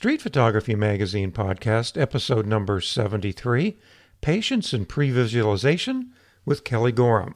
Street 0.00 0.22
Photography 0.22 0.74
Magazine 0.74 1.30
podcast, 1.30 2.00
episode 2.00 2.46
number 2.46 2.80
73 2.80 3.76
Patience 4.22 4.72
and 4.72 4.88
Pre-Visualization 4.88 6.14
with 6.46 6.64
Kelly 6.64 6.90
Gorham. 6.90 7.34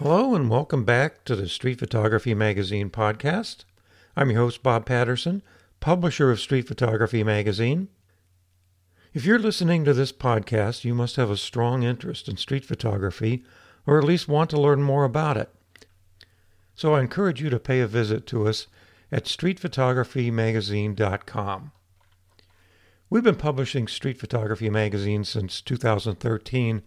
Hello, 0.00 0.34
and 0.34 0.50
welcome 0.50 0.82
back 0.82 1.24
to 1.26 1.36
the 1.36 1.48
Street 1.48 1.78
Photography 1.78 2.34
Magazine 2.34 2.90
podcast. 2.90 3.58
I'm 4.16 4.30
your 4.30 4.40
host, 4.40 4.64
Bob 4.64 4.86
Patterson, 4.86 5.42
publisher 5.78 6.32
of 6.32 6.40
Street 6.40 6.66
Photography 6.66 7.22
Magazine. 7.22 7.86
If 9.14 9.26
you're 9.26 9.38
listening 9.38 9.84
to 9.84 9.92
this 9.92 10.10
podcast, 10.10 10.84
you 10.84 10.94
must 10.94 11.16
have 11.16 11.30
a 11.30 11.36
strong 11.36 11.82
interest 11.82 12.30
in 12.30 12.38
street 12.38 12.64
photography 12.64 13.44
or 13.86 13.98
at 13.98 14.04
least 14.04 14.26
want 14.26 14.48
to 14.50 14.60
learn 14.60 14.82
more 14.82 15.04
about 15.04 15.36
it. 15.36 15.50
So 16.74 16.94
I 16.94 17.02
encourage 17.02 17.42
you 17.42 17.50
to 17.50 17.60
pay 17.60 17.80
a 17.80 17.86
visit 17.86 18.26
to 18.28 18.48
us 18.48 18.68
at 19.10 19.26
streetphotographymagazine.com. 19.26 21.72
We've 23.10 23.22
been 23.22 23.36
publishing 23.36 23.86
Street 23.86 24.18
Photography 24.18 24.70
Magazine 24.70 25.24
since 25.24 25.60
2013, 25.60 26.80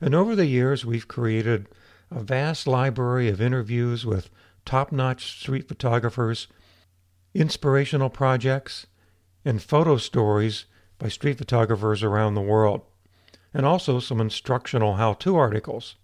and 0.00 0.14
over 0.16 0.34
the 0.34 0.46
years 0.46 0.84
we've 0.84 1.06
created 1.06 1.68
a 2.10 2.24
vast 2.24 2.66
library 2.66 3.28
of 3.28 3.40
interviews 3.40 4.04
with 4.04 4.30
top 4.64 4.90
notch 4.90 5.38
street 5.38 5.68
photographers, 5.68 6.48
inspirational 7.34 8.10
projects, 8.10 8.88
and 9.44 9.62
photo 9.62 9.96
stories 9.96 10.64
by 10.98 11.08
street 11.08 11.38
photographers 11.38 12.02
around 12.02 12.34
the 12.34 12.40
world, 12.40 12.82
and 13.54 13.64
also 13.64 14.00
some 14.00 14.20
instructional 14.20 14.96
how 14.96 15.14
to 15.14 15.36
articles, 15.36 15.94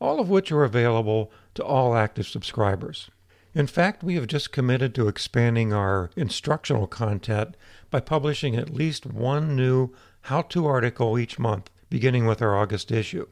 all 0.00 0.20
of 0.20 0.28
which 0.28 0.52
are 0.52 0.64
available 0.64 1.32
to 1.54 1.64
all 1.64 1.94
active 1.94 2.26
subscribers. 2.26 3.08
In 3.54 3.66
fact, 3.66 4.04
we 4.04 4.14
have 4.14 4.26
just 4.26 4.52
committed 4.52 4.94
to 4.94 5.08
expanding 5.08 5.72
our 5.72 6.10
instructional 6.16 6.86
content 6.86 7.56
by 7.90 8.00
publishing 8.00 8.56
at 8.56 8.74
least 8.74 9.06
one 9.06 9.56
new 9.56 9.94
how 10.22 10.42
to 10.42 10.66
article 10.66 11.18
each 11.18 11.38
month, 11.38 11.70
beginning 11.88 12.26
with 12.26 12.42
our 12.42 12.54
August 12.56 12.92
issue. 12.92 13.26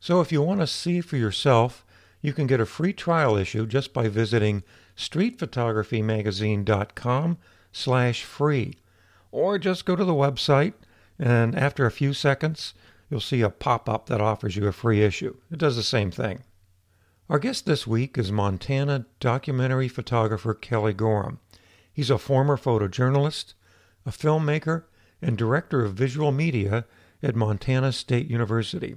So 0.00 0.20
if 0.20 0.32
you 0.32 0.42
want 0.42 0.58
to 0.60 0.66
see 0.66 1.00
for 1.00 1.16
yourself, 1.16 1.86
you 2.20 2.32
can 2.32 2.48
get 2.48 2.60
a 2.60 2.66
free 2.66 2.92
trial 2.92 3.36
issue 3.36 3.66
just 3.66 3.92
by 3.92 4.08
visiting 4.08 4.64
streetphotographymagazine.com 4.96 7.38
slash 7.72 8.24
free 8.24 8.74
or 9.32 9.58
just 9.58 9.84
go 9.84 9.96
to 9.96 10.04
the 10.04 10.12
website 10.12 10.74
and 11.18 11.56
after 11.56 11.86
a 11.86 11.90
few 11.90 12.12
seconds, 12.12 12.74
you'll 13.08 13.20
see 13.20 13.42
a 13.42 13.50
pop 13.50 13.88
up 13.88 14.06
that 14.06 14.20
offers 14.20 14.56
you 14.56 14.66
a 14.66 14.72
free 14.72 15.02
issue. 15.02 15.36
It 15.50 15.58
does 15.58 15.76
the 15.76 15.82
same 15.82 16.10
thing. 16.10 16.44
Our 17.28 17.38
guest 17.38 17.66
this 17.66 17.86
week 17.86 18.18
is 18.18 18.32
Montana 18.32 19.06
documentary 19.20 19.88
photographer 19.88 20.54
Kelly 20.54 20.92
Gorham. 20.92 21.38
He's 21.92 22.10
a 22.10 22.18
former 22.18 22.56
photojournalist, 22.56 23.54
a 24.04 24.10
filmmaker, 24.10 24.84
and 25.20 25.38
director 25.38 25.84
of 25.84 25.94
visual 25.94 26.32
media 26.32 26.86
at 27.22 27.36
Montana 27.36 27.92
State 27.92 28.28
University. 28.28 28.96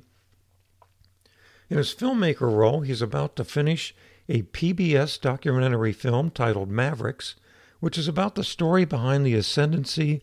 In 1.70 1.78
his 1.78 1.94
filmmaker 1.94 2.52
role, 2.52 2.82
he's 2.82 3.02
about 3.02 3.36
to 3.36 3.44
finish 3.44 3.96
a 4.28 4.42
PBS 4.44 5.22
documentary 5.22 5.94
film 5.94 6.32
titled 6.32 6.70
Mavericks 6.70 7.36
which 7.80 7.98
is 7.98 8.08
about 8.08 8.36
the 8.36 8.44
story 8.44 8.86
behind 8.86 9.26
the 9.26 9.36
ascendancy 9.36 10.22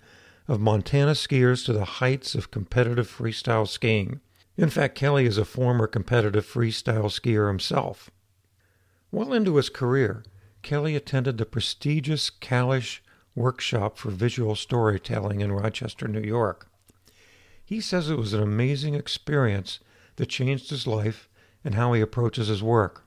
of 0.48 0.60
Montana 0.60 1.12
skiers 1.12 1.64
to 1.66 1.72
the 1.72 1.84
heights 1.84 2.34
of 2.34 2.50
competitive 2.50 3.08
freestyle 3.08 3.66
skiing. 3.68 4.20
In 4.56 4.68
fact, 4.68 4.94
Kelly 4.94 5.26
is 5.26 5.38
a 5.38 5.44
former 5.44 5.86
competitive 5.86 6.46
freestyle 6.46 7.06
skier 7.06 7.48
himself. 7.48 8.10
Well 9.10 9.32
into 9.32 9.56
his 9.56 9.68
career, 9.68 10.24
Kelly 10.62 10.96
attended 10.96 11.38
the 11.38 11.46
prestigious 11.46 12.30
Kalish 12.30 13.00
Workshop 13.34 13.96
for 13.96 14.10
Visual 14.10 14.54
Storytelling 14.54 15.40
in 15.40 15.52
Rochester, 15.52 16.06
New 16.06 16.20
York. 16.20 16.68
He 17.64 17.80
says 17.80 18.10
it 18.10 18.18
was 18.18 18.34
an 18.34 18.42
amazing 18.42 18.94
experience 18.94 19.80
that 20.16 20.26
changed 20.26 20.70
his 20.70 20.86
life 20.86 21.28
and 21.64 21.74
how 21.74 21.92
he 21.92 22.00
approaches 22.00 22.48
his 22.48 22.62
work. 22.62 23.04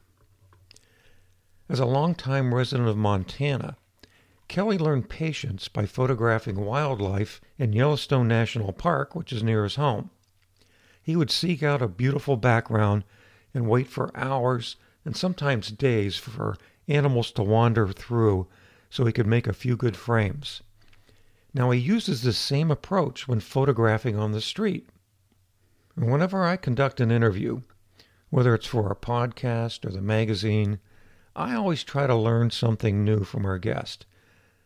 As 1.70 1.80
a 1.80 1.86
longtime 1.86 2.54
resident 2.54 2.88
of 2.88 2.98
Montana, 2.98 3.78
Kelly 4.48 4.78
learned 4.78 5.10
patience 5.10 5.68
by 5.68 5.88
photographing 5.88 6.64
wildlife 6.66 7.42
in 7.58 7.74
Yellowstone 7.74 8.28
National 8.28 8.72
Park, 8.72 9.16
which 9.16 9.34
is 9.34 9.42
near 9.42 9.64
his 9.64 9.76
home. 9.76 10.12
He 11.02 11.16
would 11.16 11.32
seek 11.32 11.64
out 11.64 11.82
a 11.82 11.88
beautiful 11.88 12.38
background 12.38 13.06
and 13.56 13.68
wait 13.68 13.88
for 13.88 14.16
hours 14.16 14.76
and 15.04 15.18
sometimes 15.18 15.72
days 15.72 16.18
for 16.18 16.58
animals 16.88 17.32
to 17.32 17.44
wander 17.44 17.88
through 17.88 18.48
so 18.90 19.06
he 19.06 19.12
could 19.12 19.26
make 19.26 19.48
a 19.48 19.54
few 19.54 19.76
good 19.76 19.98
frames. 19.98 20.62
Now, 21.54 21.72
he 21.72 21.80
uses 21.80 22.22
this 22.22 22.38
same 22.38 22.70
approach 22.70 23.28
when 23.28 23.40
photographing 23.40 24.16
on 24.16 24.32
the 24.32 24.42
street. 24.42 24.90
whenever 25.96 26.44
I 26.44 26.56
conduct 26.56 27.02
an 27.02 27.10
interview, 27.10 27.62
whether 28.30 28.54
it's 28.54 28.68
for 28.68 28.92
a 28.92 28.96
podcast 28.96 29.86
or 29.86 29.90
the 29.90 30.02
magazine, 30.02 30.80
I 31.36 31.56
always 31.56 31.84
try 31.84 32.06
to 32.06 32.16
learn 32.16 32.52
something 32.52 33.04
new 33.04 33.24
from 33.24 33.44
our 33.46 33.58
guest 33.58 34.06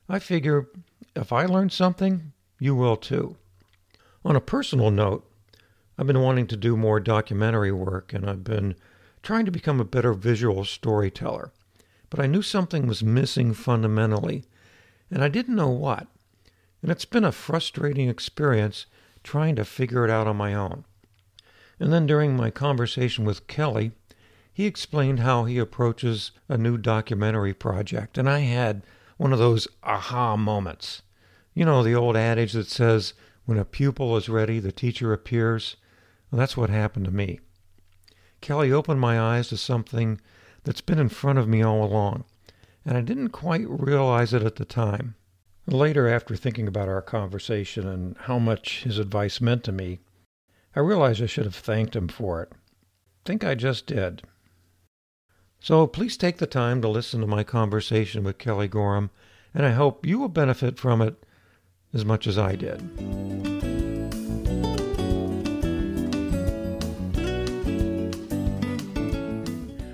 I 0.10 0.18
figure 0.20 0.68
if 1.16 1.32
I 1.32 1.46
learn 1.46 1.70
something, 1.70 2.34
you 2.60 2.76
will 2.76 2.98
too. 2.98 3.38
On 4.26 4.36
a 4.36 4.42
personal 4.42 4.90
note, 4.90 5.30
I've 5.98 6.08
been 6.08 6.22
wanting 6.22 6.48
to 6.48 6.58
do 6.58 6.76
more 6.76 7.00
documentary 7.00 7.72
work 7.72 8.12
and 8.12 8.28
I've 8.28 8.44
been 8.44 8.76
trying 9.22 9.46
to 9.46 9.52
become 9.52 9.80
a 9.80 9.86
better 9.86 10.14
visual 10.14 10.66
storyteller. 10.66 11.52
But 12.10 12.20
I 12.20 12.28
knew 12.28 12.42
something 12.42 12.88
was 12.88 13.04
missing 13.04 13.54
fundamentally, 13.54 14.46
and 15.12 15.24
I 15.24 15.28
didn't 15.28 15.56
know 15.56 15.70
what. 15.70 16.08
And 16.82 16.92
it's 16.92 17.06
been 17.06 17.26
a 17.26 17.32
frustrating 17.32 18.10
experience 18.10 18.88
trying 19.24 19.56
to 19.58 19.66
figure 19.66 20.06
it 20.06 20.10
out 20.10 20.26
on 20.26 20.38
my 20.38 20.54
own. 20.54 20.86
And 21.80 21.94
then 21.94 22.08
during 22.08 22.36
my 22.36 22.50
conversation 22.50 23.26
with 23.26 23.48
Kelly, 23.48 23.92
he 24.52 24.66
explained 24.66 25.20
how 25.20 25.44
he 25.44 25.58
approaches 25.58 26.32
a 26.48 26.58
new 26.58 26.78
documentary 26.78 27.54
project, 27.54 28.18
and 28.18 28.30
I 28.30 28.40
had 28.40 28.82
one 29.20 29.34
of 29.34 29.40
those 29.40 29.68
aha 29.84 30.38
moments. 30.38 31.02
You 31.54 31.66
know, 31.66 31.84
the 31.84 31.94
old 31.94 32.16
adage 32.16 32.54
that 32.54 32.68
says, 32.68 33.14
when 33.44 33.58
a 33.58 33.66
pupil 33.66 34.16
is 34.16 34.30
ready, 34.30 34.60
the 34.60 34.72
teacher 34.72 35.12
appears. 35.12 35.76
Well, 36.32 36.40
that's 36.40 36.56
what 36.56 36.70
happened 36.70 37.04
to 37.04 37.12
me. 37.12 37.42
Kelly 38.40 38.72
opened 38.72 39.02
my 39.02 39.20
eyes 39.20 39.50
to 39.50 39.58
something 39.58 40.22
that's 40.64 40.80
been 40.80 41.00
in 41.00 41.10
front 41.10 41.38
of 41.38 41.50
me 41.50 41.62
all 41.62 41.84
along, 41.84 42.24
and 42.86 42.98
I 42.98 43.02
didn't 43.02 43.30
quite 43.30 43.68
realize 43.68 44.34
it 44.34 44.42
at 44.42 44.56
the 44.56 44.64
time. 44.64 45.16
Later, 45.68 46.08
after 46.08 46.38
thinking 46.38 46.70
about 46.70 46.88
our 46.88 47.02
conversation 47.02 47.90
and 47.90 48.16
how 48.20 48.40
much 48.40 48.84
his 48.84 49.00
advice 49.00 49.42
meant 49.42 49.66
to 49.66 49.74
me, 49.74 50.00
I 50.78 50.80
realized 50.80 51.22
I 51.22 51.26
should 51.26 51.44
have 51.44 51.56
thanked 51.56 51.94
him 51.94 52.08
for 52.08 52.42
it. 52.42 52.54
think 53.26 53.44
I 53.44 53.56
just 53.56 53.86
did. 53.86 54.22
So 55.62 55.88
please 55.88 56.16
take 56.16 56.38
the 56.38 56.48
time 56.48 56.82
to 56.82 56.88
listen 56.88 57.20
to 57.20 57.28
my 57.28 57.44
conversation 57.44 58.24
with 58.24 58.38
Kelly 58.38 58.70
Gorham, 58.70 59.10
and 59.54 59.66
I 59.66 59.72
hope 59.72 60.06
you 60.06 60.18
will 60.18 60.30
benefit 60.30 60.80
from 60.80 61.02
it 61.02 61.26
as 61.94 62.06
much 62.06 62.28
as 62.28 62.38
I 62.38 62.56
did. 62.56 62.82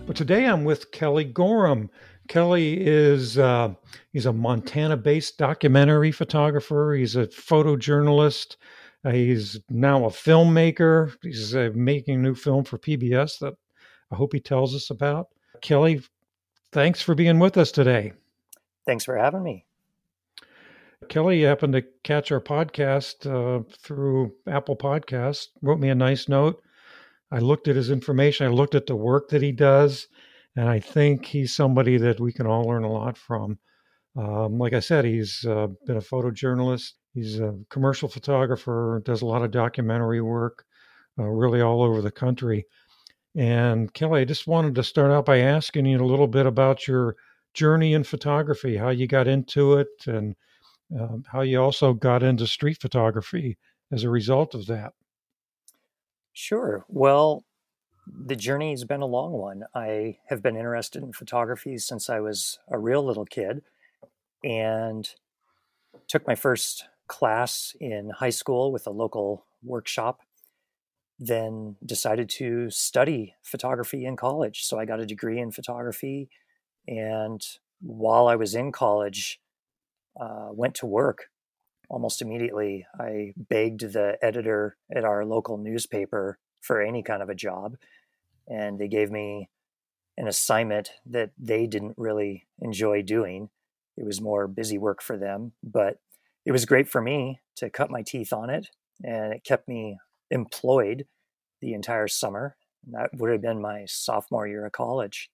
Well, 0.05 0.13
today 0.13 0.45
I'm 0.45 0.65
with 0.65 0.91
Kelly 0.91 1.23
Gorham. 1.23 1.89
Kelly 2.27 2.85
is 2.85 3.39
uh, 3.39 3.73
he's 4.13 4.27
a 4.27 4.33
Montana-based 4.33 5.39
documentary 5.39 6.11
photographer. 6.11 6.93
He's 6.93 7.15
a 7.15 7.25
photojournalist. 7.25 8.57
Uh, 9.03 9.11
he's 9.11 9.59
now 9.69 10.05
a 10.05 10.09
filmmaker. 10.09 11.15
He's 11.23 11.55
uh, 11.55 11.71
making 11.73 12.15
a 12.15 12.19
new 12.19 12.35
film 12.35 12.65
for 12.65 12.77
PBS 12.77 13.39
that 13.39 13.55
I 14.11 14.15
hope 14.15 14.31
he 14.31 14.39
tells 14.39 14.75
us 14.75 14.91
about. 14.91 15.29
Kelly, 15.61 16.01
thanks 16.71 17.01
for 17.01 17.15
being 17.15 17.39
with 17.39 17.57
us 17.57 17.71
today. 17.71 18.13
Thanks 18.85 19.05
for 19.05 19.17
having 19.17 19.43
me. 19.43 19.65
Kelly 21.09 21.41
happened 21.41 21.73
to 21.73 21.83
catch 22.03 22.31
our 22.31 22.41
podcast 22.41 23.25
uh, 23.25 23.63
through 23.79 24.33
Apple 24.47 24.75
Podcast, 24.75 25.47
wrote 25.61 25.79
me 25.79 25.89
a 25.89 25.95
nice 25.95 26.27
note. 26.27 26.61
I 27.31 27.39
looked 27.39 27.67
at 27.67 27.75
his 27.75 27.91
information, 27.91 28.47
I 28.47 28.49
looked 28.49 28.75
at 28.75 28.87
the 28.87 28.95
work 28.95 29.29
that 29.29 29.41
he 29.41 29.51
does, 29.51 30.07
and 30.55 30.69
I 30.69 30.79
think 30.79 31.25
he's 31.25 31.55
somebody 31.55 31.97
that 31.97 32.19
we 32.19 32.31
can 32.31 32.47
all 32.47 32.63
learn 32.63 32.83
a 32.83 32.91
lot 32.91 33.17
from. 33.17 33.59
Um, 34.15 34.57
like 34.57 34.73
I 34.73 34.79
said, 34.79 35.05
he's 35.05 35.45
uh, 35.45 35.67
been 35.85 35.97
a 35.97 36.01
photojournalist, 36.01 36.93
he's 37.13 37.39
a 37.39 37.57
commercial 37.69 38.07
photographer, 38.07 39.01
does 39.05 39.21
a 39.21 39.25
lot 39.25 39.43
of 39.43 39.51
documentary 39.51 40.21
work, 40.21 40.65
uh, 41.19 41.23
really 41.23 41.61
all 41.61 41.81
over 41.81 42.01
the 42.01 42.11
country. 42.11 42.65
And 43.35 43.93
Kelly, 43.93 44.21
I 44.21 44.25
just 44.25 44.47
wanted 44.47 44.75
to 44.75 44.83
start 44.83 45.11
out 45.11 45.25
by 45.25 45.39
asking 45.39 45.85
you 45.85 46.01
a 46.01 46.05
little 46.05 46.27
bit 46.27 46.45
about 46.45 46.87
your 46.87 47.15
journey 47.53 47.93
in 47.93 48.03
photography, 48.03 48.77
how 48.77 48.89
you 48.89 49.07
got 49.07 49.27
into 49.27 49.73
it, 49.73 49.89
and 50.07 50.35
um, 50.97 51.23
how 51.29 51.41
you 51.41 51.61
also 51.61 51.93
got 51.93 52.23
into 52.23 52.47
street 52.47 52.79
photography 52.79 53.57
as 53.91 54.03
a 54.03 54.09
result 54.09 54.53
of 54.55 54.67
that. 54.67 54.93
Sure. 56.31 56.85
Well, 56.87 57.43
the 58.07 58.35
journey 58.35 58.71
has 58.71 58.83
been 58.83 59.01
a 59.01 59.05
long 59.05 59.31
one. 59.33 59.63
I 59.73 60.17
have 60.27 60.41
been 60.41 60.55
interested 60.55 61.03
in 61.03 61.11
photography 61.11 61.77
since 61.77 62.09
I 62.09 62.19
was 62.19 62.59
a 62.69 62.77
real 62.77 63.03
little 63.03 63.25
kid 63.25 63.63
and 64.43 65.09
took 66.07 66.27
my 66.27 66.35
first 66.35 66.85
class 67.07 67.75
in 67.79 68.11
high 68.11 68.29
school 68.29 68.71
with 68.71 68.85
a 68.87 68.91
local 68.91 69.45
workshop. 69.63 70.19
Then 71.17 71.77
decided 71.85 72.29
to 72.37 72.69
study 72.69 73.35
photography 73.43 74.05
in 74.05 74.15
college. 74.15 74.65
So 74.65 74.77
I 74.77 74.85
got 74.85 74.99
a 74.99 75.05
degree 75.05 75.39
in 75.39 75.51
photography. 75.51 76.29
And 76.87 77.41
while 77.81 78.27
I 78.27 78.35
was 78.35 78.53
in 78.53 78.71
college, 78.71 79.39
uh, 80.19 80.49
went 80.51 80.75
to 80.75 80.85
work 80.85 81.29
almost 81.89 82.21
immediately. 82.21 82.85
I 82.99 83.33
begged 83.37 83.93
the 83.93 84.17
editor 84.21 84.77
at 84.93 85.05
our 85.05 85.25
local 85.25 85.57
newspaper 85.57 86.39
for 86.61 86.81
any 86.81 87.03
kind 87.03 87.21
of 87.21 87.29
a 87.29 87.35
job, 87.35 87.75
and 88.47 88.79
they 88.79 88.87
gave 88.87 89.11
me 89.11 89.49
an 90.17 90.27
assignment 90.27 90.91
that 91.05 91.31
they 91.37 91.67
didn't 91.67 91.93
really 91.97 92.47
enjoy 92.59 93.01
doing. 93.01 93.49
It 93.97 94.05
was 94.05 94.21
more 94.21 94.47
busy 94.47 94.77
work 94.77 95.01
for 95.01 95.17
them, 95.17 95.53
but 95.63 95.99
it 96.45 96.51
was 96.51 96.65
great 96.65 96.87
for 96.87 97.01
me 97.01 97.39
to 97.57 97.69
cut 97.69 97.91
my 97.91 98.01
teeth 98.01 98.33
on 98.33 98.49
it, 98.49 98.69
and 99.03 99.33
it 99.33 99.43
kept 99.43 99.67
me 99.67 99.97
employed 100.31 101.05
the 101.61 101.73
entire 101.73 102.07
summer. 102.07 102.57
That 102.91 103.09
would 103.13 103.31
have 103.31 103.41
been 103.41 103.61
my 103.61 103.85
sophomore 103.85 104.47
year 104.47 104.65
of 104.65 104.71
college. 104.71 105.29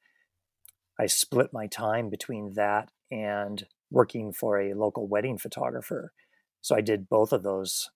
I 1.00 1.08
split 1.08 1.52
my 1.52 1.68
time 1.68 2.10
between 2.10 2.54
that 2.54 2.90
and 3.12 3.66
working 3.90 4.32
for 4.32 4.60
a 4.60 4.74
local 4.74 5.08
wedding 5.08 5.38
photographer. 5.38 6.14
So 6.62 6.76
I 6.76 6.82
did 6.82 7.10
both 7.10 7.34
of 7.34 7.44
those 7.44 7.90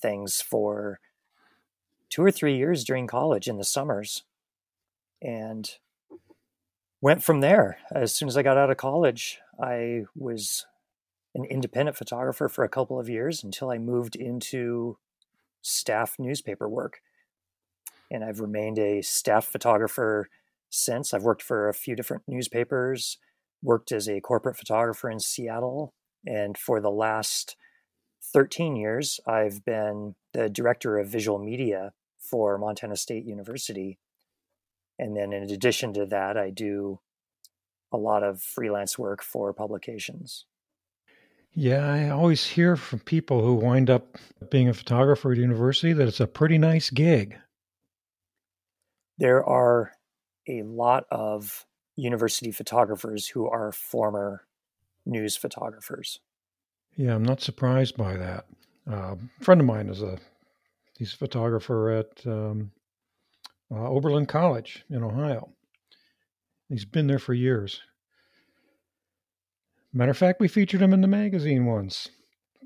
things 0.00 0.40
for 0.40 0.98
two 2.10 2.24
or 2.24 2.30
three 2.30 2.56
years 2.56 2.84
during 2.84 3.06
college 3.06 3.48
in 3.48 3.58
the 3.58 3.64
summers 3.64 4.24
and 5.22 5.70
went 7.00 7.22
from 7.22 7.40
there. 7.40 7.78
As 7.94 8.14
soon 8.14 8.28
as 8.28 8.36
I 8.36 8.42
got 8.42 8.56
out 8.56 8.70
of 8.70 8.76
college, 8.76 9.38
I 9.62 10.04
was 10.16 10.66
an 11.34 11.44
independent 11.44 11.96
photographer 11.96 12.48
for 12.48 12.64
a 12.64 12.68
couple 12.68 12.98
of 12.98 13.08
years 13.08 13.42
until 13.44 13.70
I 13.70 13.78
moved 13.78 14.16
into 14.16 14.98
staff 15.62 16.16
newspaper 16.18 16.68
work. 16.68 17.00
And 18.10 18.22
I've 18.22 18.40
remained 18.40 18.78
a 18.78 19.02
staff 19.02 19.46
photographer 19.46 20.28
since. 20.68 21.14
I've 21.14 21.22
worked 21.22 21.42
for 21.42 21.68
a 21.68 21.74
few 21.74 21.96
different 21.96 22.24
newspapers, 22.26 23.18
worked 23.62 23.92
as 23.92 24.08
a 24.08 24.20
corporate 24.20 24.56
photographer 24.56 25.10
in 25.10 25.20
Seattle, 25.20 25.94
and 26.26 26.56
for 26.56 26.80
the 26.80 26.90
last 26.90 27.56
13 28.32 28.76
years, 28.76 29.20
I've 29.26 29.64
been 29.64 30.14
the 30.32 30.48
director 30.48 30.98
of 30.98 31.08
visual 31.08 31.38
media 31.38 31.92
for 32.18 32.56
Montana 32.58 32.96
State 32.96 33.24
University. 33.24 33.98
And 34.98 35.16
then, 35.16 35.32
in 35.32 35.42
addition 35.44 35.92
to 35.94 36.06
that, 36.06 36.36
I 36.36 36.50
do 36.50 37.00
a 37.92 37.96
lot 37.96 38.22
of 38.22 38.40
freelance 38.40 38.98
work 38.98 39.22
for 39.22 39.52
publications. 39.52 40.46
Yeah, 41.54 41.86
I 41.86 42.08
always 42.08 42.46
hear 42.46 42.76
from 42.76 43.00
people 43.00 43.42
who 43.42 43.54
wind 43.54 43.90
up 43.90 44.16
being 44.50 44.68
a 44.68 44.74
photographer 44.74 45.32
at 45.32 45.38
university 45.38 45.92
that 45.92 46.08
it's 46.08 46.20
a 46.20 46.26
pretty 46.26 46.56
nice 46.56 46.88
gig. 46.88 47.36
There 49.18 49.44
are 49.44 49.92
a 50.48 50.62
lot 50.62 51.04
of 51.10 51.66
university 51.94 52.52
photographers 52.52 53.28
who 53.28 53.46
are 53.46 53.70
former 53.70 54.46
news 55.04 55.36
photographers. 55.36 56.20
Yeah, 56.96 57.14
I'm 57.14 57.22
not 57.22 57.42
surprised 57.42 57.96
by 57.96 58.16
that. 58.16 58.46
Uh, 58.90 59.16
a 59.40 59.44
friend 59.44 59.60
of 59.60 59.66
mine 59.66 59.88
is 59.88 60.02
a 60.02 60.18
he's 60.98 61.12
a 61.12 61.18
photographer 61.18 61.90
at 61.90 62.26
um, 62.26 62.70
uh, 63.70 63.88
Oberlin 63.88 64.26
College 64.26 64.84
in 64.90 65.02
Ohio. 65.02 65.50
He's 66.68 66.84
been 66.86 67.06
there 67.06 67.18
for 67.18 67.34
years. 67.34 67.82
Matter 69.94 70.10
of 70.10 70.18
fact, 70.18 70.40
we 70.40 70.48
featured 70.48 70.80
him 70.80 70.94
in 70.94 71.02
the 71.02 71.08
magazine 71.08 71.66
once. 71.66 72.08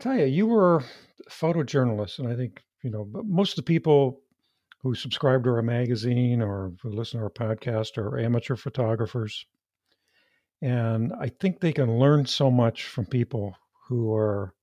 Tell 0.00 0.16
you, 0.16 0.26
you 0.26 0.46
were 0.46 0.76
a 0.76 1.30
photojournalist, 1.30 2.18
and 2.20 2.28
I 2.28 2.36
think 2.36 2.62
you 2.82 2.90
know 2.90 3.08
most 3.24 3.52
of 3.52 3.56
the 3.56 3.68
people 3.68 4.20
who 4.82 4.94
subscribe 4.94 5.42
to 5.42 5.50
our 5.50 5.62
magazine 5.62 6.40
or 6.40 6.72
listen 6.84 7.18
to 7.18 7.24
our 7.24 7.30
podcast 7.30 7.98
are 7.98 8.20
amateur 8.20 8.54
photographers. 8.54 9.46
And 10.62 11.12
I 11.20 11.28
think 11.28 11.60
they 11.60 11.72
can 11.72 11.98
learn 11.98 12.26
so 12.26 12.50
much 12.50 12.84
from 12.84 13.06
people 13.06 13.56
who 13.88 14.14
are 14.14 14.54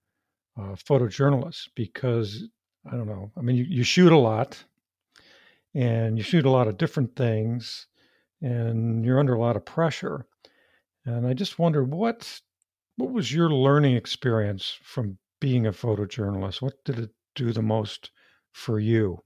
uh, 0.58 0.76
photojournalists 0.76 1.68
because 1.76 2.46
I 2.90 2.92
don't 2.92 3.08
know. 3.08 3.32
I 3.38 3.42
mean, 3.42 3.58
you, 3.58 3.66
you 3.68 3.84
shoot 3.84 4.12
a 4.12 4.18
lot 4.18 4.64
and 5.76 6.18
you 6.18 6.24
shoot 6.24 6.46
a 6.46 6.50
lot 6.50 6.68
of 6.68 6.78
different 6.78 7.16
things 7.16 7.88
and 8.42 9.04
you're 9.04 9.20
under 9.20 9.34
a 9.34 9.40
lot 9.40 9.56
of 9.56 9.66
pressure. 9.66 10.26
And 11.06 11.28
I 11.28 11.34
just 11.34 11.60
wonder 11.60 11.84
what 11.84 12.42
what 12.98 13.12
was 13.12 13.34
your 13.34 13.50
learning 13.50 13.96
experience 13.96 14.78
from 14.82 15.18
being 15.40 15.66
a 15.66 15.72
photojournalist? 15.72 16.62
What 16.62 16.84
did 16.86 17.00
it 17.00 17.12
do 17.36 17.52
the 17.52 17.62
most 17.62 18.12
for 18.52 18.80
you? 18.80 19.24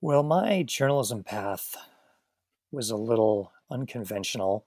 Well, 0.00 0.22
my 0.22 0.62
journalism 0.62 1.24
path 1.24 1.76
was 2.70 2.90
a 2.90 2.96
little 2.96 3.52
unconventional. 3.70 4.66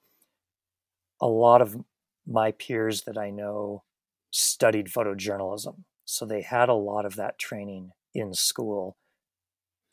A 1.22 1.28
lot 1.28 1.62
of 1.62 1.84
my 2.26 2.52
peers 2.52 3.04
that 3.04 3.18
I 3.18 3.30
know 3.30 3.84
studied 4.32 4.88
photojournalism. 4.88 5.84
So 6.06 6.26
they 6.26 6.42
had 6.42 6.70
a 6.70 6.74
lot 6.74 7.06
of 7.06 7.16
that 7.16 7.40
training 7.40 7.92
in 8.14 8.34
school. 8.34 8.98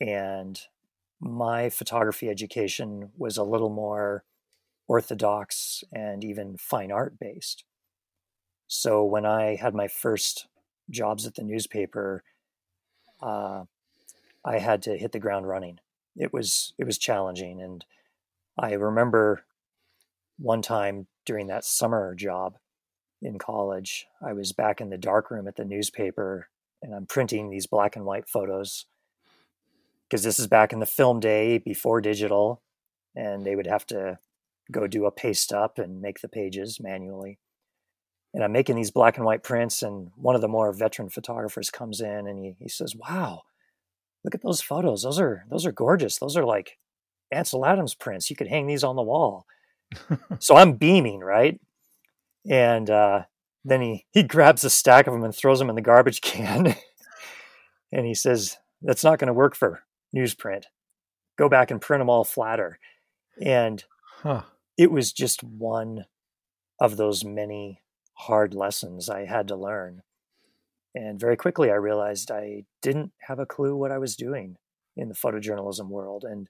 And 0.00 0.60
my 1.20 1.68
photography 1.68 2.28
education 2.28 3.12
was 3.16 3.36
a 3.36 3.44
little 3.44 3.70
more 3.70 4.24
orthodox 4.88 5.84
and 5.92 6.24
even 6.24 6.56
fine 6.56 6.90
art 6.90 7.18
based. 7.18 7.64
So 8.72 9.04
when 9.04 9.26
I 9.26 9.56
had 9.56 9.74
my 9.74 9.88
first 9.88 10.46
jobs 10.88 11.26
at 11.26 11.34
the 11.34 11.42
newspaper, 11.42 12.22
uh, 13.20 13.64
I 14.44 14.58
had 14.60 14.80
to 14.82 14.96
hit 14.96 15.10
the 15.10 15.18
ground 15.18 15.48
running. 15.48 15.80
It 16.16 16.32
was 16.32 16.72
it 16.78 16.84
was 16.84 16.96
challenging, 16.96 17.60
and 17.60 17.84
I 18.56 18.74
remember 18.74 19.42
one 20.38 20.62
time 20.62 21.08
during 21.26 21.48
that 21.48 21.64
summer 21.64 22.14
job, 22.14 22.58
in 23.20 23.40
college, 23.40 24.06
I 24.22 24.34
was 24.34 24.52
back 24.52 24.80
in 24.80 24.88
the 24.88 24.96
darkroom 24.96 25.48
at 25.48 25.56
the 25.56 25.64
newspaper 25.64 26.48
and 26.80 26.94
I'm 26.94 27.06
printing 27.06 27.50
these 27.50 27.66
black 27.66 27.96
and 27.96 28.04
white 28.04 28.28
photos 28.28 28.86
because 30.08 30.22
this 30.22 30.38
is 30.38 30.46
back 30.46 30.72
in 30.72 30.78
the 30.78 30.86
film 30.86 31.18
day 31.18 31.58
before 31.58 32.00
digital, 32.00 32.62
and 33.16 33.44
they 33.44 33.56
would 33.56 33.66
have 33.66 33.84
to 33.86 34.20
go 34.70 34.86
do 34.86 35.06
a 35.06 35.10
paste 35.10 35.52
up 35.52 35.76
and 35.76 36.00
make 36.00 36.20
the 36.20 36.28
pages 36.28 36.78
manually. 36.80 37.39
And 38.32 38.44
I'm 38.44 38.52
making 38.52 38.76
these 38.76 38.92
black 38.92 39.16
and 39.16 39.26
white 39.26 39.42
prints, 39.42 39.82
and 39.82 40.12
one 40.14 40.36
of 40.36 40.40
the 40.40 40.48
more 40.48 40.72
veteran 40.72 41.08
photographers 41.08 41.68
comes 41.68 42.00
in 42.00 42.28
and 42.28 42.38
he, 42.38 42.54
he 42.60 42.68
says, 42.68 42.94
Wow, 42.94 43.42
look 44.24 44.34
at 44.34 44.42
those 44.42 44.60
photos. 44.60 45.02
Those 45.02 45.18
are 45.18 45.44
those 45.50 45.66
are 45.66 45.72
gorgeous. 45.72 46.18
Those 46.18 46.36
are 46.36 46.44
like 46.44 46.78
Ansel 47.32 47.66
Adams 47.66 47.94
prints. 47.94 48.30
You 48.30 48.36
could 48.36 48.48
hang 48.48 48.66
these 48.66 48.84
on 48.84 48.96
the 48.96 49.02
wall. 49.02 49.46
so 50.38 50.54
I'm 50.54 50.74
beaming, 50.74 51.20
right? 51.20 51.58
and 52.48 52.88
uh, 52.88 53.22
then 53.64 53.80
he 53.80 54.06
he 54.12 54.22
grabs 54.22 54.64
a 54.64 54.70
stack 54.70 55.06
of 55.06 55.12
them 55.12 55.24
and 55.24 55.34
throws 55.34 55.58
them 55.58 55.68
in 55.68 55.76
the 55.76 55.82
garbage 55.82 56.20
can, 56.22 56.74
and 57.92 58.06
he 58.06 58.14
says, 58.14 58.56
"That's 58.82 59.04
not 59.04 59.18
going 59.18 59.28
to 59.28 59.34
work 59.34 59.54
for 59.54 59.82
newsprint. 60.14 60.64
Go 61.38 61.48
back 61.48 61.70
and 61.70 61.80
print 61.80 62.00
them 62.00 62.10
all 62.10 62.24
flatter." 62.24 62.78
And 63.42 63.82
huh. 64.22 64.42
it 64.76 64.90
was 64.90 65.12
just 65.12 65.42
one 65.42 66.04
of 66.80 66.96
those 66.96 67.24
many 67.24 67.79
hard 68.26 68.54
lessons 68.54 69.08
I 69.08 69.24
had 69.24 69.48
to 69.48 69.56
learn. 69.56 70.02
And 70.94 71.20
very 71.20 71.36
quickly, 71.36 71.70
I 71.70 71.74
realized 71.74 72.30
I 72.30 72.64
didn't 72.82 73.12
have 73.28 73.38
a 73.38 73.46
clue 73.46 73.76
what 73.76 73.92
I 73.92 73.98
was 73.98 74.16
doing 74.16 74.56
in 74.96 75.08
the 75.08 75.14
photojournalism 75.14 75.88
world. 75.88 76.24
And 76.24 76.48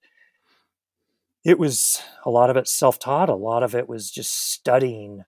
it 1.45 1.59
was 1.59 2.03
a 2.25 2.31
lot 2.31 2.51
of 2.51 2.57
it 2.57 2.69
self 2.69 2.99
taught, 2.99 3.29
a 3.29 3.35
lot 3.35 3.63
of 3.63 3.75
it 3.75 3.89
was 3.89 4.11
just 4.11 4.33
studying 4.33 5.25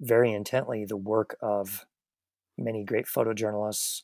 very 0.00 0.32
intently 0.32 0.84
the 0.84 0.96
work 0.96 1.36
of 1.40 1.86
many 2.58 2.84
great 2.84 3.06
photojournalists 3.06 4.02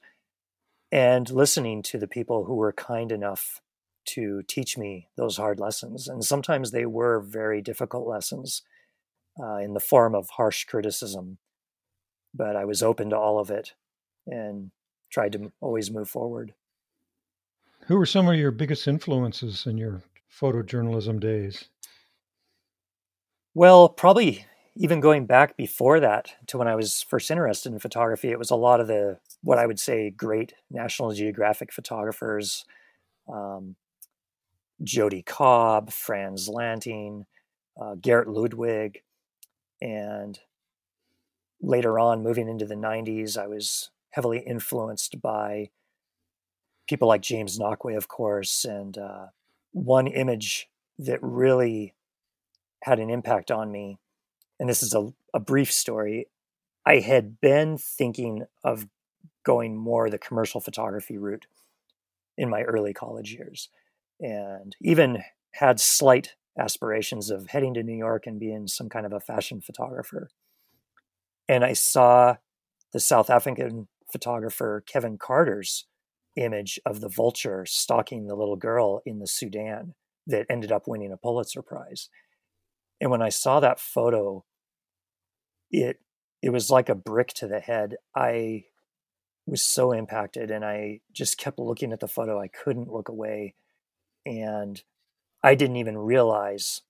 and 0.90 1.30
listening 1.30 1.82
to 1.82 1.98
the 1.98 2.08
people 2.08 2.44
who 2.44 2.54
were 2.54 2.72
kind 2.72 3.12
enough 3.12 3.60
to 4.06 4.42
teach 4.48 4.76
me 4.76 5.08
those 5.16 5.36
hard 5.36 5.60
lessons. 5.60 6.08
And 6.08 6.24
sometimes 6.24 6.70
they 6.70 6.86
were 6.86 7.20
very 7.20 7.62
difficult 7.62 8.08
lessons 8.08 8.62
uh, 9.40 9.56
in 9.56 9.74
the 9.74 9.80
form 9.80 10.14
of 10.14 10.30
harsh 10.30 10.64
criticism. 10.64 11.38
But 12.34 12.56
I 12.56 12.64
was 12.64 12.82
open 12.82 13.10
to 13.10 13.18
all 13.18 13.38
of 13.38 13.50
it 13.50 13.74
and 14.26 14.70
tried 15.10 15.32
to 15.32 15.52
always 15.60 15.90
move 15.90 16.08
forward. 16.08 16.54
Who 17.86 17.96
were 17.96 18.06
some 18.06 18.28
of 18.28 18.36
your 18.36 18.52
biggest 18.52 18.86
influences 18.86 19.66
in 19.66 19.76
your 19.76 20.02
photojournalism 20.32 21.18
days? 21.20 21.64
Well, 23.54 23.88
probably 23.88 24.46
even 24.76 25.00
going 25.00 25.26
back 25.26 25.56
before 25.56 25.98
that 26.00 26.32
to 26.46 26.58
when 26.58 26.68
I 26.68 26.76
was 26.76 27.02
first 27.02 27.30
interested 27.30 27.72
in 27.72 27.78
photography, 27.80 28.30
it 28.30 28.38
was 28.38 28.50
a 28.50 28.56
lot 28.56 28.80
of 28.80 28.86
the 28.86 29.18
what 29.42 29.58
I 29.58 29.66
would 29.66 29.80
say 29.80 30.10
great 30.10 30.54
National 30.70 31.12
Geographic 31.12 31.72
photographers, 31.72 32.64
um, 33.28 33.74
Jody 34.82 35.22
Cobb, 35.22 35.90
Frans 35.90 36.48
Lanting, 36.48 37.26
uh, 37.80 37.96
Gerd 37.96 38.28
Ludwig, 38.28 39.02
and 39.80 40.38
later 41.60 41.98
on, 41.98 42.22
moving 42.22 42.48
into 42.48 42.66
the 42.66 42.74
90s, 42.74 43.36
I 43.36 43.46
was 43.46 43.90
heavily 44.10 44.40
influenced 44.40 45.20
by 45.20 45.70
people 46.88 47.08
like 47.08 47.22
James 47.22 47.58
Nachtwey, 47.58 47.96
of 47.96 48.08
course, 48.08 48.64
and 48.64 48.98
uh, 48.98 49.26
one 49.72 50.06
image 50.06 50.68
that 50.98 51.22
really 51.22 51.94
had 52.82 52.98
an 52.98 53.10
impact 53.10 53.50
on 53.50 53.70
me, 53.70 53.98
and 54.58 54.68
this 54.68 54.82
is 54.82 54.94
a, 54.94 55.12
a 55.32 55.40
brief 55.40 55.70
story. 55.70 56.28
I 56.84 56.96
had 56.96 57.40
been 57.40 57.78
thinking 57.78 58.46
of 58.64 58.88
going 59.44 59.76
more 59.76 60.10
the 60.10 60.18
commercial 60.18 60.60
photography 60.60 61.18
route 61.18 61.46
in 62.36 62.48
my 62.48 62.62
early 62.62 62.92
college 62.92 63.32
years, 63.32 63.68
and 64.18 64.74
even 64.80 65.22
had 65.52 65.78
slight 65.78 66.34
aspirations 66.58 67.30
of 67.30 67.48
heading 67.48 67.74
to 67.74 67.82
New 67.82 67.96
York 67.96 68.26
and 68.26 68.40
being 68.40 68.66
some 68.66 68.88
kind 68.88 69.06
of 69.06 69.12
a 69.12 69.20
fashion 69.20 69.60
photographer. 69.60 70.30
And 71.50 71.64
I 71.64 71.72
saw 71.72 72.36
the 72.92 73.00
South 73.00 73.28
African 73.28 73.88
photographer 74.12 74.84
Kevin 74.86 75.18
Carter's 75.18 75.84
image 76.36 76.78
of 76.86 77.00
the 77.00 77.08
vulture 77.08 77.66
stalking 77.66 78.28
the 78.28 78.36
little 78.36 78.54
girl 78.54 79.02
in 79.04 79.18
the 79.18 79.26
Sudan 79.26 79.94
that 80.28 80.46
ended 80.48 80.70
up 80.70 80.86
winning 80.86 81.10
a 81.10 81.16
Pulitzer 81.16 81.60
Prize. 81.60 82.08
And 83.00 83.10
when 83.10 83.20
I 83.20 83.30
saw 83.30 83.58
that 83.58 83.80
photo, 83.80 84.44
it 85.72 85.98
it 86.40 86.50
was 86.50 86.70
like 86.70 86.88
a 86.88 86.94
brick 86.94 87.32
to 87.34 87.48
the 87.48 87.58
head. 87.58 87.96
I 88.14 88.66
was 89.44 89.60
so 89.60 89.90
impacted 89.90 90.52
and 90.52 90.64
I 90.64 91.00
just 91.12 91.36
kept 91.36 91.58
looking 91.58 91.92
at 91.92 91.98
the 91.98 92.06
photo. 92.06 92.40
I 92.40 92.46
couldn't 92.46 92.92
look 92.92 93.08
away. 93.08 93.56
And 94.24 94.80
I 95.42 95.56
didn't 95.56 95.76
even 95.76 95.98
realize 95.98 96.82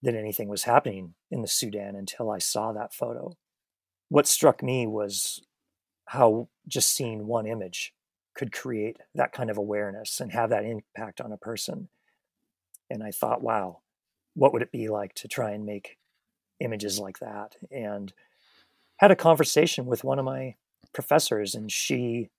that 0.00 0.14
anything 0.14 0.48
was 0.48 0.62
happening 0.62 1.12
in 1.30 1.42
the 1.42 1.46
Sudan 1.46 1.94
until 1.94 2.30
I 2.30 2.38
saw 2.38 2.72
that 2.72 2.94
photo. 2.94 3.36
What 4.08 4.26
struck 4.26 4.62
me 4.62 4.86
was 4.86 5.42
how 6.06 6.48
just 6.68 6.92
seeing 6.92 7.26
one 7.26 7.46
image 7.46 7.92
could 8.34 8.52
create 8.52 8.98
that 9.14 9.32
kind 9.32 9.50
of 9.50 9.56
awareness 9.56 10.20
and 10.20 10.30
have 10.32 10.50
that 10.50 10.64
impact 10.64 11.20
on 11.20 11.32
a 11.32 11.38
person. 11.38 11.88
And 12.90 13.02
I 13.02 13.10
thought, 13.10 13.42
wow, 13.42 13.80
what 14.34 14.52
would 14.52 14.62
it 14.62 14.70
be 14.70 14.88
like 14.88 15.14
to 15.14 15.28
try 15.28 15.52
and 15.52 15.64
make 15.64 15.98
images 16.60 17.00
like 17.00 17.18
that? 17.18 17.56
And 17.70 18.12
had 18.98 19.10
a 19.10 19.16
conversation 19.16 19.86
with 19.86 20.04
one 20.04 20.18
of 20.18 20.24
my 20.24 20.54
professors, 20.92 21.54
and 21.54 21.72
she 21.72 22.30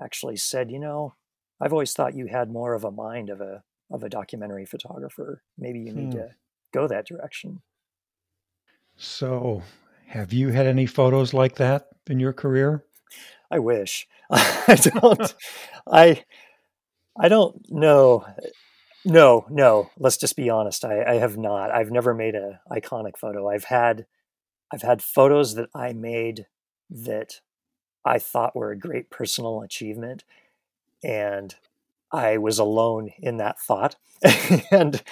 actually 0.00 0.36
said, 0.36 0.70
you 0.70 0.78
know, 0.78 1.14
I've 1.60 1.72
always 1.72 1.92
thought 1.92 2.14
you 2.14 2.26
had 2.26 2.50
more 2.50 2.74
of 2.74 2.84
a 2.84 2.90
mind 2.90 3.30
of 3.30 3.40
a 3.40 3.62
of 3.90 4.02
a 4.02 4.08
documentary 4.08 4.66
photographer. 4.66 5.42
Maybe 5.56 5.80
you 5.80 5.92
need 5.92 6.12
hmm. 6.12 6.18
to 6.18 6.34
go 6.72 6.86
that 6.88 7.06
direction. 7.06 7.62
So, 8.96 9.62
have 10.08 10.32
you 10.32 10.48
had 10.48 10.66
any 10.66 10.86
photos 10.86 11.34
like 11.34 11.56
that 11.56 11.88
in 12.06 12.18
your 12.18 12.32
career? 12.32 12.84
I 13.50 13.58
wish. 13.58 14.06
I 14.30 14.78
don't. 14.80 15.34
I 15.86 16.24
I 17.18 17.28
don't 17.28 17.60
know. 17.70 18.26
No, 19.04 19.46
no. 19.50 19.90
Let's 19.98 20.16
just 20.16 20.36
be 20.36 20.50
honest. 20.50 20.84
I, 20.84 21.02
I 21.02 21.14
have 21.14 21.36
not. 21.36 21.70
I've 21.70 21.90
never 21.90 22.14
made 22.14 22.34
a 22.34 22.60
iconic 22.70 23.18
photo. 23.18 23.48
I've 23.48 23.64
had 23.64 24.06
I've 24.72 24.82
had 24.82 25.02
photos 25.02 25.54
that 25.54 25.68
I 25.74 25.92
made 25.92 26.46
that 26.90 27.40
I 28.04 28.18
thought 28.18 28.56
were 28.56 28.70
a 28.70 28.78
great 28.78 29.10
personal 29.10 29.60
achievement, 29.62 30.24
and 31.02 31.54
I 32.10 32.38
was 32.38 32.58
alone 32.58 33.10
in 33.18 33.36
that 33.38 33.60
thought. 33.60 33.96
and 34.70 35.02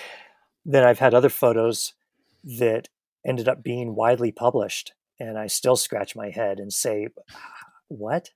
then 0.65 0.85
I've 0.85 0.99
had 0.99 1.15
other 1.15 1.29
photos 1.29 1.93
that 2.45 2.89
ended 3.27 3.49
up 3.49 3.63
being 3.63 3.95
widely 3.95 4.33
published, 4.33 4.93
and 5.19 5.39
I 5.39 5.49
still 5.49 5.77
scratch 5.77 6.17
my 6.17 6.31
head 6.31 6.59
and 6.59 6.73
say, 6.73 7.09
"What? 7.89 8.31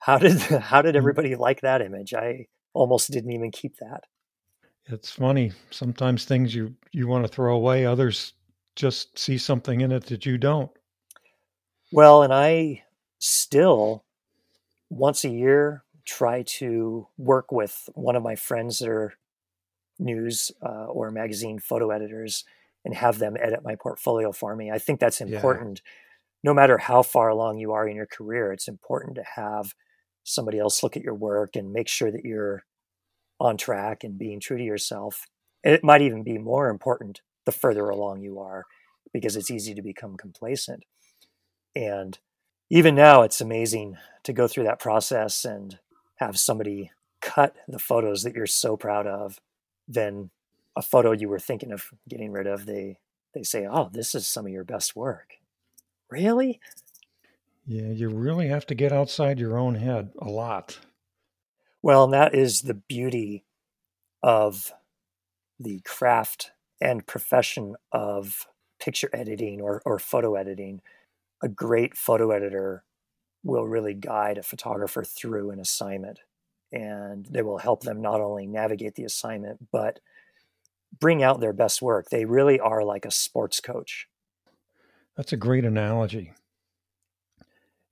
How 0.00 0.18
did 0.18 0.38
how 0.40 0.82
did 0.82 0.94
mm. 0.94 0.98
everybody 0.98 1.36
like 1.36 1.60
that 1.60 1.82
image? 1.82 2.12
I 2.14 2.46
almost 2.72 3.10
didn't 3.10 3.32
even 3.32 3.50
keep 3.50 3.76
that." 3.76 4.04
It's 4.86 5.10
funny. 5.10 5.52
Sometimes 5.70 6.24
things 6.24 6.54
you 6.54 6.74
you 6.92 7.06
want 7.06 7.24
to 7.24 7.32
throw 7.32 7.54
away, 7.54 7.86
others 7.86 8.34
just 8.76 9.18
see 9.18 9.38
something 9.38 9.80
in 9.80 9.92
it 9.92 10.06
that 10.06 10.26
you 10.26 10.36
don't. 10.36 10.70
Well, 11.92 12.22
and 12.22 12.34
I 12.34 12.82
still 13.18 14.04
once 14.90 15.24
a 15.24 15.30
year 15.30 15.84
try 16.04 16.42
to 16.42 17.06
work 17.16 17.50
with 17.50 17.88
one 17.94 18.16
of 18.16 18.22
my 18.22 18.34
friends 18.34 18.78
that 18.78 18.88
are 18.88 19.14
news 19.98 20.50
uh, 20.62 20.86
or 20.86 21.10
magazine 21.10 21.58
photo 21.58 21.90
editors 21.90 22.44
and 22.84 22.94
have 22.94 23.18
them 23.18 23.36
edit 23.40 23.60
my 23.64 23.76
portfolio 23.76 24.32
for 24.32 24.54
me. 24.54 24.70
I 24.70 24.78
think 24.78 25.00
that's 25.00 25.20
important. 25.20 25.80
Yeah. 25.84 25.90
No 26.44 26.54
matter 26.54 26.76
how 26.76 27.02
far 27.02 27.28
along 27.28 27.58
you 27.58 27.72
are 27.72 27.88
in 27.88 27.96
your 27.96 28.06
career, 28.06 28.52
it's 28.52 28.68
important 28.68 29.14
to 29.16 29.24
have 29.36 29.74
somebody 30.24 30.58
else 30.58 30.82
look 30.82 30.96
at 30.96 31.02
your 31.02 31.14
work 31.14 31.56
and 31.56 31.72
make 31.72 31.88
sure 31.88 32.10
that 32.10 32.24
you're 32.24 32.64
on 33.40 33.56
track 33.56 34.04
and 34.04 34.18
being 34.18 34.40
true 34.40 34.58
to 34.58 34.64
yourself. 34.64 35.26
And 35.64 35.74
it 35.74 35.82
might 35.82 36.02
even 36.02 36.22
be 36.22 36.38
more 36.38 36.68
important 36.68 37.22
the 37.46 37.52
further 37.52 37.88
along 37.88 38.20
you 38.22 38.38
are 38.38 38.64
because 39.12 39.36
it's 39.36 39.50
easy 39.50 39.74
to 39.74 39.82
become 39.82 40.16
complacent. 40.16 40.84
And 41.74 42.18
even 42.70 42.94
now, 42.94 43.22
it's 43.22 43.40
amazing 43.40 43.96
to 44.24 44.32
go 44.32 44.48
through 44.48 44.64
that 44.64 44.80
process 44.80 45.44
and 45.44 45.78
have 46.16 46.38
somebody 46.38 46.90
cut 47.20 47.56
the 47.68 47.78
photos 47.78 48.22
that 48.22 48.34
you're 48.34 48.46
so 48.46 48.76
proud 48.76 49.06
of, 49.06 49.40
then 49.88 50.30
a 50.76 50.82
photo 50.82 51.12
you 51.12 51.28
were 51.28 51.38
thinking 51.38 51.72
of 51.72 51.90
getting 52.08 52.32
rid 52.32 52.46
of, 52.46 52.66
they 52.66 52.98
they 53.34 53.42
say, 53.42 53.66
"Oh, 53.66 53.90
this 53.92 54.14
is 54.14 54.26
some 54.26 54.46
of 54.46 54.52
your 54.52 54.64
best 54.64 54.94
work." 54.94 55.34
Really? 56.10 56.60
Yeah, 57.66 57.88
you 57.88 58.10
really 58.10 58.48
have 58.48 58.66
to 58.66 58.74
get 58.74 58.92
outside 58.92 59.38
your 59.38 59.58
own 59.58 59.76
head 59.76 60.12
a 60.20 60.28
lot. 60.28 60.80
Well, 61.82 62.04
and 62.04 62.12
that 62.12 62.34
is 62.34 62.62
the 62.62 62.74
beauty 62.74 63.44
of 64.22 64.72
the 65.58 65.80
craft 65.84 66.52
and 66.80 67.06
profession 67.06 67.76
of 67.92 68.46
picture 68.78 69.10
editing 69.12 69.60
or, 69.60 69.80
or 69.84 69.98
photo 69.98 70.34
editing. 70.34 70.82
A 71.42 71.48
great 71.48 71.96
photo 71.96 72.30
editor 72.30 72.84
will 73.42 73.66
really 73.66 73.94
guide 73.94 74.38
a 74.38 74.42
photographer 74.42 75.04
through 75.04 75.50
an 75.50 75.60
assignment 75.60 76.20
and 76.72 77.26
they 77.26 77.42
will 77.42 77.58
help 77.58 77.82
them 77.82 78.00
not 78.00 78.20
only 78.20 78.46
navigate 78.46 78.94
the 78.94 79.04
assignment 79.04 79.70
but 79.70 80.00
bring 81.00 81.22
out 81.22 81.40
their 81.40 81.52
best 81.52 81.82
work 81.82 82.08
they 82.10 82.24
really 82.24 82.60
are 82.60 82.84
like 82.84 83.04
a 83.04 83.10
sports 83.10 83.60
coach 83.60 84.08
that's 85.16 85.32
a 85.32 85.36
great 85.36 85.64
analogy 85.64 86.32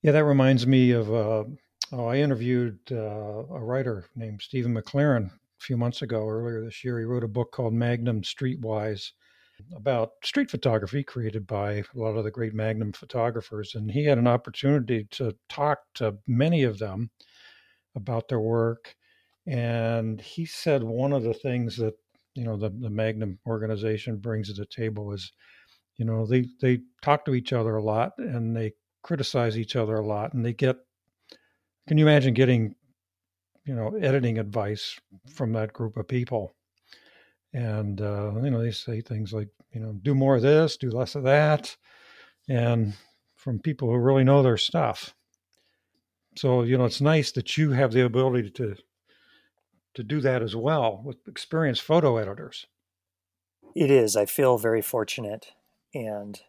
yeah 0.03 0.13
that 0.13 0.25
reminds 0.25 0.67
me 0.67 0.91
of 0.91 1.13
uh, 1.13 1.45
oh, 1.93 2.07
i 2.07 2.17
interviewed 2.17 2.79
uh, 2.91 3.45
a 3.55 3.61
writer 3.61 4.07
named 4.15 4.41
stephen 4.43 4.75
mclaren 4.75 5.27
a 5.27 5.65
few 5.65 5.77
months 5.77 6.03
ago 6.03 6.29
earlier 6.29 6.65
this 6.65 6.85
year 6.85 6.99
he 6.99 7.05
wrote 7.05 7.25
a 7.25 7.29
book 7.29 7.53
called 7.53 7.73
magnum 7.73 8.23
streetwise 8.23 9.11
about 9.75 10.13
street 10.25 10.51
photography 10.51 11.03
created 11.03 11.47
by 11.47 11.73
a 11.75 11.85
lot 11.95 12.17
of 12.17 12.25
the 12.25 12.31
great 12.31 12.55
Magnum 12.55 12.93
photographers. 12.93 13.75
And 13.75 13.91
he 13.91 14.05
had 14.05 14.19
an 14.19 14.27
opportunity 14.27 15.07
to 15.13 15.35
talk 15.49 15.81
to 15.95 16.17
many 16.27 16.63
of 16.63 16.79
them 16.79 17.11
about 17.95 18.29
their 18.29 18.41
work. 18.41 18.95
And 19.47 20.21
he 20.21 20.45
said 20.45 20.83
one 20.83 21.13
of 21.13 21.23
the 21.23 21.35
things 21.35 21.77
that, 21.77 21.95
you 22.35 22.45
know, 22.45 22.57
the, 22.57 22.71
the 22.71 22.91
Magnum 22.91 23.39
organization 23.47 24.17
brings 24.17 24.49
to 24.49 24.55
the 24.55 24.67
table 24.67 25.13
is, 25.13 25.33
you 25.97 26.05
know, 26.05 26.27
they, 26.27 26.47
they 26.61 26.81
talk 27.03 27.25
to 27.25 27.35
each 27.35 27.53
other 27.53 27.77
a 27.77 27.83
lot 27.83 28.13
and 28.19 28.57
they 28.57 28.73
criticize 29.03 29.59
each 29.59 29.77
other 29.77 29.97
a 29.97 30.07
lot 30.07 30.33
and 30.33 30.45
they 30.45 30.53
get, 30.53 30.77
can 31.89 31.99
you 31.99 32.07
imagine 32.07 32.35
getting, 32.35 32.75
you 33.65 33.75
know, 33.75 33.95
editing 33.97 34.39
advice 34.39 34.99
from 35.29 35.53
that 35.53 35.73
group 35.73 35.97
of 35.97 36.09
people? 36.09 36.55
and 37.55 38.01
uh, 38.01 38.33
you 38.43 38.51
know 38.51 38.63
they 38.63 38.71
say 38.71 39.01
things 39.01 39.33
like 39.33 39.49
you 39.73 39.81
know 39.81 39.93
do 40.03 40.15
more 40.15 40.37
of 40.37 40.43
this 40.43 40.77
do 40.77 40.91
less 40.91 41.15
of 41.15 41.25
that 41.25 41.77
and 42.49 42.95
from 43.37 43.59
people 43.59 43.89
who 43.89 43.97
really 43.97 44.25
know 44.25 44.43
their 44.43 44.57
stuff 44.57 45.15
so 46.37 46.63
you 46.63 46.79
know 46.79 46.85
it's 46.85 47.01
nice 47.01 47.33
that 47.33 47.57
you 47.59 47.71
have 47.73 47.93
the 47.93 48.05
ability 48.05 48.51
to 48.51 48.75
to 49.95 50.03
do 50.03 50.21
that 50.21 50.43
as 50.43 50.57
well 50.57 51.01
with 51.05 51.29
experienced 51.29 51.83
photo 51.83 52.17
editors 52.17 52.67
it 53.75 53.91
is 53.91 54.17
i 54.17 54.25
feel 54.25 54.59
very 54.59 54.83
fortunate 54.83 55.49
and 55.95 56.41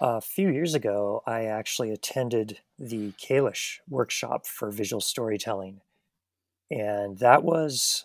a 0.00 0.20
few 0.20 0.48
years 0.48 0.74
ago 0.74 1.22
i 1.26 1.44
actually 1.44 1.90
attended 1.90 2.58
the 2.78 3.12
kalish 3.12 3.78
workshop 3.88 4.46
for 4.46 4.70
visual 4.70 5.00
storytelling 5.00 5.80
and 6.70 7.18
that 7.18 7.42
was 7.42 8.04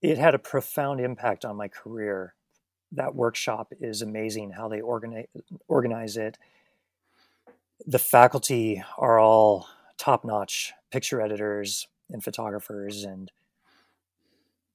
it 0.00 0.18
had 0.18 0.34
a 0.34 0.38
profound 0.38 1.00
impact 1.00 1.44
on 1.44 1.56
my 1.56 1.68
career. 1.68 2.34
That 2.92 3.14
workshop 3.14 3.72
is 3.80 4.02
amazing 4.02 4.52
how 4.52 4.68
they 4.68 4.80
organize 4.80 5.26
organize 5.68 6.16
it. 6.16 6.38
The 7.86 7.98
faculty 7.98 8.82
are 8.96 9.18
all 9.18 9.68
top 9.98 10.24
notch 10.24 10.72
picture 10.90 11.20
editors 11.20 11.86
and 12.10 12.22
photographers, 12.22 13.04
and 13.04 13.30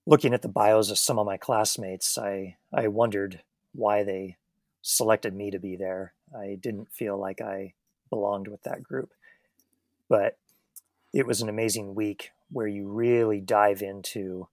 looking 0.06 0.34
at 0.34 0.42
the 0.42 0.48
bios 0.48 0.90
of 0.90 0.98
some 0.98 1.20
of 1.20 1.26
my 1.26 1.38
classmates, 1.38 2.18
I, 2.18 2.58
I 2.74 2.88
wondered 2.88 3.42
why 3.74 4.04
they 4.04 4.38
selected 4.82 5.36
me 5.36 5.52
to 5.52 5.60
be 5.60 5.76
there. 5.76 6.14
I 6.36 6.58
didn't 6.60 6.92
feel 6.92 7.18
like 7.18 7.42
I 7.42 7.74
belonged 8.10 8.48
with 8.48 8.64
that 8.64 8.84
group. 8.84 9.12
But 10.08 10.38
it 11.14 11.28
was 11.28 11.42
an 11.42 11.50
amazing 11.50 11.96
week 11.96 12.32
where 12.52 12.68
you 12.68 12.88
really 12.88 13.42
dive 13.42 13.82
into 13.82 14.48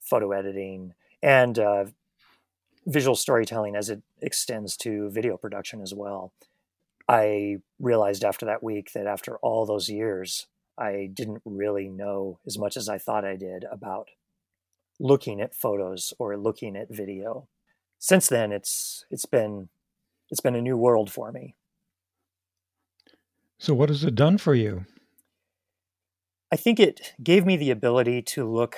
photo 0.00 0.32
editing 0.32 0.94
and 1.22 1.58
uh, 1.58 1.86
visual 2.86 3.16
storytelling 3.16 3.74
as 3.74 3.90
it 3.90 4.02
extends 4.20 4.76
to 4.76 5.10
video 5.10 5.36
production 5.36 5.82
as 5.82 5.92
well. 5.92 6.32
I 7.08 7.58
realized 7.78 8.24
after 8.24 8.46
that 8.46 8.62
week 8.62 8.92
that 8.92 9.06
after 9.06 9.36
all 9.38 9.66
those 9.66 9.88
years, 9.88 10.46
I 10.78 11.08
didn't 11.12 11.42
really 11.44 11.88
know 11.88 12.38
as 12.46 12.58
much 12.58 12.76
as 12.76 12.88
I 12.88 12.98
thought 12.98 13.24
I 13.24 13.36
did 13.36 13.64
about 13.70 14.08
looking 14.98 15.40
at 15.40 15.54
photos 15.54 16.12
or 16.18 16.36
looking 16.36 16.76
at 16.76 16.90
video. 16.90 17.48
Since 17.98 18.28
then, 18.28 18.52
it's 18.52 19.04
it's 19.10 19.26
been 19.26 19.68
it's 20.30 20.40
been 20.40 20.56
a 20.56 20.62
new 20.62 20.76
world 20.76 21.10
for 21.10 21.32
me. 21.32 21.54
So, 23.58 23.74
what 23.74 23.88
has 23.88 24.04
it 24.04 24.14
done 24.14 24.38
for 24.38 24.54
you? 24.54 24.84
I 26.52 26.56
think 26.56 26.78
it 26.78 27.14
gave 27.22 27.44
me 27.44 27.56
the 27.56 27.70
ability 27.70 28.22
to 28.22 28.48
look. 28.48 28.76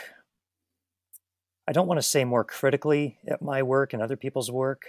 I 1.66 1.72
don't 1.72 1.86
want 1.86 1.98
to 1.98 2.06
say 2.06 2.24
more 2.24 2.44
critically 2.44 3.18
at 3.26 3.42
my 3.42 3.62
work 3.62 3.92
and 3.92 4.02
other 4.02 4.16
people's 4.16 4.50
work, 4.50 4.84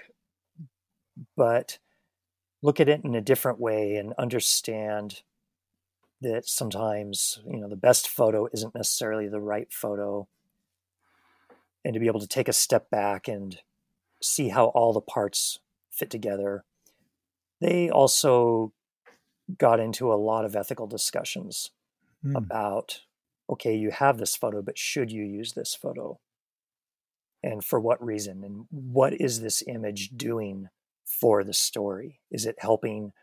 but 1.36 1.80
look 2.62 2.80
at 2.80 2.88
it 2.88 3.02
in 3.04 3.16
a 3.16 3.22
different 3.22 3.60
way 3.60 3.96
and 3.96 4.14
understand 4.18 5.24
that 6.22 6.48
sometimes 6.48 7.40
you 7.48 7.60
know 7.60 7.70
the 7.70 7.76
best 7.76 8.08
photo 8.08 8.48
isn't 8.54 8.76
necessarily 8.76 9.28
the 9.28 9.40
right 9.40 9.72
photo 9.72 10.28
and 11.84 11.94
to 11.94 12.00
be 12.00 12.08
able 12.08 12.20
to 12.20 12.28
take 12.28 12.48
a 12.48 12.54
step 12.54 12.90
back 12.90 13.28
and 13.28 13.60
see 14.22 14.50
how 14.50 14.66
all 14.68 14.94
the 14.94 15.02
parts 15.02 15.60
fit 15.92 16.10
together 16.10 16.64
they 17.62 17.90
also 17.90 18.72
got 19.58 19.80
into 19.80 20.14
a 20.14 20.16
lot 20.16 20.46
of 20.46 20.56
ethical 20.56 20.88
discussions 20.88 21.72
mm. 22.26 22.36
about 22.36 23.02
okay 23.50 23.76
you 23.76 23.92
have 23.92 24.18
this 24.18 24.36
photo 24.36 24.62
but 24.62 24.78
should 24.78 25.12
you 25.12 25.24
use 25.24 25.54
this 25.54 25.76
photo 25.76 26.20
and 27.42 27.64
for 27.64 27.80
what 27.80 28.04
reason 28.04 28.44
and 28.44 28.66
what 28.70 29.14
is 29.14 29.42
this 29.42 29.64
image 29.68 30.10
doing 30.16 30.70
for 31.06 31.44
the 31.44 31.54
story? 31.54 32.20
Is 32.32 32.46
it 32.46 32.56
helping? 32.60 33.14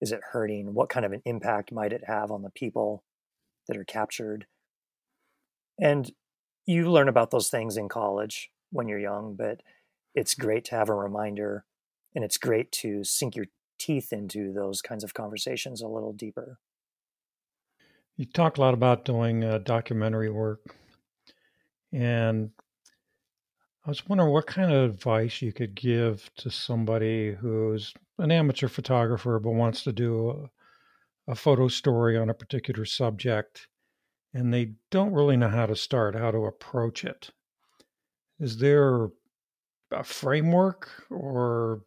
Is 0.00 0.12
it 0.12 0.20
hurting? 0.32 0.74
What 0.74 0.88
kind 0.88 1.04
of 1.04 1.12
an 1.12 1.22
impact 1.24 1.72
might 1.72 1.92
it 1.92 2.04
have 2.06 2.30
on 2.30 2.42
the 2.42 2.50
people 2.50 3.04
that 3.68 3.76
are 3.76 3.84
captured? 3.84 4.46
And 5.78 6.10
you 6.70 6.90
learn 6.90 7.08
about 7.08 7.30
those 7.30 7.48
things 7.48 7.76
in 7.76 7.88
college 7.88 8.50
when 8.70 8.86
you're 8.88 8.98
young, 8.98 9.34
but 9.34 9.60
it's 10.14 10.34
great 10.34 10.64
to 10.66 10.76
have 10.76 10.88
a 10.88 10.94
reminder 10.94 11.64
and 12.14 12.24
it's 12.24 12.38
great 12.38 12.70
to 12.72 13.04
sink 13.04 13.36
your 13.36 13.46
teeth 13.78 14.12
into 14.12 14.52
those 14.52 14.80
kinds 14.80 15.02
of 15.02 15.14
conversations 15.14 15.80
a 15.80 15.88
little 15.88 16.12
deeper. 16.12 16.58
You 18.16 18.26
talk 18.26 18.56
a 18.56 18.60
lot 18.60 18.74
about 18.74 19.04
doing 19.04 19.42
uh, 19.42 19.58
documentary 19.58 20.30
work. 20.30 20.60
And 21.92 22.50
I 23.84 23.90
was 23.90 24.06
wondering 24.06 24.30
what 24.30 24.46
kind 24.46 24.72
of 24.72 24.90
advice 24.90 25.42
you 25.42 25.52
could 25.52 25.74
give 25.74 26.30
to 26.36 26.50
somebody 26.50 27.32
who's 27.32 27.94
an 28.18 28.30
amateur 28.30 28.68
photographer 28.68 29.40
but 29.40 29.52
wants 29.52 29.82
to 29.84 29.92
do 29.92 30.50
a, 31.26 31.32
a, 31.32 31.34
photo 31.34 31.66
story 31.66 32.16
on 32.18 32.28
a 32.28 32.34
particular 32.34 32.84
subject 32.84 33.68
and 34.32 34.52
they 34.52 34.72
don't 34.90 35.12
really 35.12 35.36
know 35.36 35.48
how 35.48 35.66
to 35.66 35.76
start, 35.76 36.14
how 36.14 36.30
to 36.30 36.46
approach 36.46 37.04
it. 37.04 37.30
Is 38.38 38.58
there 38.58 39.10
a 39.90 40.04
framework 40.04 40.90
or 41.10 41.82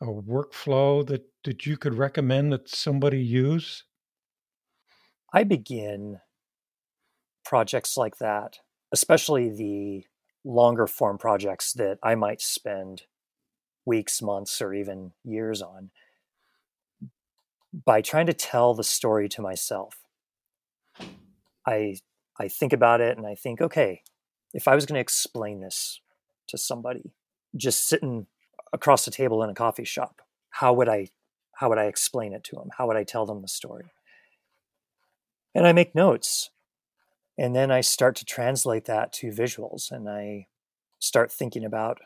a 0.00 0.06
workflow 0.06 1.06
that, 1.06 1.24
that 1.44 1.66
you 1.66 1.76
could 1.76 1.94
recommend 1.94 2.52
that 2.52 2.68
somebody 2.68 3.22
use? 3.22 3.84
I 5.32 5.44
begin 5.44 6.20
projects 7.44 7.96
like 7.96 8.18
that, 8.18 8.58
especially 8.92 9.50
the 9.50 10.06
longer 10.44 10.86
form 10.86 11.18
projects 11.18 11.72
that 11.74 11.98
I 12.02 12.14
might 12.14 12.40
spend 12.40 13.02
weeks, 13.84 14.22
months, 14.22 14.62
or 14.62 14.72
even 14.72 15.12
years 15.24 15.62
on 15.62 15.90
by 17.84 18.00
trying 18.00 18.26
to 18.26 18.32
tell 18.32 18.74
the 18.74 18.84
story 18.84 19.28
to 19.28 19.42
myself. 19.42 20.05
I 21.66 21.96
I 22.38 22.48
think 22.48 22.72
about 22.72 23.00
it 23.00 23.16
and 23.16 23.26
I 23.26 23.34
think, 23.34 23.60
okay, 23.60 24.02
if 24.52 24.68
I 24.68 24.74
was 24.74 24.86
going 24.86 24.94
to 24.94 25.00
explain 25.00 25.60
this 25.60 26.00
to 26.48 26.58
somebody 26.58 27.12
just 27.56 27.86
sitting 27.86 28.26
across 28.72 29.04
the 29.04 29.10
table 29.10 29.42
in 29.42 29.50
a 29.50 29.54
coffee 29.54 29.84
shop, 29.84 30.22
how 30.50 30.72
would 30.72 30.88
I 30.88 31.08
how 31.54 31.68
would 31.70 31.78
I 31.78 31.84
explain 31.84 32.32
it 32.32 32.44
to 32.44 32.56
them? 32.56 32.68
How 32.76 32.86
would 32.86 32.96
I 32.96 33.04
tell 33.04 33.26
them 33.26 33.42
the 33.42 33.48
story? 33.48 33.86
And 35.54 35.66
I 35.66 35.72
make 35.72 35.94
notes 35.94 36.50
and 37.38 37.54
then 37.54 37.70
I 37.70 37.80
start 37.80 38.16
to 38.16 38.24
translate 38.24 38.84
that 38.86 39.12
to 39.14 39.28
visuals 39.28 39.90
and 39.90 40.08
I 40.08 40.46
start 40.98 41.30
thinking 41.32 41.64
about 41.64 41.98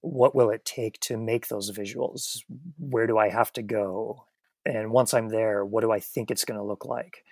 what 0.00 0.34
will 0.34 0.50
it 0.50 0.64
take 0.64 0.98
to 1.00 1.16
make 1.16 1.48
those 1.48 1.70
visuals? 1.70 2.42
Where 2.78 3.06
do 3.06 3.18
I 3.18 3.28
have 3.28 3.52
to 3.54 3.62
go? 3.62 4.24
And 4.64 4.90
once 4.90 5.12
I'm 5.12 5.28
there, 5.28 5.64
what 5.64 5.82
do 5.82 5.90
I 5.90 6.00
think 6.00 6.30
it's 6.30 6.44
going 6.44 6.58
to 6.58 6.64
look 6.64 6.84
like? 6.84 7.24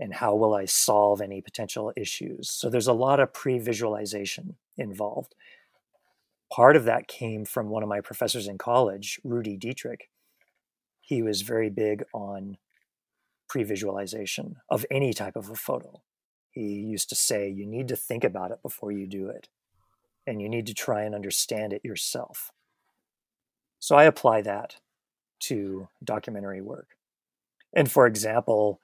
And 0.00 0.14
how 0.14 0.34
will 0.34 0.54
I 0.54 0.64
solve 0.64 1.20
any 1.20 1.42
potential 1.42 1.92
issues? 1.94 2.50
So 2.50 2.70
there's 2.70 2.86
a 2.86 2.94
lot 2.94 3.20
of 3.20 3.34
pre 3.34 3.58
visualization 3.58 4.56
involved. 4.78 5.34
Part 6.50 6.74
of 6.74 6.84
that 6.84 7.06
came 7.06 7.44
from 7.44 7.68
one 7.68 7.82
of 7.82 7.88
my 7.88 8.00
professors 8.00 8.48
in 8.48 8.56
college, 8.56 9.20
Rudy 9.22 9.58
Dietrich. 9.58 10.08
He 11.02 11.22
was 11.22 11.42
very 11.42 11.68
big 11.68 12.02
on 12.14 12.56
pre 13.46 13.62
visualization 13.62 14.56
of 14.70 14.86
any 14.90 15.12
type 15.12 15.36
of 15.36 15.50
a 15.50 15.54
photo. 15.54 16.02
He 16.50 16.62
used 16.62 17.10
to 17.10 17.14
say, 17.14 17.50
you 17.50 17.66
need 17.66 17.86
to 17.88 17.96
think 17.96 18.24
about 18.24 18.50
it 18.50 18.62
before 18.62 18.90
you 18.90 19.06
do 19.06 19.28
it, 19.28 19.48
and 20.26 20.40
you 20.40 20.48
need 20.48 20.66
to 20.66 20.74
try 20.74 21.02
and 21.02 21.14
understand 21.14 21.74
it 21.74 21.84
yourself. 21.84 22.50
So 23.78 23.96
I 23.96 24.04
apply 24.04 24.42
that 24.42 24.76
to 25.40 25.88
documentary 26.02 26.62
work. 26.62 26.88
And 27.74 27.90
for 27.90 28.06
example, 28.06 28.80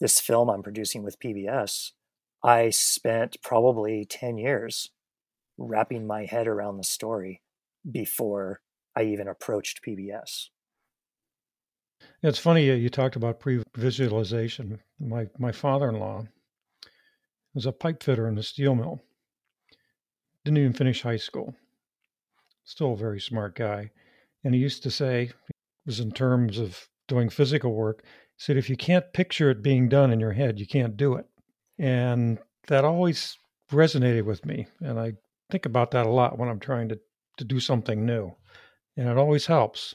this 0.00 0.20
film 0.20 0.48
I'm 0.48 0.62
producing 0.62 1.02
with 1.02 1.20
PBS, 1.20 1.90
I 2.42 2.70
spent 2.70 3.36
probably 3.42 4.04
10 4.04 4.38
years 4.38 4.90
wrapping 5.58 6.06
my 6.06 6.24
head 6.24 6.48
around 6.48 6.78
the 6.78 6.84
story 6.84 7.42
before 7.88 8.60
I 8.96 9.04
even 9.04 9.28
approached 9.28 9.80
PBS. 9.86 10.48
It's 12.22 12.38
funny 12.38 12.64
you 12.64 12.88
talked 12.88 13.16
about 13.16 13.40
pre-visualization. 13.40 14.80
My 14.98 15.28
my 15.38 15.52
father-in-law 15.52 16.24
was 17.54 17.66
a 17.66 17.72
pipe 17.72 18.02
fitter 18.02 18.26
in 18.26 18.38
a 18.38 18.42
steel 18.42 18.74
mill. 18.74 19.00
Didn't 20.44 20.58
even 20.58 20.72
finish 20.72 21.02
high 21.02 21.16
school. 21.16 21.54
Still 22.64 22.92
a 22.92 22.96
very 22.96 23.20
smart 23.20 23.54
guy. 23.54 23.90
And 24.44 24.54
he 24.54 24.60
used 24.60 24.82
to 24.84 24.90
say, 24.90 25.24
it 25.24 25.34
was 25.84 26.00
in 26.00 26.10
terms 26.12 26.58
of 26.58 26.88
doing 27.08 27.28
physical 27.28 27.74
work, 27.74 28.04
said, 28.40 28.56
if 28.56 28.70
you 28.70 28.76
can't 28.76 29.12
picture 29.12 29.50
it 29.50 29.62
being 29.62 29.86
done 29.86 30.10
in 30.10 30.18
your 30.18 30.32
head, 30.32 30.58
you 30.58 30.66
can't 30.66 30.96
do 30.96 31.14
it. 31.14 31.26
And 31.78 32.38
that 32.68 32.86
always 32.86 33.36
resonated 33.70 34.24
with 34.24 34.46
me. 34.46 34.66
And 34.80 34.98
I 34.98 35.12
think 35.50 35.66
about 35.66 35.90
that 35.90 36.06
a 36.06 36.10
lot 36.10 36.38
when 36.38 36.48
I'm 36.48 36.58
trying 36.58 36.88
to, 36.88 36.98
to 37.36 37.44
do 37.44 37.60
something 37.60 38.06
new. 38.06 38.34
And 38.96 39.10
it 39.10 39.18
always 39.18 39.44
helps. 39.44 39.94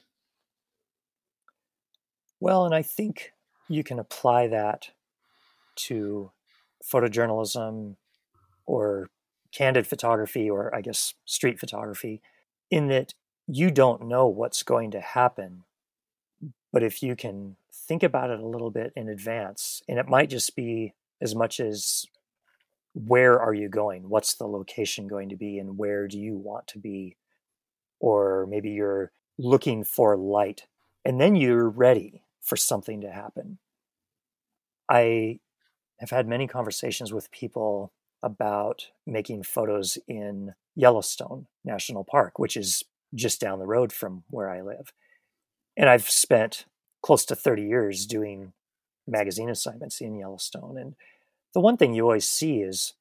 Well, 2.39 2.65
and 2.65 2.75
I 2.75 2.84
think 2.84 3.31
you 3.67 3.84
can 3.84 3.97
apply 3.97 4.47
that 4.49 4.89
to 5.88 6.31
photojournalism 6.84 7.95
or 8.67 9.10
candid 9.51 9.88
photography, 9.88 10.51
or 10.51 10.73
I 10.73 10.81
guess 10.81 11.15
street 11.25 11.60
photography, 11.60 12.21
in 12.69 12.89
that 12.89 13.15
you 13.47 13.71
don't 13.71 14.08
know 14.08 14.27
what's 14.27 14.62
going 14.62 14.91
to 14.91 15.01
happen. 15.01 15.63
But 16.75 16.83
if 16.83 17.01
you 17.01 17.15
can 17.15 17.55
think 17.71 18.03
about 18.03 18.31
it 18.31 18.41
a 18.41 18.45
little 18.45 18.69
bit 18.69 18.91
in 18.97 19.07
advance, 19.07 19.81
and 19.88 19.97
it 19.97 20.09
might 20.09 20.29
just 20.29 20.57
be 20.57 20.93
as 21.21 21.33
much 21.33 21.61
as 21.61 22.05
where 22.93 23.39
are 23.39 23.53
you 23.53 23.69
going? 23.69 24.09
What's 24.09 24.33
the 24.33 24.45
location 24.45 25.07
going 25.07 25.29
to 25.29 25.38
be? 25.38 25.57
And 25.57 25.77
where 25.77 26.05
do 26.09 26.19
you 26.19 26.35
want 26.35 26.67
to 26.67 26.77
be? 26.77 27.15
Or 28.01 28.45
maybe 28.49 28.71
you're 28.71 29.13
looking 29.38 29.85
for 29.85 30.17
light 30.17 30.63
and 31.05 31.21
then 31.21 31.38
you're 31.38 31.69
ready 31.69 32.23
for 32.41 32.57
something 32.57 32.99
to 32.99 33.09
happen. 33.09 33.59
I 34.89 35.39
have 35.99 36.09
had 36.09 36.27
many 36.27 36.45
conversations 36.45 37.13
with 37.13 37.31
people 37.31 37.93
about 38.21 38.88
making 39.07 39.43
photos 39.43 39.97
in 40.09 40.55
Yellowstone 40.75 41.47
National 41.63 42.03
Park, 42.03 42.38
which 42.38 42.57
is 42.57 42.83
just 43.13 43.39
down 43.39 43.59
the 43.59 43.65
road 43.65 43.93
from 43.93 44.25
where 44.29 44.49
I 44.49 44.59
live. 44.59 44.91
And 45.77 45.89
I've 45.89 46.09
spent 46.09 46.65
close 47.01 47.25
to 47.25 47.35
30 47.35 47.63
years 47.63 48.05
doing 48.05 48.53
magazine 49.07 49.49
assignments 49.49 50.01
in 50.01 50.15
Yellowstone. 50.15 50.77
And 50.77 50.95
the 51.53 51.59
one 51.59 51.77
thing 51.77 51.93
you 51.93 52.03
always 52.03 52.27
see 52.27 52.61
is 52.61 52.93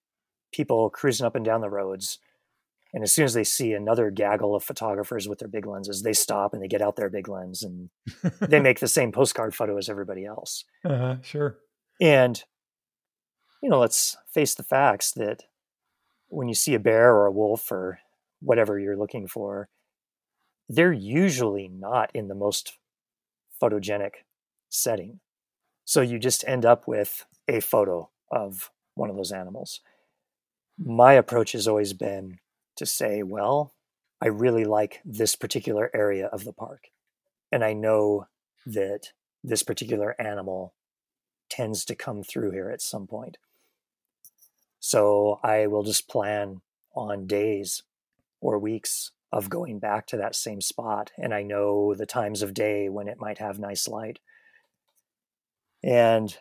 people 0.53 0.91
cruising 0.91 1.27
up 1.27 1.35
and 1.35 1.45
down 1.45 1.61
the 1.61 1.71
roads. 1.71 2.19
And 2.93 3.03
as 3.03 3.11
soon 3.13 3.25
as 3.25 3.35
they 3.35 3.45
see 3.45 3.73
another 3.73 4.11
gaggle 4.11 4.55
of 4.55 4.63
photographers 4.63 5.29
with 5.29 5.41
their 5.41 5.49
big 5.49 5.67
lenses, 5.67 6.03
they 6.03 6.13
stop 6.13 6.53
and 6.53 6.63
they 6.63 6.69
get 6.69 6.83
out 6.83 6.97
their 6.97 7.11
big 7.11 7.29
lens 7.29 7.63
and 7.63 7.91
they 8.41 8.61
make 8.61 8.81
the 8.81 8.89
same 8.89 9.11
postcard 9.11 9.55
photo 9.55 9.77
as 9.77 9.89
everybody 9.89 10.25
else. 10.25 10.65
Uh-huh, 10.85 11.17
sure. 11.23 11.59
And, 12.01 12.43
you 13.63 13.69
know, 13.69 13.81
let's 13.81 14.17
face 14.33 14.55
the 14.55 14.63
facts 14.63 15.13
that 15.13 15.45
when 16.29 16.49
you 16.49 16.55
see 16.55 16.75
a 16.75 16.79
bear 16.79 17.15
or 17.15 17.27
a 17.27 17.33
wolf 17.33 17.71
or 17.73 17.99
whatever 18.41 18.79
you're 18.79 18.97
looking 18.97 19.27
for, 19.27 19.69
they're 20.69 20.93
usually 20.93 21.69
not 21.69 22.11
in 22.15 22.29
the 22.29 22.35
most 22.35 22.79
photogenic 23.61 24.13
setting. 24.69 25.21
So 25.85 26.01
you 26.01 26.19
just 26.19 26.45
end 26.47 26.65
up 26.65 26.89
with 26.89 27.27
a 27.49 27.61
photo 27.61 28.11
of 28.31 28.71
one 28.95 29.11
of 29.11 29.17
those 29.17 29.33
animals. 29.33 29.81
My 30.79 31.13
approach 31.13 31.53
has 31.53 31.69
always 31.69 31.93
been 31.93 32.39
to 32.77 32.87
say, 32.87 33.23
well, 33.23 33.75
I 34.21 34.29
really 34.29 34.65
like 34.65 35.01
this 35.05 35.37
particular 35.37 35.91
area 35.95 36.27
of 36.27 36.45
the 36.45 36.53
park. 36.53 36.89
And 37.53 37.63
I 37.63 37.75
know 37.75 38.27
that 38.67 39.13
this 39.43 39.63
particular 39.63 40.21
animal 40.21 40.75
tends 41.51 41.85
to 41.85 41.95
come 41.95 42.23
through 42.23 42.53
here 42.53 42.71
at 42.71 42.81
some 42.81 43.07
point. 43.07 43.37
So 44.81 45.41
I 45.43 45.67
will 45.67 45.83
just 45.83 46.09
plan 46.09 46.63
on 46.95 47.27
days 47.27 47.83
or 48.41 48.59
weeks 48.59 49.13
of 49.35 49.51
going 49.51 49.81
back 49.81 50.07
to 50.07 50.17
that 50.17 50.37
same 50.37 50.61
spot. 50.61 51.11
And 51.19 51.35
I 51.35 51.43
know 51.43 51.93
the 51.93 52.07
times 52.07 52.41
of 52.41 52.55
day 52.55 52.89
when 52.89 53.09
it 53.09 53.19
might 53.19 53.39
have 53.39 53.59
nice 53.59 53.89
light. 53.89 54.21
And 55.83 56.37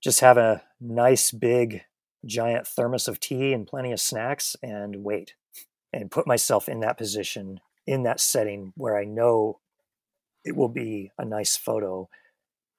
just 0.00 0.20
have 0.20 0.38
a 0.38 0.62
nice 0.80 1.32
big 1.32 1.82
giant 2.24 2.68
thermos 2.68 3.08
of 3.08 3.18
tea 3.18 3.52
and 3.52 3.66
plenty 3.66 3.90
of 3.90 4.00
snacks 4.00 4.54
and 4.62 5.02
wait 5.02 5.34
and 5.92 6.10
put 6.10 6.26
myself 6.26 6.68
in 6.68 6.78
that 6.80 6.96
position, 6.96 7.58
in 7.84 8.04
that 8.04 8.20
setting 8.20 8.72
where 8.76 8.96
I 8.96 9.04
know 9.04 9.58
it 10.44 10.54
will 10.54 10.68
be 10.68 11.10
a 11.18 11.24
nice 11.24 11.56
photo 11.56 12.08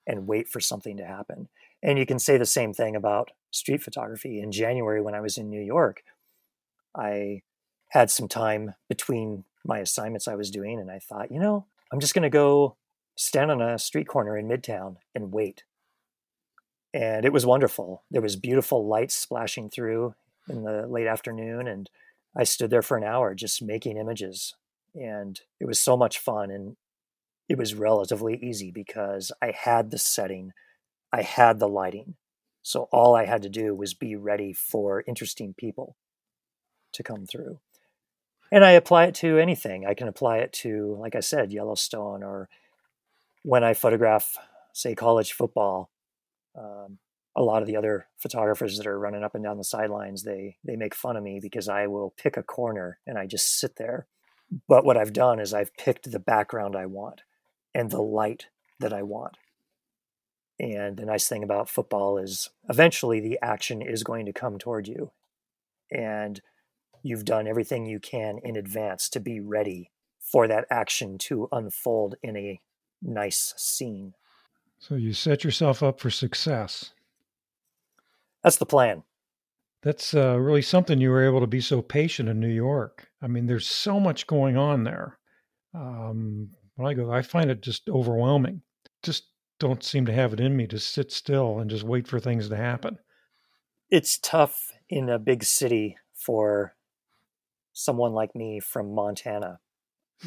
and 0.07 0.27
wait 0.27 0.47
for 0.47 0.61
something 0.61 0.95
to 0.95 1.05
happen. 1.05 1.49
And 1.83 1.99
you 1.99 2.05
can 2.05 2.19
say 2.19 2.37
the 2.37 2.45
same 2.45 2.73
thing 2.73 2.95
about 2.95 3.31
street 3.51 3.83
photography. 3.83 4.39
In 4.39 4.53
January, 4.53 5.01
when 5.01 5.13
I 5.13 5.19
was 5.19 5.37
in 5.37 5.49
New 5.49 5.61
York, 5.61 6.03
I 6.95 7.41
had 7.89 8.09
some 8.09 8.29
time 8.29 8.75
between 8.87 9.43
my 9.65 9.79
assignments 9.79 10.27
I 10.27 10.35
was 10.35 10.51
doing, 10.51 10.79
and 10.79 10.91
I 10.91 10.99
thought, 10.99 11.31
you 11.31 11.39
know, 11.39 11.65
I'm 11.91 11.99
just 11.99 12.13
going 12.13 12.23
to 12.23 12.29
go 12.29 12.77
stand 13.15 13.51
on 13.51 13.61
a 13.61 13.79
street 13.79 14.07
corner 14.07 14.37
in 14.37 14.47
Midtown 14.47 14.97
and 15.15 15.31
wait. 15.31 15.63
And 16.93 17.25
it 17.25 17.33
was 17.33 17.45
wonderful. 17.45 18.03
There 18.09 18.21
was 18.21 18.35
beautiful 18.35 18.87
lights 18.87 19.15
splashing 19.15 19.69
through 19.69 20.15
in 20.49 20.63
the 20.63 20.87
late 20.87 21.07
afternoon, 21.07 21.67
and 21.67 21.89
I 22.35 22.43
stood 22.43 22.69
there 22.69 22.81
for 22.81 22.97
an 22.97 23.03
hour 23.03 23.33
just 23.33 23.61
making 23.61 23.97
images. 23.97 24.55
And 24.95 25.39
it 25.59 25.65
was 25.65 25.79
so 25.79 25.97
much 25.97 26.19
fun. 26.19 26.49
And 26.51 26.77
it 27.49 27.57
was 27.57 27.75
relatively 27.75 28.39
easy 28.41 28.71
because 28.71 29.31
I 29.41 29.51
had 29.51 29.91
the 29.91 29.97
setting, 29.97 30.51
I 31.11 31.21
had 31.21 31.59
the 31.59 31.69
lighting. 31.69 32.15
So 32.61 32.89
all 32.91 33.15
I 33.15 33.25
had 33.25 33.41
to 33.43 33.49
do 33.49 33.73
was 33.73 33.93
be 33.93 34.15
ready 34.15 34.53
for 34.53 35.03
interesting 35.07 35.53
people 35.57 35.95
to 36.93 37.03
come 37.03 37.25
through. 37.25 37.59
And 38.51 38.63
I 38.63 38.71
apply 38.71 39.05
it 39.05 39.15
to 39.15 39.37
anything. 39.37 39.85
I 39.85 39.93
can 39.93 40.07
apply 40.07 40.37
it 40.37 40.53
to, 40.53 40.97
like 40.99 41.15
I 41.15 41.19
said, 41.19 41.51
Yellowstone, 41.51 42.23
or 42.23 42.49
when 43.43 43.63
I 43.63 43.73
photograph, 43.73 44.37
say, 44.73 44.95
college 44.95 45.33
football. 45.33 45.91
Um, 46.57 46.99
a 47.35 47.43
lot 47.43 47.61
of 47.61 47.67
the 47.67 47.77
other 47.77 48.07
photographers 48.17 48.77
that 48.77 48.87
are 48.87 48.97
running 48.97 49.23
up 49.23 49.35
and 49.35 49.43
down 49.43 49.57
the 49.57 49.63
sidelines 49.63 50.23
they 50.23 50.57
they 50.63 50.75
make 50.75 50.95
fun 50.95 51.15
of 51.15 51.21
me 51.21 51.39
because 51.39 51.69
I 51.69 51.85
will 51.85 52.15
pick 52.17 52.35
a 52.35 52.41
corner 52.41 52.97
and 53.05 53.15
I 53.15 53.27
just 53.27 53.59
sit 53.59 53.75
there. 53.75 54.07
But 54.67 54.83
what 54.83 54.97
I've 54.97 55.13
done 55.13 55.39
is 55.39 55.53
I've 55.53 55.75
picked 55.75 56.11
the 56.11 56.19
background 56.19 56.75
I 56.75 56.87
want 56.87 57.21
and 57.75 57.91
the 57.91 58.01
light 58.01 58.47
that 58.79 58.91
I 58.91 59.03
want. 59.03 59.37
And 60.59 60.97
the 60.97 61.05
nice 61.05 61.27
thing 61.27 61.43
about 61.43 61.69
football 61.69 62.17
is 62.17 62.49
eventually 62.67 63.19
the 63.19 63.37
action 63.43 63.81
is 63.81 64.03
going 64.03 64.25
to 64.25 64.33
come 64.33 64.57
toward 64.57 64.87
you. 64.87 65.11
And 65.91 66.41
you've 67.07 67.25
done 67.25 67.47
everything 67.47 67.85
you 67.85 67.99
can 67.99 68.39
in 68.43 68.55
advance 68.55 69.09
to 69.09 69.19
be 69.19 69.39
ready 69.39 69.91
for 70.19 70.47
that 70.47 70.65
action 70.69 71.17
to 71.17 71.47
unfold 71.51 72.15
in 72.21 72.35
a 72.35 72.61
nice 73.01 73.53
scene. 73.57 74.13
So 74.79 74.95
you 74.95 75.13
set 75.13 75.43
yourself 75.43 75.81
up 75.81 75.99
for 75.99 76.09
success 76.09 76.91
that's 78.47 78.55
the 78.55 78.65
plan. 78.65 79.03
That's 79.83 80.13
uh, 80.13 80.37
really 80.39 80.61
something 80.61 81.01
you 81.01 81.09
were 81.09 81.25
able 81.25 81.41
to 81.41 81.47
be 81.47 81.59
so 81.59 81.81
patient 81.81 82.29
in 82.29 82.39
New 82.39 82.47
York. 82.47 83.09
I 83.21 83.27
mean, 83.27 83.45
there's 83.45 83.67
so 83.67 83.99
much 83.99 84.25
going 84.25 84.55
on 84.55 84.85
there. 84.85 85.19
Um, 85.73 86.51
when 86.75 86.87
I 86.87 86.93
go, 86.93 87.11
I 87.11 87.23
find 87.23 87.51
it 87.51 87.59
just 87.59 87.89
overwhelming. 87.89 88.61
Just 89.03 89.25
don't 89.59 89.83
seem 89.83 90.05
to 90.05 90.13
have 90.13 90.31
it 90.31 90.39
in 90.39 90.55
me 90.55 90.65
to 90.67 90.79
sit 90.79 91.11
still 91.11 91.59
and 91.59 91.69
just 91.69 91.83
wait 91.83 92.07
for 92.07 92.21
things 92.21 92.47
to 92.47 92.55
happen. 92.55 92.97
It's 93.89 94.17
tough 94.17 94.71
in 94.87 95.09
a 95.09 95.19
big 95.19 95.43
city 95.43 95.97
for 96.13 96.73
someone 97.77 98.13
like 98.13 98.35
me 98.35 98.59
from 98.59 98.93
Montana, 98.93 99.59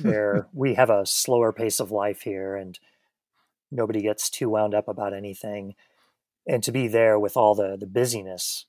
where 0.03 0.49
we 0.53 0.75
have 0.75 0.91
a 0.91 1.07
slower 1.07 1.53
pace 1.53 1.81
of 1.81 1.91
life 1.91 2.23
here 2.23 2.55
and 2.55 2.79
nobody 3.71 4.03
gets 4.03 4.31
too 4.31 4.49
wound 4.49 4.75
up 4.75 4.89
about 4.89 5.15
anything. 5.15 5.75
And 6.47 6.63
to 6.63 6.73
be 6.73 6.89
there 6.89 7.19
with 7.19 7.37
all 7.37 7.55
the 7.55 7.77
the 7.79 7.87
busyness 7.87 8.67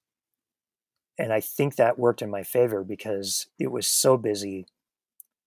and 1.18 1.32
i 1.34 1.40
think 1.40 1.76
that 1.76 2.00
worked 2.00 2.22
in 2.22 2.30
my 2.30 2.44
favor 2.44 2.84
because 2.84 3.48
it 3.60 3.72
was 3.72 3.88
so 3.88 4.18
busy 4.18 4.66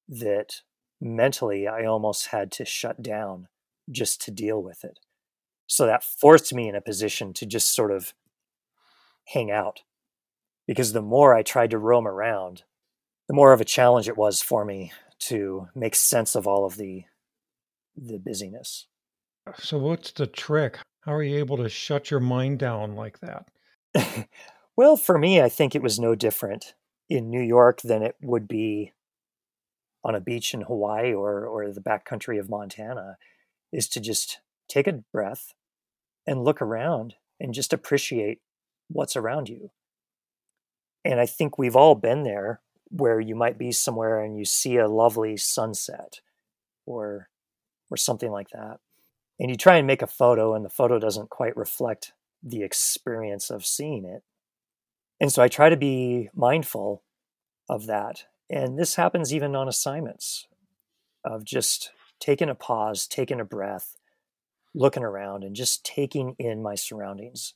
that 0.09 0.62
mentally 1.01 1.68
i 1.68 1.85
almost 1.85 2.29
had 2.29 2.51
to 2.53 2.64
shut 2.64 3.03
down 3.03 3.49
just 3.90 4.20
to 4.23 4.31
deal 4.31 4.62
with 4.62 4.85
it. 4.85 4.99
So 5.66 5.87
that 5.87 6.05
forced 6.05 6.53
me 6.55 6.68
in 6.68 6.75
a 6.75 6.81
position 6.81 7.33
to 7.35 7.47
just 7.47 7.75
sort 7.75 7.90
of 7.90 8.14
hang 9.29 9.51
out 9.51 9.81
because 10.66 10.92
the 10.92 11.03
more 11.03 11.35
i 11.35 11.42
tried 11.42 11.70
to 11.70 11.79
roam 11.79 12.07
around 12.07 12.62
the 13.28 13.34
more 13.34 13.52
of 13.52 13.60
a 13.60 13.64
challenge 13.64 14.08
it 14.08 14.16
was 14.16 14.42
for 14.42 14.64
me 14.64 14.92
to 15.18 15.68
make 15.74 15.94
sense 15.94 16.34
of 16.34 16.46
all 16.46 16.64
of 16.64 16.76
the 16.76 17.04
the 17.96 18.18
busyness 18.18 18.87
so 19.56 19.78
what's 19.78 20.10
the 20.12 20.26
trick 20.26 20.78
how 21.04 21.12
are 21.12 21.22
you 21.22 21.38
able 21.38 21.58
to 21.58 21.68
shut 21.68 22.10
your 22.10 22.20
mind 22.20 22.58
down 22.58 22.96
like 22.96 23.18
that? 23.20 23.48
well, 24.76 24.96
for 24.96 25.18
me, 25.18 25.40
I 25.40 25.50
think 25.50 25.74
it 25.74 25.82
was 25.82 25.98
no 25.98 26.14
different 26.14 26.74
in 27.10 27.28
New 27.28 27.42
York 27.42 27.82
than 27.82 28.02
it 28.02 28.16
would 28.22 28.48
be 28.48 28.92
on 30.02 30.14
a 30.14 30.20
beach 30.20 30.54
in 30.54 30.62
Hawaii 30.62 31.12
or 31.12 31.46
or 31.46 31.70
the 31.70 31.82
backcountry 31.82 32.40
of 32.40 32.48
Montana 32.48 33.18
is 33.70 33.87
to 33.88 34.00
just 34.00 34.40
take 34.66 34.87
a 34.87 35.04
breath 35.12 35.52
and 36.26 36.42
look 36.42 36.62
around 36.62 37.16
and 37.38 37.52
just 37.52 37.74
appreciate 37.74 38.40
what's 38.88 39.16
around 39.16 39.50
you. 39.50 39.70
And 41.04 41.20
I 41.20 41.26
think 41.26 41.58
we've 41.58 41.76
all 41.76 41.94
been 41.94 42.22
there 42.22 42.62
where 42.96 43.18
you 43.18 43.35
might 43.35 43.59
be 43.59 43.72
somewhere 43.72 44.20
and 44.20 44.38
you 44.38 44.44
see 44.44 44.76
a 44.76 44.88
lovely 44.88 45.37
sunset 45.37 46.20
or 46.87 47.28
or 47.90 47.96
something 47.96 48.30
like 48.30 48.48
that 48.50 48.78
and 49.40 49.50
you 49.50 49.57
try 49.57 49.76
and 49.76 49.87
make 49.87 50.02
a 50.02 50.07
photo 50.07 50.54
and 50.54 50.64
the 50.64 50.70
photo 50.70 50.98
doesn't 50.98 51.28
quite 51.28 51.57
reflect 51.57 52.12
the 52.42 52.62
experience 52.62 53.50
of 53.50 53.66
seeing 53.66 54.04
it. 54.04 54.22
And 55.20 55.33
so 55.33 55.42
i 55.42 55.48
try 55.48 55.68
to 55.68 55.76
be 55.76 56.28
mindful 56.35 57.02
of 57.68 57.87
that 57.87 58.24
and 58.50 58.78
this 58.78 58.94
happens 58.94 59.35
even 59.35 59.57
on 59.57 59.68
assignments 59.68 60.46
of 61.24 61.44
just 61.44 61.90
taking 62.20 62.48
a 62.48 62.54
pause 62.54 63.07
taking 63.07 63.40
a 63.40 63.44
breath 63.44 63.96
looking 64.74 65.02
around 65.02 65.44
and 65.44 65.57
just 65.57 65.85
taking 65.85 66.35
in 66.38 66.62
my 66.62 66.74
surroundings 66.74 67.54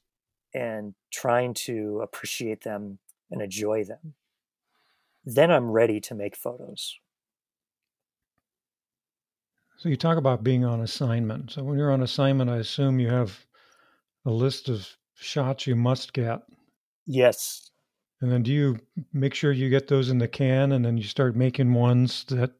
and 0.54 0.94
trying 1.12 1.52
to 1.52 2.00
appreciate 2.02 2.62
them 2.62 2.98
and 3.30 3.42
enjoy 3.42 3.84
them 3.84 4.14
then 5.36 5.50
i'm 5.50 5.70
ready 5.70 6.00
to 6.00 6.14
make 6.14 6.36
photos 6.36 6.98
so 9.78 9.88
you 9.88 9.96
talk 9.96 10.18
about 10.18 10.42
being 10.42 10.64
on 10.64 10.80
assignment. 10.80 11.52
So 11.52 11.62
when 11.62 11.78
you're 11.78 11.92
on 11.92 12.02
assignment, 12.02 12.50
I 12.50 12.56
assume 12.56 12.98
you 12.98 13.10
have 13.10 13.46
a 14.26 14.30
list 14.30 14.68
of 14.68 14.88
shots 15.14 15.68
you 15.68 15.76
must 15.76 16.12
get. 16.12 16.40
Yes. 17.06 17.70
And 18.20 18.30
then 18.30 18.42
do 18.42 18.52
you 18.52 18.78
make 19.12 19.34
sure 19.34 19.52
you 19.52 19.70
get 19.70 19.86
those 19.86 20.10
in 20.10 20.18
the 20.18 20.26
can 20.26 20.72
and 20.72 20.84
then 20.84 20.96
you 20.96 21.04
start 21.04 21.36
making 21.36 21.72
ones 21.72 22.24
that 22.24 22.50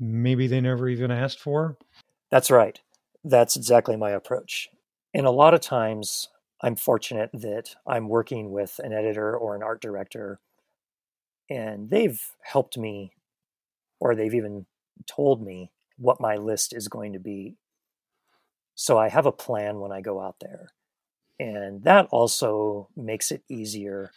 maybe 0.00 0.48
they 0.48 0.60
never 0.60 0.88
even 0.88 1.12
asked 1.12 1.38
for? 1.38 1.78
That's 2.32 2.50
right. 2.50 2.80
That's 3.22 3.54
exactly 3.54 3.96
my 3.96 4.10
approach. 4.10 4.68
And 5.14 5.24
a 5.24 5.30
lot 5.30 5.54
of 5.54 5.60
times 5.60 6.28
I'm 6.62 6.74
fortunate 6.74 7.30
that 7.32 7.76
I'm 7.86 8.08
working 8.08 8.50
with 8.50 8.80
an 8.82 8.92
editor 8.92 9.36
or 9.36 9.54
an 9.54 9.62
art 9.62 9.80
director 9.80 10.40
and 11.48 11.90
they've 11.90 12.20
helped 12.42 12.76
me 12.76 13.12
or 14.00 14.14
they've 14.14 14.34
even 14.34 14.66
told 15.06 15.44
me 15.44 15.70
what 15.98 16.20
my 16.20 16.36
list 16.36 16.74
is 16.74 16.88
going 16.88 17.12
to 17.12 17.18
be. 17.18 17.56
So 18.74 18.98
I 18.98 19.08
have 19.08 19.26
a 19.26 19.32
plan 19.32 19.80
when 19.80 19.92
I 19.92 20.00
go 20.00 20.20
out 20.20 20.36
there. 20.40 20.68
And 21.38 21.82
that 21.84 22.06
also 22.10 22.88
makes 22.96 23.30
it 23.30 23.42
easier 23.48 24.10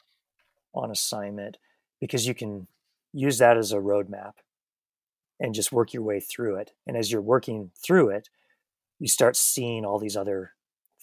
on 0.73 0.91
assignment 0.91 1.57
because 1.99 2.27
you 2.27 2.33
can 2.33 2.67
use 3.13 3.37
that 3.39 3.57
as 3.57 3.71
a 3.71 3.77
roadmap 3.77 4.33
and 5.39 5.55
just 5.55 5.71
work 5.71 5.93
your 5.93 6.03
way 6.03 6.19
through 6.19 6.55
it. 6.55 6.71
And 6.85 6.97
as 6.97 7.11
you're 7.11 7.21
working 7.21 7.71
through 7.75 8.09
it, 8.09 8.29
you 8.99 9.07
start 9.07 9.35
seeing 9.35 9.85
all 9.85 9.99
these 9.99 10.17
other 10.17 10.51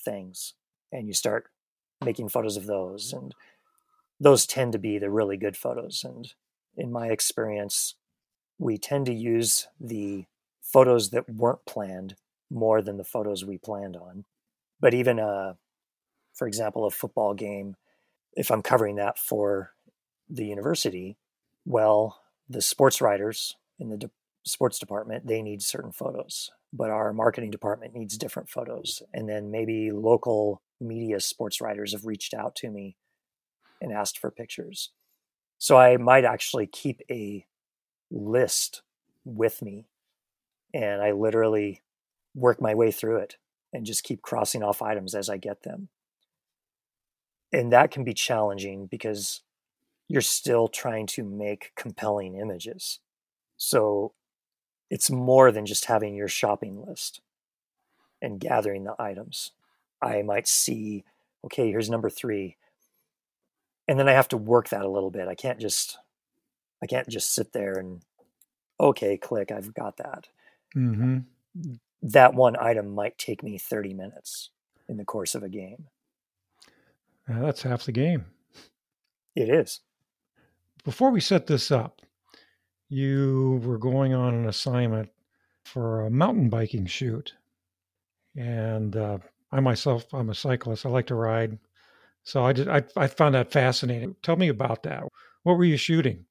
things 0.05 0.55
and 0.93 1.07
you 1.07 1.15
start 1.15 1.49
making 2.05 2.29
photos 2.29 2.57
of 2.57 2.67
those. 2.67 3.12
And 3.12 3.35
those 4.19 4.47
tend 4.47 4.73
to 4.73 4.79
be 4.79 4.99
the 4.99 5.11
really 5.11 5.37
good 5.37 5.57
photos. 5.57 6.03
And 6.05 6.33
in 6.77 6.93
my 6.93 7.09
experience, 7.09 7.95
we 8.59 8.79
tend 8.79 9.07
to 9.07 9.15
use 9.15 9.69
the 9.81 10.25
photos 10.63 11.11
that 11.11 11.29
weren't 11.29 11.65
planned 11.67 12.17
more 12.51 12.81
than 12.83 12.97
the 12.97 13.05
photos 13.05 13.45
we 13.45 13.59
planned 13.59 13.97
on. 13.97 14.25
But 14.81 14.95
even, 14.95 15.19
a, 15.19 15.27
uh, 15.27 15.55
for 16.35 16.47
example, 16.47 16.85
a 16.85 16.91
football 16.91 17.35
game, 17.35 17.77
if 18.35 18.51
I'm 18.51 18.63
covering 18.63 18.97
that 18.97 19.19
for 19.19 19.73
the 20.29 20.45
university, 20.45 21.17
well, 21.65 22.21
the 22.49 22.63
sports 22.63 23.01
writers 23.01 23.57
in 23.79 23.89
the 23.89 23.97
de- 23.97 24.11
sports 24.45 24.79
department, 24.79 25.27
they 25.27 25.43
need 25.43 25.63
certain 25.63 25.93
photos, 25.93 26.51
but 26.73 26.91
our 26.91 27.13
marketing 27.13 27.51
department 27.51 27.95
needs 27.95 28.19
different 28.19 28.49
photos. 28.49 29.03
And 29.13 29.29
then 29.29 29.51
maybe 29.51 29.91
local 29.91 30.63
media 30.81 31.21
sports 31.21 31.61
writers 31.61 31.93
have 31.93 32.05
reached 32.05 32.35
out 32.35 32.55
to 32.57 32.71
me 32.71 32.97
and 33.81 33.93
asked 33.93 34.19
for 34.19 34.31
pictures. 34.31 34.91
So 35.59 35.77
I 35.77 35.97
might 35.97 36.25
actually 36.25 36.67
keep 36.67 37.03
a 37.11 37.47
list 38.11 38.83
with 39.25 39.62
me 39.62 39.87
and 40.75 41.03
I 41.03 41.12
literally 41.12 41.83
work 42.35 42.61
my 42.61 42.75
way 42.75 42.91
through 42.91 43.17
it 43.19 43.37
and 43.73 43.87
just 43.87 44.05
keep 44.05 44.23
crossing 44.23 44.62
off 44.62 44.83
items 44.83 45.15
as 45.15 45.29
I 45.29 45.37
get 45.37 45.62
them. 45.62 45.89
And 47.53 47.73
that 47.73 47.91
can 47.91 48.05
be 48.05 48.15
challenging 48.15 48.87
because 48.87 49.43
you're 50.09 50.21
still 50.21 50.69
trying 50.69 51.07
to 51.07 51.25
make 51.25 51.73
compelling 51.77 52.37
images. 52.37 53.01
So 53.57 54.12
it's 54.91 55.11
more 55.11 55.51
than 55.51 55.67
just 55.67 55.87
having 55.87 56.15
your 56.15 56.29
shopping 56.29 56.85
list 56.87 57.21
and 58.21 58.41
gathering 58.41 58.85
the 58.85 58.95
items. 58.99 59.53
I 60.03 60.23
might 60.23 60.47
see, 60.47 61.05
okay, 61.45 61.71
here's 61.71 61.91
number 61.91 62.11
three. 62.11 62.57
And 63.88 63.99
then 63.99 64.09
I 64.09 64.12
have 64.12 64.29
to 64.29 64.37
work 64.37 64.70
that 64.70 64.85
a 64.85 64.90
little 64.90 65.11
bit. 65.11 65.29
I 65.29 65.35
can't 65.35 65.61
just 65.61 65.99
I 66.83 66.87
can't 66.87 67.09
just 67.09 67.33
sit 67.33 67.53
there 67.53 67.75
and 67.75 68.03
okay, 68.79 69.16
click, 69.16 69.51
I've 69.51 69.75
got 69.75 69.96
that. 69.96 70.29
Mm-hmm. 70.77 71.18
That 72.03 72.35
one 72.35 72.57
item 72.61 72.94
might 72.94 73.18
take 73.18 73.42
me 73.42 73.59
30 73.59 73.94
minutes 73.94 74.51
in 74.88 74.96
the 74.96 75.05
course 75.05 75.35
of 75.35 75.42
a 75.42 75.49
game. 75.49 75.87
Yeah, 77.29 77.40
that's 77.40 77.62
half 77.62 77.85
the 77.85 77.92
game. 77.92 78.27
It 79.35 79.49
is. 79.49 79.81
Before 80.85 81.11
we 81.11 81.20
set 81.20 81.46
this 81.46 81.70
up, 81.70 82.03
you 82.88 83.61
were 83.64 83.79
going 83.79 84.14
on 84.14 84.35
an 84.35 84.49
assignment 84.49 85.11
for 85.64 86.03
a 86.03 86.11
mountain 86.11 86.49
biking 86.49 86.87
shoot. 86.87 87.35
And 88.37 88.94
uh, 88.94 89.18
I 89.51 89.61
myself, 89.61 90.07
I'm 90.12 90.31
a 90.31 90.35
cyclist. 90.35 90.87
I 90.87 90.90
like 90.90 91.07
to 91.07 91.14
ride. 91.14 91.59
So 92.27 92.45
I 92.45 92.53
just 92.53 92.69
I, 92.69 92.83
I 92.97 93.07
found 93.07 93.37
that 93.37 93.53
fascinating. 93.53 94.17
Tell 94.21 94.35
me 94.35 94.49
about 94.49 94.83
that. 94.83 95.05
What 95.45 95.57
were 95.57 95.65
you 95.65 95.77
shooting? 95.77 96.27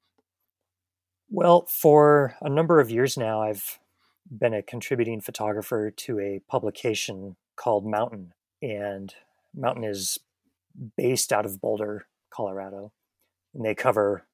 Well, 1.30 1.66
for 1.70 2.36
a 2.42 2.50
number 2.50 2.82
of 2.82 2.92
years 2.92 3.18
now, 3.18 3.42
I've 3.42 3.80
been 4.30 4.54
a 4.54 4.62
contributing 4.62 5.22
photographer 5.22 5.90
to 5.90 6.20
a 6.20 6.42
publication 6.50 7.38
called 7.56 7.86
Mountain. 7.86 8.34
And 8.62 9.16
Mountain 9.56 9.86
is 9.86 10.20
based 10.98 11.32
out 11.32 11.46
of 11.46 11.62
Boulder, 11.62 12.08
Colorado. 12.30 12.92
And 13.54 13.64
they 13.64 13.74
cover 13.74 14.26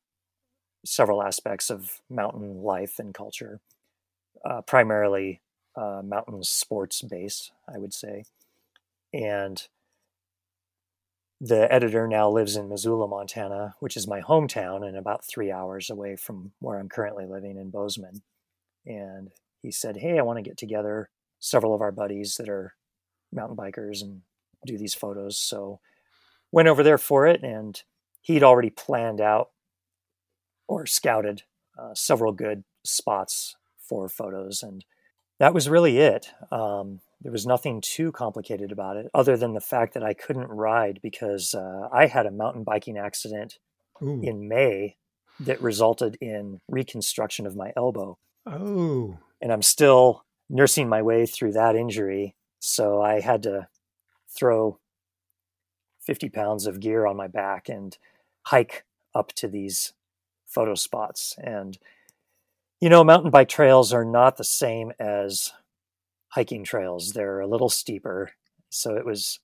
several 0.84 1.21
aspects 1.21 1.69
of 1.69 2.02
mountain 2.10 2.63
life 2.63 2.97
and 2.97 3.13
culture, 3.13 3.60
uh, 4.43 4.62
primarily 4.62 5.41
uh, 5.76 6.02
mountain 6.04 6.41
sports 6.41 7.04
based, 7.04 7.52
I 7.71 7.78
would 7.78 7.93
say. 7.93 8.24
And 9.13 9.67
the 11.43 11.73
editor 11.73 12.08
now 12.08 12.30
lives 12.30 12.56
in 12.56 12.69
Missoula, 12.69 13.08
Montana, 13.08 13.73
which 13.80 13.97
is 13.97 14.08
my 14.08 14.21
hometown 14.21 14.88
and 14.88 14.95
about 14.95 15.25
three 15.25 15.51
hours 15.51 15.89
away 15.89 16.15
from 16.15 16.51
where 16.60 16.77
I'm 16.77 16.88
currently 16.88 17.25
living 17.25 17.58
in 17.58 17.71
Bozeman. 17.71 18.21
And 18.86 19.32
he 19.63 19.71
said, 19.71 19.97
Hey, 19.97 20.19
I 20.19 20.21
want 20.21 20.38
to 20.38 20.47
get 20.47 20.56
together 20.56 21.10
several 21.39 21.73
of 21.73 21.82
our 21.82 21.91
buddies 21.91 22.36
that 22.38 22.47
are 22.47 22.75
mountain 23.34 23.58
bikers 23.58 24.04
and 24.04 24.21
do 24.67 24.77
these 24.77 24.93
photos. 24.93 25.39
So 25.39 25.80
went 26.51 26.67
over 26.67 26.84
there 26.84 26.99
for 26.99 27.25
it 27.25 27.41
and 27.41 27.82
he'd 28.21 28.43
already 28.43 28.69
planned 28.69 29.19
out 29.19 29.49
or 30.67 30.86
scouted 30.86 31.41
uh, 31.75 31.95
several 31.95 32.34
good 32.34 32.65
spots 32.86 33.56
for 33.80 34.08
photos. 34.08 34.62
And 34.62 34.86
that 35.39 35.56
was 35.56 35.67
really 35.67 35.97
it. 35.97 36.30
Um, 36.51 36.99
there 37.21 37.31
was 37.31 37.45
nothing 37.45 37.81
too 37.81 38.12
complicated 38.12 38.71
about 38.71 38.97
it 38.97 39.10
other 39.13 39.38
than 39.38 39.53
the 39.53 39.62
fact 39.62 39.93
that 39.93 40.03
I 40.03 40.13
couldn't 40.13 40.47
ride 40.47 40.99
because 41.01 41.53
uh, 41.53 41.88
I 41.91 42.07
had 42.07 42.25
a 42.25 42.31
mountain 42.31 42.63
biking 42.63 42.97
accident 42.97 43.60
Ooh. 44.01 44.21
in 44.23 44.47
May 44.47 44.95
that 45.39 45.62
resulted 45.62 46.17
in 46.19 46.62
reconstruction 46.67 47.45
of 47.45 47.55
my 47.55 47.71
elbow. 47.75 48.17
Oh 48.45 49.17
and 49.41 49.51
I'm 49.51 49.62
still 49.62 50.23
nursing 50.49 50.88
my 50.88 51.01
way 51.01 51.25
through 51.25 51.53
that 51.53 51.75
injury. 51.75 52.36
So 52.60 53.01
I 53.01 53.19
had 53.19 53.43
to 53.43 53.67
throw 54.29 54.79
50 56.01 56.29
pounds 56.29 56.67
of 56.67 56.79
gear 56.79 57.05
on 57.05 57.17
my 57.17 57.27
back 57.27 57.67
and 57.67 57.97
hike 58.43 58.86
up 59.15 59.34
to 59.34 59.47
these 59.47 59.93
photo 60.45 60.75
spots. 60.75 61.36
And, 61.41 61.77
you 62.79 62.89
know, 62.89 63.03
mountain 63.03 63.31
bike 63.31 63.49
trails 63.49 63.91
are 63.93 64.05
not 64.05 64.38
the 64.38 64.43
same 64.43 64.91
as 64.99 65.51
hiking 66.32 66.63
trails. 66.63 67.12
They're 67.12 67.39
a 67.39 67.48
little 67.48 67.70
steeper. 67.70 68.32
So 68.70 68.96
it 68.96 69.06
was, 69.06 69.39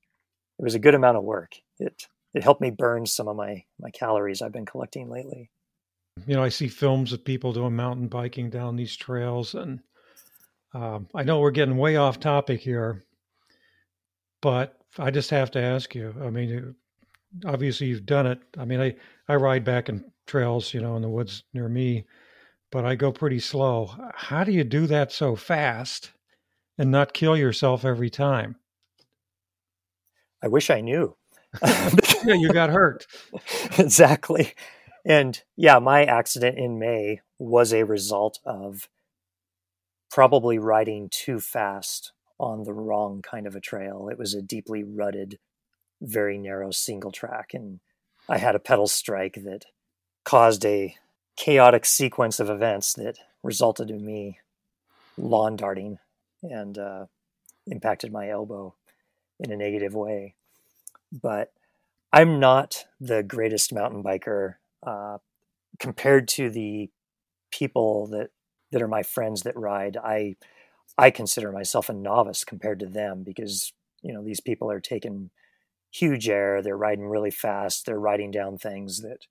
it 0.60 0.63
was 0.63 0.76
a 0.76 0.80
good 0.80 0.95
amount 0.95 1.17
of 1.17 1.23
work. 1.23 1.56
It, 1.80 2.08
it 2.34 2.43
helped 2.43 2.62
me 2.62 2.71
burn 2.71 3.06
some 3.06 3.28
of 3.28 3.36
my, 3.36 3.63
my 3.80 3.91
calories 3.91 4.41
I've 4.41 4.52
been 4.52 4.65
collecting 4.65 5.10
lately. 5.10 5.52
You 6.26 6.36
know, 6.36 6.43
I 6.43 6.50
see 6.50 6.67
films 6.67 7.13
of 7.13 7.23
people 7.23 7.54
doing 7.54 7.76
mountain 7.76 8.08
biking 8.08 8.50
down 8.50 8.76
these 8.76 8.95
trails, 8.95 9.54
and 9.54 9.80
um, 10.73 11.08
I 11.13 11.23
know 11.23 11.39
we're 11.39 11.52
getting 11.52 11.78
way 11.78 11.95
off 11.95 12.19
topic 12.19 12.60
here, 12.60 13.06
but 14.41 14.78
I 14.97 15.12
just 15.12 15.30
have 15.30 15.52
to 15.52 15.62
ask 15.62 15.93
you. 15.93 16.15
I 16.19 16.32
mean, 16.32 16.73
obviously 17.45 17.88
you've 17.88 18.06
done 18.06 18.26
it. 18.26 18.39
I 18.58 18.65
mean, 18.65 18.82
I 18.82 18.95
I 19.28 19.36
ride 19.36 19.63
back 19.63 19.89
in 19.89 20.04
trails, 20.26 20.73
you 20.73 20.82
know, 20.82 20.95
in 20.95 21.04
the 21.04 21.10
woods 21.10 21.43
near 21.54 21.69
me, 21.69 22.06
but 22.71 22.84
I 22.84 22.95
go 22.95 23.12
pretty 23.12 23.39
slow. 23.39 23.91
How 24.15 24.43
do 24.43 24.52
you 24.52 24.63
do 24.63 24.88
that 24.88 25.12
so 25.12 25.36
fast 25.36 26.12
and 26.77 26.91
not 26.91 27.13
kill 27.13 27.35
yourself 27.35 27.83
every 27.83 28.09
time? 28.09 28.57
I 30.41 30.47
wish 30.47 30.69
I 30.69 30.81
knew. 30.81 31.15
yeah, 31.63 32.33
you 32.35 32.51
got 32.53 32.69
hurt. 32.69 33.07
exactly. 33.77 34.53
And 35.05 35.41
yeah, 35.55 35.79
my 35.79 36.03
accident 36.03 36.57
in 36.57 36.79
May 36.79 37.21
was 37.39 37.73
a 37.73 37.83
result 37.83 38.39
of 38.45 38.89
probably 40.11 40.59
riding 40.59 41.09
too 41.09 41.39
fast 41.39 42.11
on 42.39 42.63
the 42.63 42.73
wrong 42.73 43.21
kind 43.21 43.47
of 43.47 43.55
a 43.55 43.61
trail. 43.61 44.09
It 44.11 44.17
was 44.17 44.33
a 44.33 44.41
deeply 44.41 44.83
rutted, 44.83 45.39
very 46.01 46.37
narrow 46.37 46.71
single 46.71 47.11
track. 47.11 47.53
And 47.53 47.79
I 48.29 48.37
had 48.37 48.55
a 48.55 48.59
pedal 48.59 48.87
strike 48.87 49.39
that 49.43 49.65
caused 50.23 50.65
a 50.65 50.95
chaotic 51.35 51.85
sequence 51.85 52.39
of 52.39 52.49
events 52.49 52.93
that 52.93 53.17
resulted 53.43 53.89
in 53.89 54.05
me 54.05 54.39
lawn 55.17 55.55
darting 55.55 55.99
and 56.43 56.78
uh, 56.78 57.06
impacted 57.65 58.12
my 58.12 58.30
elbow 58.30 58.76
in 59.39 59.52
a 59.52 59.58
negative 59.58 59.93
way. 59.93 60.36
But 61.12 61.54
I'm 62.12 62.39
not 62.39 62.86
the 63.00 63.23
greatest 63.23 63.73
mountain 63.73 64.04
biker 64.04 64.56
uh, 64.86 65.17
compared 65.80 66.28
to 66.30 66.50
the 66.50 66.89
people 67.52 68.08
that 68.08 68.30
that 68.71 68.82
are 68.82 68.88
my 68.88 69.04
friends 69.04 69.43
that 69.43 69.58
ride. 69.58 69.97
I 69.97 70.36
I 70.97 71.12
consider 71.12 71.52
myself 71.52 71.89
a 71.89 71.93
novice 71.93 72.43
compared 72.43 72.80
to 72.80 72.88
them 72.88 73.23
because 73.23 73.73
you 74.02 74.13
know 74.13 74.23
these 74.23 74.39
people 74.39 74.71
are 74.71 74.80
taking 74.80 75.30
huge 75.91 76.28
air. 76.28 76.62
They're 76.62 76.78
riding 76.78 77.08
really 77.08 77.32
fast. 77.32 77.86
They're 77.86 78.00
riding 78.00 78.32
down 78.32 78.58
things 78.58 79.02
that 79.02 79.28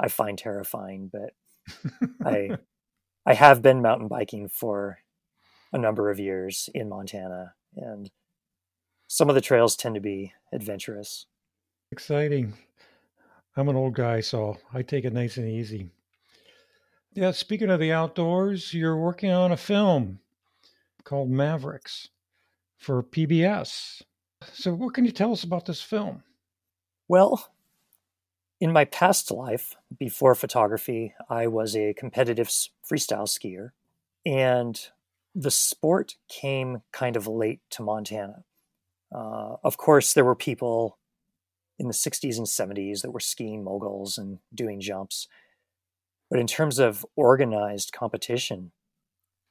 I 0.00 0.08
find 0.08 0.38
terrifying. 0.38 1.10
But 1.12 1.34
I 2.24 2.58
I 3.24 3.34
have 3.34 3.62
been 3.62 3.82
mountain 3.82 4.08
biking 4.08 4.48
for 4.48 4.98
a 5.72 5.78
number 5.78 6.10
of 6.10 6.18
years 6.18 6.68
in 6.74 6.88
Montana, 6.88 7.54
and 7.76 8.10
some 9.08 9.28
of 9.28 9.34
the 9.34 9.40
trails 9.40 9.76
tend 9.76 9.94
to 9.94 10.00
be 10.00 10.32
adventurous. 10.52 11.26
Exciting. 11.92 12.54
I'm 13.56 13.68
an 13.68 13.76
old 13.76 13.94
guy, 13.94 14.20
so 14.20 14.58
I 14.74 14.82
take 14.82 15.04
it 15.04 15.12
nice 15.12 15.36
and 15.36 15.48
easy. 15.48 15.90
Yeah, 17.14 17.30
speaking 17.30 17.70
of 17.70 17.80
the 17.80 17.92
outdoors, 17.92 18.74
you're 18.74 18.96
working 18.96 19.30
on 19.30 19.52
a 19.52 19.56
film 19.56 20.18
called 21.04 21.30
Mavericks 21.30 22.10
for 22.76 23.02
PBS. 23.02 24.02
So, 24.52 24.74
what 24.74 24.92
can 24.92 25.06
you 25.06 25.12
tell 25.12 25.32
us 25.32 25.42
about 25.42 25.64
this 25.64 25.80
film? 25.80 26.22
Well, 27.08 27.50
in 28.60 28.72
my 28.72 28.84
past 28.84 29.30
life, 29.30 29.74
before 29.98 30.34
photography, 30.34 31.14
I 31.30 31.46
was 31.46 31.74
a 31.74 31.94
competitive 31.94 32.48
freestyle 32.48 33.26
skier, 33.26 33.70
and 34.26 34.78
the 35.38 35.50
sport 35.50 36.14
came 36.30 36.80
kind 36.92 37.14
of 37.14 37.26
late 37.26 37.60
to 37.68 37.82
Montana. 37.82 38.44
Uh, 39.14 39.56
of 39.62 39.76
course, 39.76 40.14
there 40.14 40.24
were 40.24 40.34
people 40.34 40.98
in 41.78 41.88
the 41.88 41.92
60s 41.92 42.38
and 42.38 42.46
70s 42.46 43.02
that 43.02 43.10
were 43.10 43.20
skiing 43.20 43.62
moguls 43.62 44.16
and 44.16 44.38
doing 44.54 44.80
jumps. 44.80 45.28
But 46.30 46.40
in 46.40 46.46
terms 46.46 46.78
of 46.78 47.04
organized 47.16 47.92
competition, 47.92 48.72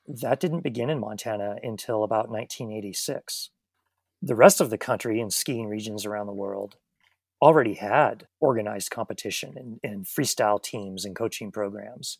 that 0.07 0.39
didn't 0.39 0.61
begin 0.61 0.89
in 0.89 0.99
Montana 0.99 1.57
until 1.61 2.03
about 2.03 2.29
1986. 2.29 3.51
The 4.23 4.35
rest 4.35 4.59
of 4.59 4.71
the 4.71 4.79
country 4.79 5.21
and 5.21 5.31
skiing 5.31 5.67
regions 5.67 6.03
around 6.03 6.25
the 6.25 6.33
world 6.33 6.77
already 7.43 7.75
had 7.75 8.25
organized 8.39 8.89
competition 8.89 9.53
and, 9.55 9.79
and 9.83 10.05
freestyle 10.05 10.61
teams 10.61 11.05
and 11.05 11.15
coaching 11.15 11.51
programs. 11.51 12.17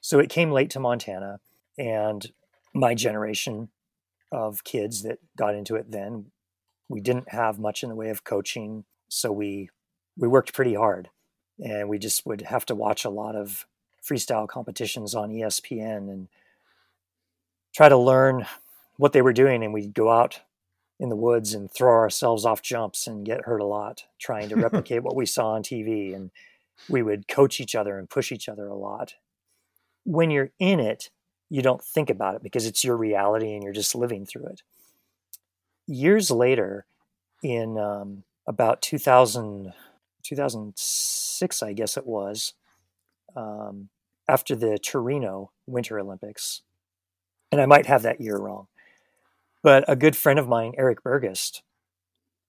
So 0.00 0.18
it 0.18 0.30
came 0.30 0.50
late 0.50 0.70
to 0.70 0.80
Montana, 0.80 1.40
and 1.76 2.32
my 2.74 2.94
generation 2.94 3.68
of 4.30 4.64
kids 4.64 5.02
that 5.02 5.18
got 5.36 5.54
into 5.54 5.74
it 5.74 5.90
then, 5.90 6.26
we 6.88 7.00
didn't 7.00 7.30
have 7.30 7.58
much 7.58 7.82
in 7.82 7.88
the 7.88 7.94
way 7.94 8.10
of 8.10 8.24
coaching, 8.24 8.84
so 9.08 9.32
we 9.32 9.70
we 10.16 10.26
worked 10.26 10.52
pretty 10.52 10.74
hard, 10.74 11.10
and 11.58 11.88
we 11.88 11.98
just 11.98 12.26
would 12.26 12.42
have 12.42 12.66
to 12.66 12.74
watch 12.74 13.04
a 13.04 13.10
lot 13.10 13.36
of 13.36 13.66
freestyle 14.02 14.48
competitions 14.48 15.14
on 15.14 15.30
ESPN 15.30 16.10
and 16.10 16.28
try 17.74 17.88
to 17.88 17.96
learn 17.96 18.46
what 18.96 19.12
they 19.12 19.22
were 19.22 19.32
doing, 19.32 19.62
and 19.62 19.72
we'd 19.72 19.94
go 19.94 20.10
out 20.10 20.40
in 20.98 21.08
the 21.08 21.16
woods 21.16 21.54
and 21.54 21.70
throw 21.70 21.92
ourselves 21.92 22.44
off 22.44 22.60
jumps 22.60 23.06
and 23.06 23.24
get 23.24 23.44
hurt 23.44 23.60
a 23.60 23.64
lot 23.64 24.04
trying 24.18 24.48
to 24.48 24.56
replicate 24.66 25.02
what 25.02 25.14
we 25.14 25.26
saw 25.26 25.50
on 25.50 25.62
TV. 25.62 26.14
And 26.14 26.30
we 26.88 27.02
would 27.02 27.28
coach 27.28 27.60
each 27.60 27.74
other 27.74 27.98
and 27.98 28.10
push 28.10 28.32
each 28.32 28.48
other 28.48 28.66
a 28.66 28.76
lot. 28.76 29.14
When 30.04 30.30
you're 30.30 30.50
in 30.58 30.80
it, 30.80 31.10
you 31.50 31.62
don't 31.62 31.82
think 31.82 32.10
about 32.10 32.34
it 32.34 32.42
because 32.42 32.66
it's 32.66 32.84
your 32.84 32.96
reality 32.96 33.54
and 33.54 33.62
you're 33.62 33.72
just 33.72 33.94
living 33.94 34.26
through 34.26 34.46
it. 34.46 34.62
Years 35.86 36.30
later, 36.30 36.84
in 37.42 37.78
um, 37.78 38.24
about 38.46 38.82
2000, 38.82 39.72
2006, 40.22 41.62
I 41.62 41.72
guess 41.72 41.96
it 41.96 42.06
was, 42.06 42.54
um, 43.34 43.88
after 44.28 44.54
the 44.54 44.78
Torino 44.78 45.50
Winter 45.66 45.98
Olympics, 45.98 46.62
and 47.50 47.60
I 47.60 47.66
might 47.66 47.86
have 47.86 48.02
that 48.02 48.20
year 48.20 48.36
wrong, 48.36 48.66
but 49.62 49.84
a 49.88 49.96
good 49.96 50.16
friend 50.16 50.38
of 50.38 50.48
mine, 50.48 50.74
Eric 50.76 51.02
Bergoust, 51.02 51.62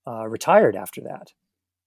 uh, 0.05 0.27
retired 0.27 0.75
after 0.75 1.01
that. 1.01 1.33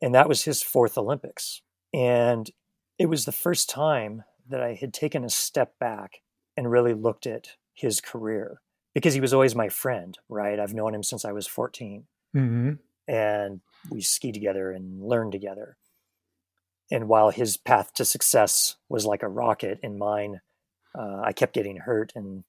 And 0.00 0.14
that 0.14 0.28
was 0.28 0.44
his 0.44 0.62
fourth 0.62 0.96
Olympics. 0.96 1.60
And 1.92 2.50
it 2.98 3.06
was 3.06 3.24
the 3.24 3.32
first 3.32 3.68
time 3.68 4.24
that 4.48 4.62
I 4.62 4.74
had 4.74 4.94
taken 4.94 5.24
a 5.24 5.30
step 5.30 5.78
back 5.78 6.22
and 6.56 6.70
really 6.70 6.94
looked 6.94 7.26
at 7.26 7.56
his 7.74 8.00
career 8.00 8.60
because 8.94 9.14
he 9.14 9.20
was 9.20 9.32
always 9.32 9.54
my 9.54 9.68
friend, 9.68 10.18
right? 10.28 10.60
I've 10.60 10.74
known 10.74 10.94
him 10.94 11.02
since 11.02 11.24
I 11.24 11.32
was 11.32 11.46
14. 11.46 12.04
Mm-hmm. 12.36 12.72
And 13.08 13.60
we 13.90 14.00
ski 14.00 14.32
together 14.32 14.70
and 14.70 15.02
learn 15.02 15.30
together. 15.30 15.76
And 16.90 17.08
while 17.08 17.30
his 17.30 17.56
path 17.56 17.94
to 17.94 18.04
success 18.04 18.76
was 18.88 19.06
like 19.06 19.22
a 19.22 19.28
rocket, 19.28 19.80
in 19.82 19.98
mine, 19.98 20.40
uh, 20.94 21.22
I 21.24 21.32
kept 21.32 21.54
getting 21.54 21.78
hurt 21.78 22.12
and 22.14 22.44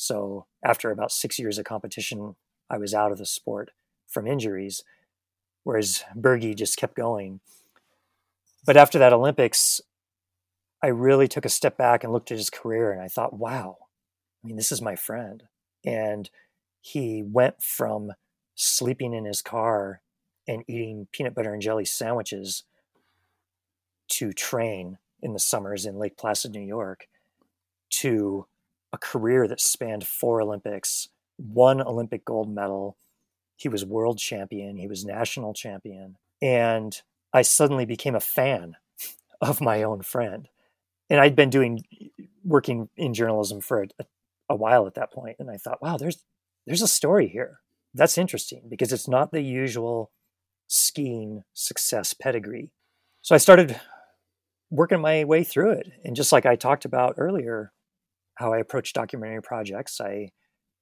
so 0.00 0.46
after 0.64 0.90
about 0.90 1.12
six 1.12 1.38
years 1.38 1.58
of 1.58 1.66
competition, 1.66 2.34
I 2.70 2.78
was 2.78 2.94
out 2.94 3.12
of 3.12 3.18
the 3.18 3.26
sport 3.26 3.72
from 4.08 4.26
injuries, 4.26 4.82
whereas 5.62 6.04
Bergie 6.16 6.56
just 6.56 6.78
kept 6.78 6.96
going. 6.96 7.40
But 8.64 8.78
after 8.78 8.98
that 8.98 9.12
Olympics, 9.12 9.82
I 10.82 10.88
really 10.88 11.28
took 11.28 11.44
a 11.44 11.50
step 11.50 11.76
back 11.76 12.02
and 12.02 12.12
looked 12.12 12.30
at 12.30 12.38
his 12.38 12.50
career 12.50 12.92
and 12.92 13.02
I 13.02 13.08
thought, 13.08 13.38
wow, 13.38 13.76
I 14.42 14.46
mean, 14.46 14.56
this 14.56 14.72
is 14.72 14.80
my 14.80 14.96
friend. 14.96 15.42
And 15.84 16.30
he 16.80 17.22
went 17.22 17.62
from 17.62 18.12
sleeping 18.54 19.12
in 19.12 19.24
his 19.24 19.42
car 19.42 20.00
and 20.48 20.64
eating 20.66 21.06
peanut 21.12 21.34
butter 21.34 21.52
and 21.52 21.62
jelly 21.62 21.84
sandwiches 21.84 22.64
to 24.08 24.32
train 24.32 24.98
in 25.22 25.32
the 25.34 25.38
summers 25.38 25.84
in 25.84 25.98
Lake 25.98 26.16
Placid, 26.16 26.52
New 26.52 26.60
York, 26.60 27.06
to 27.90 28.46
a 28.92 28.98
career 28.98 29.46
that 29.46 29.60
spanned 29.60 30.06
four 30.06 30.40
Olympics, 30.40 31.08
one 31.36 31.80
Olympic 31.80 32.24
gold 32.24 32.52
medal. 32.52 32.96
He 33.56 33.68
was 33.68 33.84
world 33.84 34.18
champion, 34.18 34.76
he 34.76 34.88
was 34.88 35.04
national 35.04 35.52
champion. 35.52 36.16
And 36.40 37.00
I 37.32 37.42
suddenly 37.42 37.84
became 37.84 38.14
a 38.14 38.20
fan 38.20 38.76
of 39.40 39.60
my 39.60 39.82
own 39.82 40.02
friend. 40.02 40.48
And 41.10 41.20
I'd 41.20 41.36
been 41.36 41.50
doing 41.50 41.82
working 42.44 42.88
in 42.96 43.12
journalism 43.12 43.60
for 43.60 43.82
a, 43.82 44.04
a 44.48 44.56
while 44.56 44.86
at 44.86 44.94
that 44.94 45.12
point, 45.12 45.36
and 45.38 45.50
I 45.50 45.56
thought, 45.56 45.82
wow, 45.82 45.96
there's 45.96 46.24
there's 46.66 46.82
a 46.82 46.88
story 46.88 47.28
here. 47.28 47.60
That's 47.92 48.16
interesting 48.16 48.62
because 48.68 48.92
it's 48.92 49.08
not 49.08 49.32
the 49.32 49.42
usual 49.42 50.12
skiing 50.68 51.42
success 51.52 52.14
pedigree. 52.14 52.70
So 53.22 53.34
I 53.34 53.38
started 53.38 53.80
working 54.70 55.00
my 55.00 55.24
way 55.24 55.42
through 55.42 55.72
it. 55.72 55.88
And 56.04 56.14
just 56.14 56.32
like 56.32 56.46
I 56.46 56.54
talked 56.54 56.84
about 56.84 57.14
earlier, 57.18 57.72
how 58.36 58.52
I 58.52 58.58
approach 58.58 58.92
documentary 58.92 59.42
projects. 59.42 60.00
I 60.00 60.30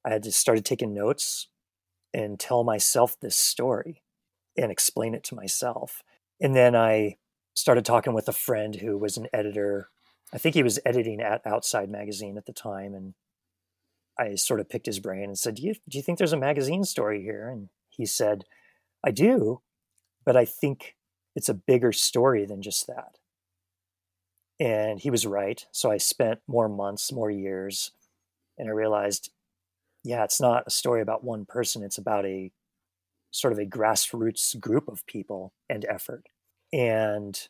I 0.04 0.10
had 0.10 0.22
just 0.22 0.38
started 0.38 0.64
taking 0.64 0.94
notes 0.94 1.48
and 2.14 2.38
tell 2.38 2.64
myself 2.64 3.16
this 3.20 3.36
story 3.36 4.02
and 4.56 4.70
explain 4.70 5.14
it 5.14 5.24
to 5.24 5.34
myself. 5.34 6.02
And 6.40 6.54
then 6.54 6.76
I 6.76 7.16
started 7.54 7.84
talking 7.84 8.14
with 8.14 8.28
a 8.28 8.32
friend 8.32 8.76
who 8.76 8.96
was 8.96 9.16
an 9.16 9.26
editor. 9.32 9.90
I 10.32 10.38
think 10.38 10.54
he 10.54 10.62
was 10.62 10.78
editing 10.84 11.20
at 11.20 11.46
Outside 11.46 11.90
Magazine 11.90 12.36
at 12.36 12.46
the 12.46 12.52
time, 12.52 12.94
and 12.94 13.14
I 14.18 14.34
sort 14.34 14.60
of 14.60 14.68
picked 14.68 14.86
his 14.86 15.00
brain 15.00 15.24
and 15.24 15.38
said, 15.38 15.56
"Do 15.56 15.62
you 15.62 15.74
do 15.88 15.98
you 15.98 16.02
think 16.02 16.18
there's 16.18 16.32
a 16.32 16.36
magazine 16.36 16.84
story 16.84 17.22
here?" 17.22 17.48
And 17.48 17.70
he 17.88 18.04
said, 18.06 18.44
"I 19.04 19.10
do, 19.10 19.62
but 20.24 20.36
I 20.36 20.44
think 20.44 20.96
it's 21.34 21.48
a 21.48 21.54
bigger 21.54 21.92
story 21.92 22.44
than 22.44 22.62
just 22.62 22.86
that." 22.86 23.18
And 24.60 25.00
he 25.00 25.10
was 25.10 25.26
right. 25.26 25.64
So 25.70 25.90
I 25.90 25.98
spent 25.98 26.40
more 26.46 26.68
months, 26.68 27.12
more 27.12 27.30
years, 27.30 27.92
and 28.58 28.68
I 28.68 28.72
realized, 28.72 29.30
yeah, 30.02 30.24
it's 30.24 30.40
not 30.40 30.64
a 30.66 30.70
story 30.70 31.00
about 31.00 31.24
one 31.24 31.46
person. 31.46 31.82
It's 31.82 31.98
about 31.98 32.26
a 32.26 32.52
sort 33.30 33.52
of 33.52 33.58
a 33.58 33.66
grassroots 33.66 34.58
group 34.58 34.88
of 34.88 35.06
people 35.06 35.52
and 35.68 35.84
effort. 35.84 36.26
And 36.72 37.48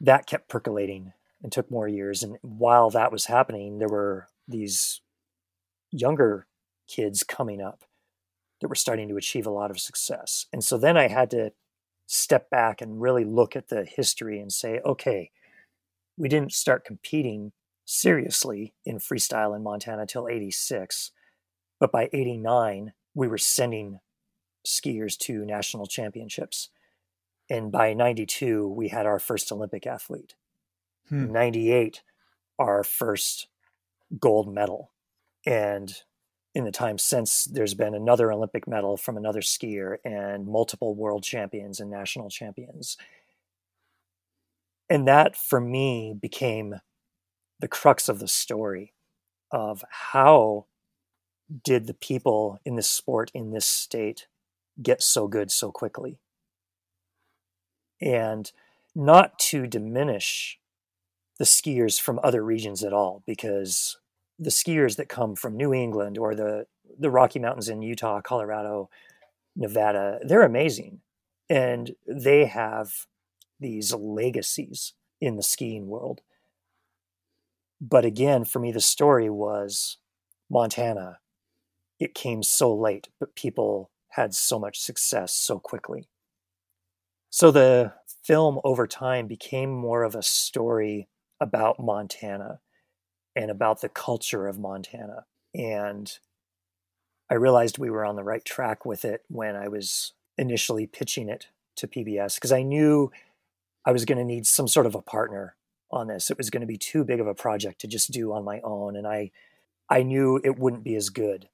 that 0.00 0.26
kept 0.26 0.48
percolating 0.48 1.12
and 1.42 1.50
took 1.50 1.70
more 1.70 1.88
years. 1.88 2.22
And 2.22 2.36
while 2.42 2.90
that 2.90 3.12
was 3.12 3.26
happening, 3.26 3.78
there 3.78 3.88
were 3.88 4.28
these 4.46 5.00
younger 5.90 6.46
kids 6.88 7.22
coming 7.22 7.60
up 7.60 7.84
that 8.60 8.68
were 8.68 8.74
starting 8.74 9.08
to 9.08 9.16
achieve 9.16 9.46
a 9.46 9.50
lot 9.50 9.70
of 9.70 9.80
success. 9.80 10.46
And 10.52 10.62
so 10.62 10.76
then 10.76 10.96
I 10.96 11.08
had 11.08 11.30
to 11.30 11.52
step 12.06 12.50
back 12.50 12.80
and 12.80 13.00
really 13.00 13.24
look 13.24 13.56
at 13.56 13.68
the 13.68 13.84
history 13.84 14.40
and 14.40 14.52
say, 14.52 14.80
okay, 14.84 15.30
we 16.16 16.28
didn't 16.28 16.52
start 16.52 16.84
competing 16.84 17.52
seriously 17.84 18.74
in 18.84 18.98
freestyle 18.98 19.56
in 19.56 19.62
Montana 19.62 20.06
till 20.06 20.28
86. 20.28 21.12
But 21.78 21.92
by 21.92 22.10
89, 22.12 22.92
we 23.14 23.28
were 23.28 23.38
sending 23.38 24.00
skiers 24.66 25.16
to 25.18 25.44
national 25.44 25.86
championships. 25.86 26.68
And 27.48 27.72
by 27.72 27.94
92, 27.94 28.68
we 28.68 28.88
had 28.88 29.06
our 29.06 29.18
first 29.18 29.50
Olympic 29.50 29.86
athlete. 29.86 30.34
Hmm. 31.10 31.32
98, 31.32 32.02
our 32.58 32.82
first 32.82 33.48
gold 34.18 34.52
medal. 34.52 34.92
And 35.46 35.92
in 36.54 36.64
the 36.64 36.72
time 36.72 36.98
since, 36.98 37.44
there's 37.44 37.74
been 37.74 37.94
another 37.94 38.32
Olympic 38.32 38.66
medal 38.66 38.96
from 38.96 39.16
another 39.16 39.40
skier 39.40 39.98
and 40.04 40.46
multiple 40.46 40.94
world 40.94 41.22
champions 41.22 41.80
and 41.80 41.90
national 41.90 42.30
champions 42.30 42.96
and 44.90 45.06
that 45.06 45.36
for 45.36 45.60
me 45.60 46.14
became 46.20 46.74
the 47.60 47.68
crux 47.68 48.08
of 48.08 48.18
the 48.18 48.28
story 48.28 48.92
of 49.52 49.84
how 49.90 50.66
did 51.64 51.86
the 51.86 51.94
people 51.94 52.60
in 52.64 52.76
this 52.76 52.90
sport 52.90 53.30
in 53.32 53.52
this 53.52 53.66
state 53.66 54.26
get 54.82 55.02
so 55.02 55.28
good 55.28 55.50
so 55.50 55.70
quickly 55.70 56.18
and 58.00 58.52
not 58.94 59.38
to 59.38 59.66
diminish 59.66 60.58
the 61.40 61.46
skiers 61.46 61.98
from 61.98 62.20
other 62.22 62.44
regions 62.44 62.84
at 62.84 62.92
all 62.92 63.22
because 63.26 63.96
the 64.38 64.50
skiers 64.50 64.96
that 64.96 65.08
come 65.08 65.34
from 65.34 65.56
New 65.56 65.72
England 65.72 66.18
or 66.18 66.34
the 66.34 66.66
the 66.98 67.10
Rocky 67.10 67.38
Mountains 67.38 67.70
in 67.70 67.80
Utah, 67.80 68.20
Colorado, 68.20 68.90
Nevada, 69.56 70.18
they're 70.22 70.42
amazing 70.42 71.00
and 71.48 71.92
they 72.06 72.44
have 72.44 73.06
these 73.58 73.94
legacies 73.94 74.92
in 75.18 75.36
the 75.36 75.42
skiing 75.42 75.86
world. 75.86 76.20
But 77.80 78.04
again, 78.04 78.44
for 78.44 78.58
me, 78.58 78.70
the 78.70 78.80
story 78.80 79.30
was 79.30 79.96
Montana. 80.50 81.20
It 81.98 82.14
came 82.14 82.42
so 82.42 82.74
late, 82.74 83.08
but 83.18 83.34
people 83.34 83.90
had 84.08 84.34
so 84.34 84.58
much 84.58 84.78
success 84.78 85.32
so 85.32 85.58
quickly. 85.58 86.10
So 87.30 87.50
the 87.50 87.94
film 88.22 88.60
over 88.62 88.86
time 88.86 89.26
became 89.26 89.70
more 89.70 90.02
of 90.02 90.14
a 90.14 90.22
story 90.22 91.08
about 91.40 91.80
Montana 91.80 92.60
and 93.34 93.50
about 93.50 93.80
the 93.80 93.88
culture 93.88 94.46
of 94.48 94.58
Montana. 94.58 95.24
And 95.54 96.18
I 97.30 97.34
realized 97.34 97.78
we 97.78 97.90
were 97.90 98.04
on 98.04 98.16
the 98.16 98.24
right 98.24 98.44
track 98.44 98.84
with 98.84 99.04
it 99.04 99.22
when 99.28 99.56
I 99.56 99.68
was 99.68 100.12
initially 100.36 100.86
pitching 100.86 101.28
it 101.28 101.46
to 101.76 101.86
PBS 101.86 102.34
because 102.34 102.52
I 102.52 102.62
knew 102.62 103.10
I 103.86 103.92
was 103.92 104.04
going 104.04 104.18
to 104.18 104.24
need 104.24 104.46
some 104.46 104.68
sort 104.68 104.86
of 104.86 104.94
a 104.94 105.02
partner 105.02 105.56
on 105.90 106.08
this. 106.08 106.30
It 106.30 106.38
was 106.38 106.50
going 106.50 106.60
to 106.60 106.66
be 106.66 106.76
too 106.76 107.04
big 107.04 107.20
of 107.20 107.26
a 107.26 107.34
project 107.34 107.80
to 107.80 107.86
just 107.86 108.10
do 108.10 108.32
on 108.32 108.44
my 108.44 108.60
own 108.62 108.96
and 108.96 109.06
I 109.06 109.30
I 109.88 110.04
knew 110.04 110.40
it 110.44 110.56
wouldn't 110.58 110.84
be 110.84 110.94
as 110.94 111.08
good 111.08 111.48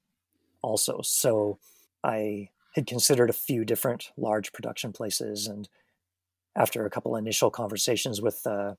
also. 0.61 1.01
So 1.03 1.57
I 2.03 2.49
had 2.75 2.85
considered 2.85 3.31
a 3.31 3.33
few 3.33 3.65
different 3.65 4.11
large 4.15 4.53
production 4.53 4.93
places 4.93 5.47
and 5.47 5.67
after 6.55 6.85
a 6.85 6.89
couple 6.89 7.15
initial 7.15 7.49
conversations 7.49 8.21
with 8.21 8.45
uh, 8.45 8.75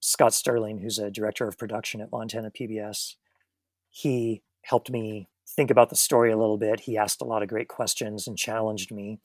Scott 0.00 0.34
Sterling, 0.34 0.78
who's 0.78 0.98
a 0.98 1.10
director 1.10 1.46
of 1.48 1.58
production 1.58 2.00
at 2.00 2.12
Montana 2.12 2.50
PBS, 2.50 3.16
he 3.90 4.42
helped 4.62 4.90
me 4.90 5.28
think 5.48 5.70
about 5.70 5.90
the 5.90 5.96
story 5.96 6.30
a 6.30 6.36
little 6.36 6.58
bit. 6.58 6.80
He 6.80 6.98
asked 6.98 7.20
a 7.20 7.24
lot 7.24 7.42
of 7.42 7.48
great 7.48 7.68
questions 7.68 8.26
and 8.26 8.36
challenged 8.36 8.92
me. 8.92 9.18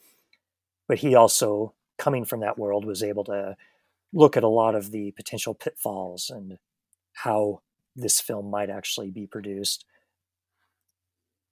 But 0.87 0.99
he 0.99 1.15
also, 1.15 1.73
coming 1.97 2.25
from 2.25 2.39
that 2.41 2.57
world, 2.57 2.85
was 2.85 3.03
able 3.03 3.23
to 3.25 3.55
look 4.13 4.37
at 4.37 4.43
a 4.43 4.47
lot 4.47 4.75
of 4.75 4.91
the 4.91 5.11
potential 5.11 5.53
pitfalls 5.53 6.29
and 6.29 6.57
how 7.13 7.61
this 7.95 8.19
film 8.21 8.49
might 8.49 8.69
actually 8.69 9.09
be 9.09 9.25
produced. 9.25 9.85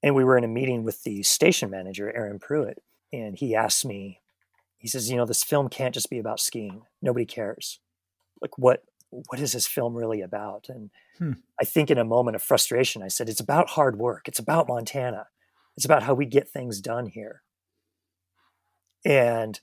And 0.01 0.15
we 0.15 0.23
were 0.23 0.37
in 0.37 0.43
a 0.43 0.49
meeting 0.49 0.83
with 0.83 1.03
the 1.03 1.23
station 1.23 1.69
manager, 1.69 2.11
Aaron 2.15 2.39
Pruitt, 2.39 2.81
and 3.11 3.37
he 3.37 3.55
asked 3.55 3.85
me, 3.85 4.21
he 4.77 4.87
says, 4.87 5.11
you 5.11 5.17
know, 5.17 5.25
this 5.25 5.43
film 5.43 5.67
can't 5.67 5.93
just 5.93 6.09
be 6.09 6.19
about 6.19 6.39
skiing. 6.39 6.83
Nobody 7.01 7.25
cares. 7.25 7.79
Like 8.41 8.57
what 8.57 8.83
what 9.09 9.39
is 9.39 9.53
this 9.53 9.67
film 9.67 9.95
really 9.95 10.21
about? 10.21 10.67
And 10.69 10.89
hmm. 11.17 11.33
I 11.59 11.65
think 11.65 11.89
in 11.89 11.97
a 11.97 12.05
moment 12.05 12.35
of 12.35 12.43
frustration, 12.43 13.01
I 13.01 13.07
said, 13.07 13.29
it's 13.29 13.39
about 13.39 13.71
hard 13.71 13.97
work. 13.97 14.27
It's 14.27 14.39
about 14.39 14.67
Montana. 14.67 15.27
It's 15.75 15.85
about 15.85 16.03
how 16.03 16.13
we 16.13 16.25
get 16.25 16.49
things 16.49 16.81
done 16.81 17.07
here. 17.07 17.41
And 19.05 19.59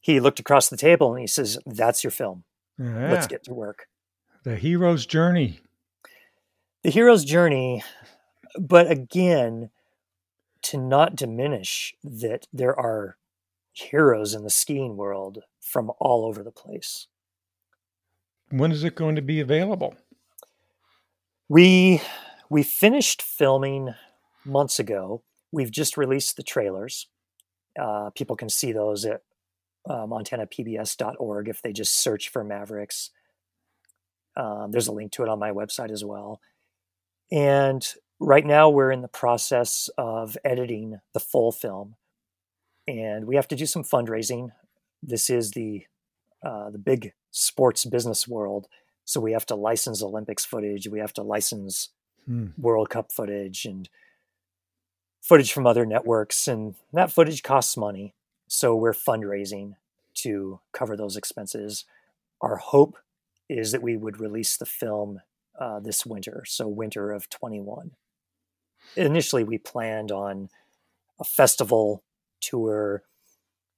he 0.00 0.20
looked 0.20 0.40
across 0.40 0.68
the 0.68 0.76
table 0.76 1.12
and 1.12 1.20
he 1.20 1.26
says, 1.26 1.58
That's 1.66 2.04
your 2.04 2.10
film. 2.10 2.44
Yeah. 2.78 3.10
Let's 3.10 3.26
get 3.26 3.44
to 3.44 3.54
work. 3.54 3.86
The 4.44 4.56
hero's 4.56 5.06
journey. 5.06 5.60
The 6.82 6.90
hero's 6.90 7.24
journey. 7.24 7.82
But 8.58 8.90
again, 8.90 9.70
to 10.62 10.78
not 10.78 11.16
diminish 11.16 11.94
that 12.02 12.46
there 12.52 12.78
are 12.78 13.16
heroes 13.72 14.34
in 14.34 14.44
the 14.44 14.50
skiing 14.50 14.96
world 14.96 15.42
from 15.60 15.90
all 15.98 16.24
over 16.24 16.42
the 16.42 16.50
place. 16.50 17.06
When 18.50 18.72
is 18.72 18.84
it 18.84 18.94
going 18.94 19.16
to 19.16 19.22
be 19.22 19.40
available? 19.40 19.94
We 21.48 22.02
we 22.48 22.62
finished 22.62 23.22
filming 23.22 23.94
months 24.44 24.78
ago. 24.78 25.22
We've 25.52 25.70
just 25.70 25.96
released 25.96 26.36
the 26.36 26.42
trailers. 26.42 27.06
Uh, 27.80 28.10
people 28.10 28.36
can 28.36 28.48
see 28.48 28.72
those 28.72 29.04
at 29.04 29.22
uh, 29.88 30.06
montanapbs.org 30.06 31.48
if 31.48 31.62
they 31.62 31.72
just 31.72 32.02
search 32.02 32.28
for 32.28 32.44
Mavericks. 32.44 33.10
Um, 34.36 34.70
there's 34.70 34.88
a 34.88 34.92
link 34.92 35.12
to 35.12 35.22
it 35.22 35.28
on 35.28 35.38
my 35.38 35.50
website 35.50 35.90
as 35.90 36.04
well. 36.04 36.40
And 37.32 37.86
right 38.18 38.44
now, 38.44 38.68
we're 38.68 38.90
in 38.90 39.02
the 39.02 39.08
process 39.08 39.88
of 39.96 40.36
editing 40.44 41.00
the 41.14 41.20
full 41.20 41.52
film 41.52 41.96
and 42.86 43.26
we 43.26 43.36
have 43.36 43.48
to 43.48 43.56
do 43.56 43.66
some 43.66 43.84
fundraising. 43.84 44.50
This 45.02 45.30
is 45.30 45.52
the 45.52 45.84
uh, 46.44 46.70
the 46.70 46.78
big 46.78 47.12
sports 47.30 47.84
business 47.84 48.26
world, 48.26 48.66
so 49.04 49.20
we 49.20 49.32
have 49.32 49.46
to 49.46 49.54
license 49.54 50.02
Olympics 50.02 50.44
footage. 50.44 50.88
We 50.88 51.00
have 51.00 51.12
to 51.14 51.22
license 51.22 51.90
hmm. 52.26 52.48
World 52.56 52.90
Cup 52.90 53.12
footage 53.12 53.64
and 53.64 53.88
footage 55.20 55.52
from 55.52 55.66
other 55.66 55.84
networks, 55.84 56.46
and 56.48 56.74
that 56.92 57.12
footage 57.12 57.42
costs 57.42 57.76
money. 57.76 58.14
So 58.46 58.74
we're 58.74 58.92
fundraising 58.92 59.76
to 60.14 60.60
cover 60.72 60.96
those 60.96 61.16
expenses. 61.16 61.84
Our 62.40 62.56
hope 62.56 62.96
is 63.48 63.72
that 63.72 63.82
we 63.82 63.96
would 63.96 64.20
release 64.20 64.56
the 64.56 64.66
film 64.66 65.20
uh, 65.58 65.80
this 65.80 66.06
winter, 66.06 66.44
so 66.46 66.66
winter 66.68 67.12
of 67.12 67.28
21. 67.28 67.92
Initially, 68.96 69.44
we 69.44 69.58
planned 69.58 70.10
on 70.10 70.48
a 71.18 71.24
festival 71.24 72.02
tour 72.40 73.02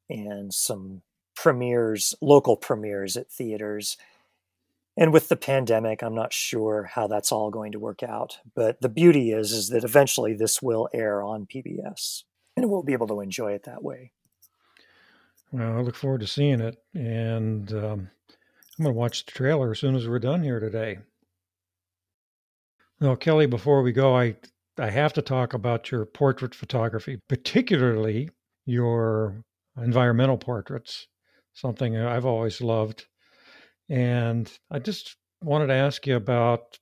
and 0.08 0.52
some 0.52 1.02
premieres, 1.34 2.14
local 2.20 2.56
premieres 2.56 3.16
at 3.16 3.30
theaters. 3.30 3.96
And 4.96 5.12
with 5.12 5.28
the 5.28 5.36
pandemic, 5.36 6.02
I'm 6.02 6.14
not 6.14 6.32
sure 6.32 6.90
how 6.94 7.06
that's 7.06 7.32
all 7.32 7.50
going 7.50 7.72
to 7.72 7.78
work 7.78 8.02
out. 8.02 8.38
But 8.54 8.80
the 8.80 8.88
beauty 8.88 9.32
is, 9.32 9.52
is 9.52 9.68
that 9.68 9.84
eventually 9.84 10.34
this 10.34 10.60
will 10.60 10.88
air 10.92 11.22
on 11.22 11.46
PBS, 11.46 12.24
and 12.56 12.68
we'll 12.68 12.82
be 12.82 12.92
able 12.92 13.08
to 13.08 13.20
enjoy 13.20 13.52
it 13.52 13.64
that 13.64 13.82
way. 13.82 14.12
Well, 15.50 15.78
I 15.78 15.80
look 15.80 15.96
forward 15.96 16.20
to 16.20 16.26
seeing 16.26 16.60
it, 16.60 16.78
and 16.94 17.70
um, 17.72 18.10
I'm 18.78 18.84
going 18.84 18.94
to 18.94 18.98
watch 18.98 19.24
the 19.24 19.32
trailer 19.32 19.72
as 19.72 19.80
soon 19.80 19.94
as 19.94 20.08
we're 20.08 20.18
done 20.18 20.42
here 20.42 20.60
today. 20.60 20.98
Now, 23.00 23.14
Kelly, 23.16 23.46
before 23.46 23.82
we 23.82 23.92
go, 23.92 24.16
I 24.16 24.36
I 24.78 24.90
have 24.90 25.12
to 25.14 25.22
talk 25.22 25.52
about 25.52 25.90
your 25.90 26.06
portrait 26.06 26.54
photography, 26.54 27.18
particularly 27.28 28.30
your 28.64 29.42
environmental 29.76 30.38
portraits, 30.38 31.08
something 31.54 31.96
I've 31.96 32.26
always 32.26 32.60
loved. 32.60 33.06
And 33.88 34.50
I 34.70 34.78
just 34.78 35.16
wanted 35.42 35.68
to 35.68 35.74
ask 35.74 36.06
you 36.06 36.16
about, 36.16 36.78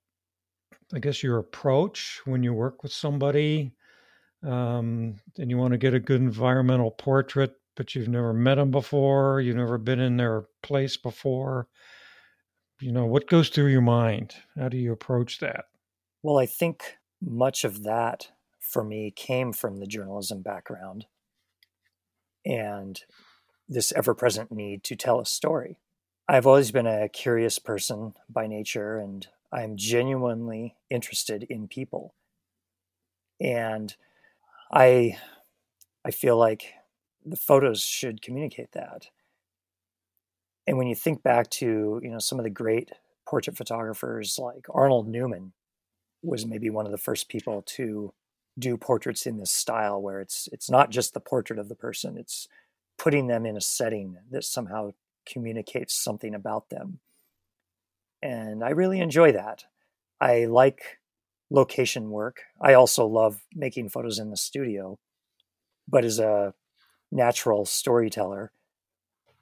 I 0.94 0.98
guess, 0.98 1.22
your 1.22 1.38
approach 1.38 2.20
when 2.24 2.42
you 2.42 2.52
work 2.52 2.82
with 2.82 2.92
somebody 2.92 3.72
um, 4.42 5.16
and 5.38 5.50
you 5.50 5.58
want 5.58 5.72
to 5.72 5.78
get 5.78 5.94
a 5.94 6.00
good 6.00 6.20
environmental 6.20 6.90
portrait, 6.90 7.52
but 7.76 7.94
you've 7.94 8.08
never 8.08 8.32
met 8.32 8.56
them 8.56 8.70
before, 8.70 9.40
you've 9.40 9.56
never 9.56 9.78
been 9.78 10.00
in 10.00 10.16
their 10.16 10.44
place 10.62 10.96
before. 10.96 11.68
You 12.80 12.92
know, 12.92 13.06
what 13.06 13.28
goes 13.28 13.50
through 13.50 13.66
your 13.66 13.82
mind? 13.82 14.34
How 14.56 14.68
do 14.68 14.78
you 14.78 14.92
approach 14.92 15.40
that? 15.40 15.66
Well, 16.22 16.38
I 16.38 16.46
think 16.46 16.96
much 17.20 17.64
of 17.64 17.82
that 17.82 18.28
for 18.58 18.84
me 18.84 19.12
came 19.14 19.52
from 19.52 19.78
the 19.78 19.86
journalism 19.86 20.42
background 20.42 21.06
and 22.44 22.98
this 23.70 23.92
ever 23.92 24.14
present 24.14 24.50
need 24.50 24.82
to 24.82 24.96
tell 24.96 25.20
a 25.20 25.24
story. 25.24 25.78
I've 26.28 26.46
always 26.46 26.72
been 26.72 26.88
a 26.88 27.08
curious 27.08 27.60
person 27.60 28.14
by 28.28 28.48
nature, 28.48 28.98
and 28.98 29.26
I'm 29.52 29.76
genuinely 29.76 30.74
interested 30.90 31.44
in 31.44 31.68
people. 31.68 32.14
And 33.40 33.94
I, 34.72 35.18
I 36.04 36.10
feel 36.10 36.36
like 36.36 36.74
the 37.24 37.36
photos 37.36 37.82
should 37.82 38.22
communicate 38.22 38.72
that. 38.72 39.06
And 40.66 40.76
when 40.76 40.88
you 40.88 40.94
think 40.94 41.22
back 41.22 41.48
to 41.50 42.00
you 42.02 42.10
know 42.10 42.18
some 42.18 42.38
of 42.38 42.44
the 42.44 42.50
great 42.50 42.90
portrait 43.26 43.56
photographers 43.56 44.38
like 44.38 44.66
Arnold 44.70 45.08
Newman 45.08 45.52
was 46.22 46.44
maybe 46.44 46.70
one 46.70 46.86
of 46.86 46.92
the 46.92 46.98
first 46.98 47.28
people 47.28 47.62
to 47.62 48.12
do 48.58 48.76
portraits 48.76 49.26
in 49.26 49.38
this 49.38 49.50
style 49.50 50.00
where 50.00 50.20
it's 50.20 50.48
it's 50.52 50.70
not 50.70 50.90
just 50.90 51.14
the 51.14 51.20
portrait 51.20 51.58
of 51.58 51.68
the 51.68 51.74
person 51.74 52.18
it's 52.18 52.46
putting 53.00 53.28
them 53.28 53.46
in 53.46 53.56
a 53.56 53.60
setting 53.62 54.18
that 54.30 54.44
somehow 54.44 54.90
communicates 55.26 55.94
something 55.94 56.34
about 56.34 56.68
them. 56.68 57.00
And 58.22 58.62
i 58.62 58.68
really 58.70 59.00
enjoy 59.00 59.32
that. 59.32 59.64
I 60.20 60.44
like 60.44 60.98
location 61.48 62.10
work. 62.10 62.42
I 62.60 62.74
also 62.74 63.06
love 63.06 63.40
making 63.54 63.88
photos 63.88 64.18
in 64.18 64.28
the 64.28 64.36
studio. 64.36 64.98
But 65.88 66.04
as 66.04 66.18
a 66.18 66.52
natural 67.10 67.64
storyteller 67.64 68.52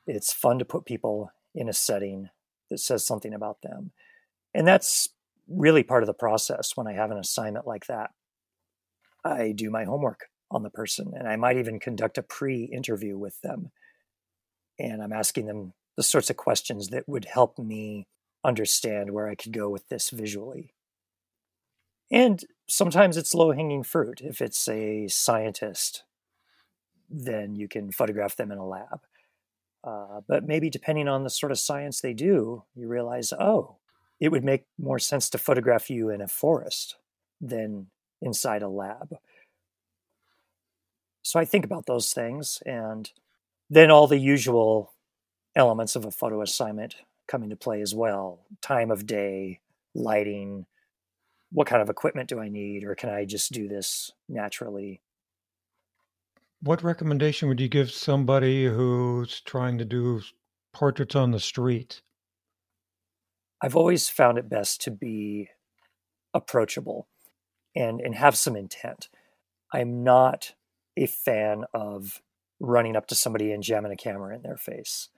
it's 0.07 0.33
fun 0.33 0.59
to 0.59 0.65
put 0.65 0.87
people 0.87 1.31
in 1.55 1.69
a 1.69 1.73
setting 1.73 2.31
that 2.71 2.79
says 2.79 3.07
something 3.07 3.35
about 3.35 3.61
them. 3.61 3.91
And 4.55 4.67
that's 4.67 5.11
really 5.47 5.83
part 5.83 6.03
of 6.03 6.07
the 6.07 6.15
process 6.15 6.73
when 6.77 6.87
i 6.87 6.95
have 6.95 7.11
an 7.11 7.19
assignment 7.19 7.67
like 7.67 7.87
that. 7.89 8.11
I 9.23 9.53
do 9.53 9.69
my 9.69 9.85
homework 9.85 10.29
on 10.51 10.63
the 10.63 10.71
person 10.71 11.13
and 11.17 11.29
I 11.29 11.37
might 11.37 11.59
even 11.59 11.79
conduct 11.79 12.19
a 12.19 12.23
pre 12.23 12.65
interview 12.65 13.19
with 13.19 13.41
them. 13.43 13.71
And 14.79 15.03
I'm 15.03 15.13
asking 15.13 15.47
them 15.47 15.75
the 15.97 16.03
sorts 16.03 16.31
of 16.31 16.37
questions 16.37 16.89
that 16.89 17.09
would 17.09 17.25
help 17.25 17.59
me 17.59 18.07
understand 18.45 19.13
where 19.13 19.29
I 19.29 19.35
could 19.35 19.53
go 19.53 19.69
with 19.69 19.89
this 19.89 20.11
visually. 20.11 20.75
And 22.11 22.43
sometimes 22.69 23.17
it's 23.17 23.35
low 23.35 23.53
hanging 23.53 23.83
fruit. 23.83 24.21
If 24.23 24.41
it's 24.41 24.67
a 24.69 25.09
scientist, 25.09 26.05
then 27.11 27.55
you 27.57 27.69
can 27.69 27.91
photograph 27.91 28.37
them 28.37 28.51
in 28.51 28.59
a 28.59 28.67
lab. 28.67 29.01
Uh, 29.85 30.21
but 30.27 30.47
maybe 30.47 30.71
depending 30.71 31.09
on 31.09 31.25
the 31.25 31.31
sort 31.31 31.53
of 31.53 31.59
science 31.59 32.01
they 32.01 32.15
do, 32.15 32.65
you 32.75 32.89
realize, 32.89 33.33
oh, 33.39 33.77
it 34.21 34.31
would 34.31 34.45
make 34.45 34.65
more 34.79 34.99
sense 34.99 35.31
to 35.31 35.39
photograph 35.39 35.91
you 35.91 36.11
in 36.11 36.21
a 36.21 36.29
forest 36.29 36.97
than 37.41 37.87
inside 38.21 38.63
a 38.63 38.69
lab. 38.69 39.17
So 41.29 41.39
I 41.39 41.45
think 41.45 41.67
about 41.67 41.85
those 41.85 42.15
things 42.15 42.63
and 42.65 43.13
then 43.69 43.91
all 43.91 44.07
the 44.07 44.17
usual 44.17 44.95
elements 45.55 45.95
of 45.95 46.07
a 46.07 46.11
photo 46.11 46.41
assignment 46.41 46.95
come 47.27 47.43
into 47.43 47.55
play 47.55 47.83
as 47.83 47.95
well 47.95 48.47
time 48.63 48.91
of 48.91 49.05
day, 49.05 49.61
lighting, 49.95 50.65
what 51.53 51.67
kind 51.67 51.83
of 51.83 51.91
equipment 51.91 52.31
do 52.31 52.41
I 52.41 52.49
need, 52.49 52.83
or 52.83 52.95
can 52.95 53.11
I 53.11 53.27
just 53.27 53.53
do 53.53 53.69
this 53.69 54.11
naturally? 54.27 55.03
What 56.63 56.83
recommendation 56.83 57.51
would 57.51 57.61
you 57.61 57.69
give 57.69 57.91
somebody 57.91 58.65
who's 58.65 59.43
trying 59.43 59.77
to 59.77 59.85
do 59.85 60.23
portraits 60.73 61.15
on 61.15 61.33
the 61.33 61.41
street? 61.41 62.01
I've 63.63 63.77
always 63.77 64.09
found 64.09 64.39
it 64.39 64.49
best 64.49 64.81
to 64.81 64.91
be 64.91 65.51
approachable 66.33 67.07
and, 67.77 68.01
and 68.01 68.15
have 68.15 68.39
some 68.39 68.57
intent. 68.57 69.11
I'm 69.75 70.03
not 70.03 70.55
a 70.99 71.07
fan 71.07 71.65
of 71.73 72.21
running 72.61 72.97
up 72.97 73.07
to 73.07 73.15
somebody 73.15 73.53
and 73.53 73.63
jamming 73.63 73.93
a 73.93 73.97
camera 73.97 74.35
in 74.35 74.43
their 74.43 74.57
face. 74.57 75.09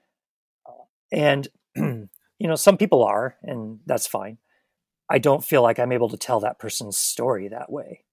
Uh, 0.66 0.84
and, 1.10 1.48
you 1.74 2.08
know, 2.40 2.54
some 2.54 2.76
people 2.76 3.02
are, 3.02 3.36
and 3.42 3.80
that's 3.86 4.06
fine. 4.06 4.38
I 5.10 5.18
don't 5.18 5.44
feel 5.44 5.62
like 5.62 5.78
I'm 5.78 5.92
able 5.92 6.08
to 6.10 6.16
tell 6.16 6.40
that 6.40 6.58
person's 6.58 6.96
story 6.96 7.48
that 7.48 7.72
way. 7.72 8.04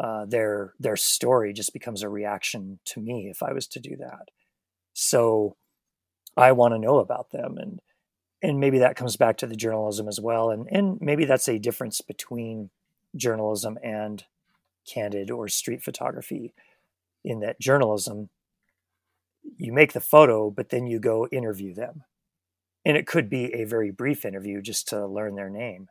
Uh, 0.00 0.24
their 0.24 0.74
their 0.78 0.96
story 0.96 1.52
just 1.52 1.72
becomes 1.72 2.02
a 2.02 2.08
reaction 2.08 2.78
to 2.84 3.00
me 3.00 3.28
if 3.30 3.42
I 3.42 3.52
was 3.52 3.66
to 3.66 3.80
do 3.80 3.96
that. 3.96 4.28
So 4.94 5.56
I 6.36 6.52
want 6.52 6.72
to 6.72 6.78
know 6.78 6.98
about 6.98 7.32
them, 7.32 7.58
and 7.58 7.80
and 8.40 8.60
maybe 8.60 8.78
that 8.78 8.96
comes 8.96 9.16
back 9.16 9.36
to 9.38 9.46
the 9.46 9.56
journalism 9.56 10.08
as 10.08 10.20
well, 10.20 10.50
and 10.50 10.68
and 10.70 10.98
maybe 11.00 11.24
that's 11.24 11.48
a 11.48 11.58
difference 11.58 12.00
between 12.00 12.70
journalism 13.16 13.76
and 13.82 14.24
candid 14.88 15.30
or 15.30 15.48
street 15.48 15.82
photography. 15.82 16.54
In 17.28 17.40
that 17.40 17.60
journalism, 17.60 18.30
you 19.56 19.72
make 19.72 19.92
the 19.92 20.00
photo, 20.00 20.50
but 20.50 20.70
then 20.70 20.86
you 20.86 20.98
go 20.98 21.26
interview 21.28 21.74
them, 21.74 22.04
and 22.84 22.96
it 22.96 23.06
could 23.06 23.28
be 23.28 23.52
a 23.52 23.64
very 23.64 23.90
brief 23.90 24.24
interview 24.24 24.62
just 24.62 24.88
to 24.88 25.06
learn 25.06 25.34
their 25.34 25.50
name 25.50 25.88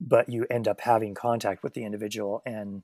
but 0.00 0.28
you 0.28 0.46
end 0.50 0.68
up 0.68 0.80
having 0.82 1.14
contact 1.14 1.62
with 1.62 1.74
the 1.74 1.84
individual 1.84 2.42
and 2.44 2.82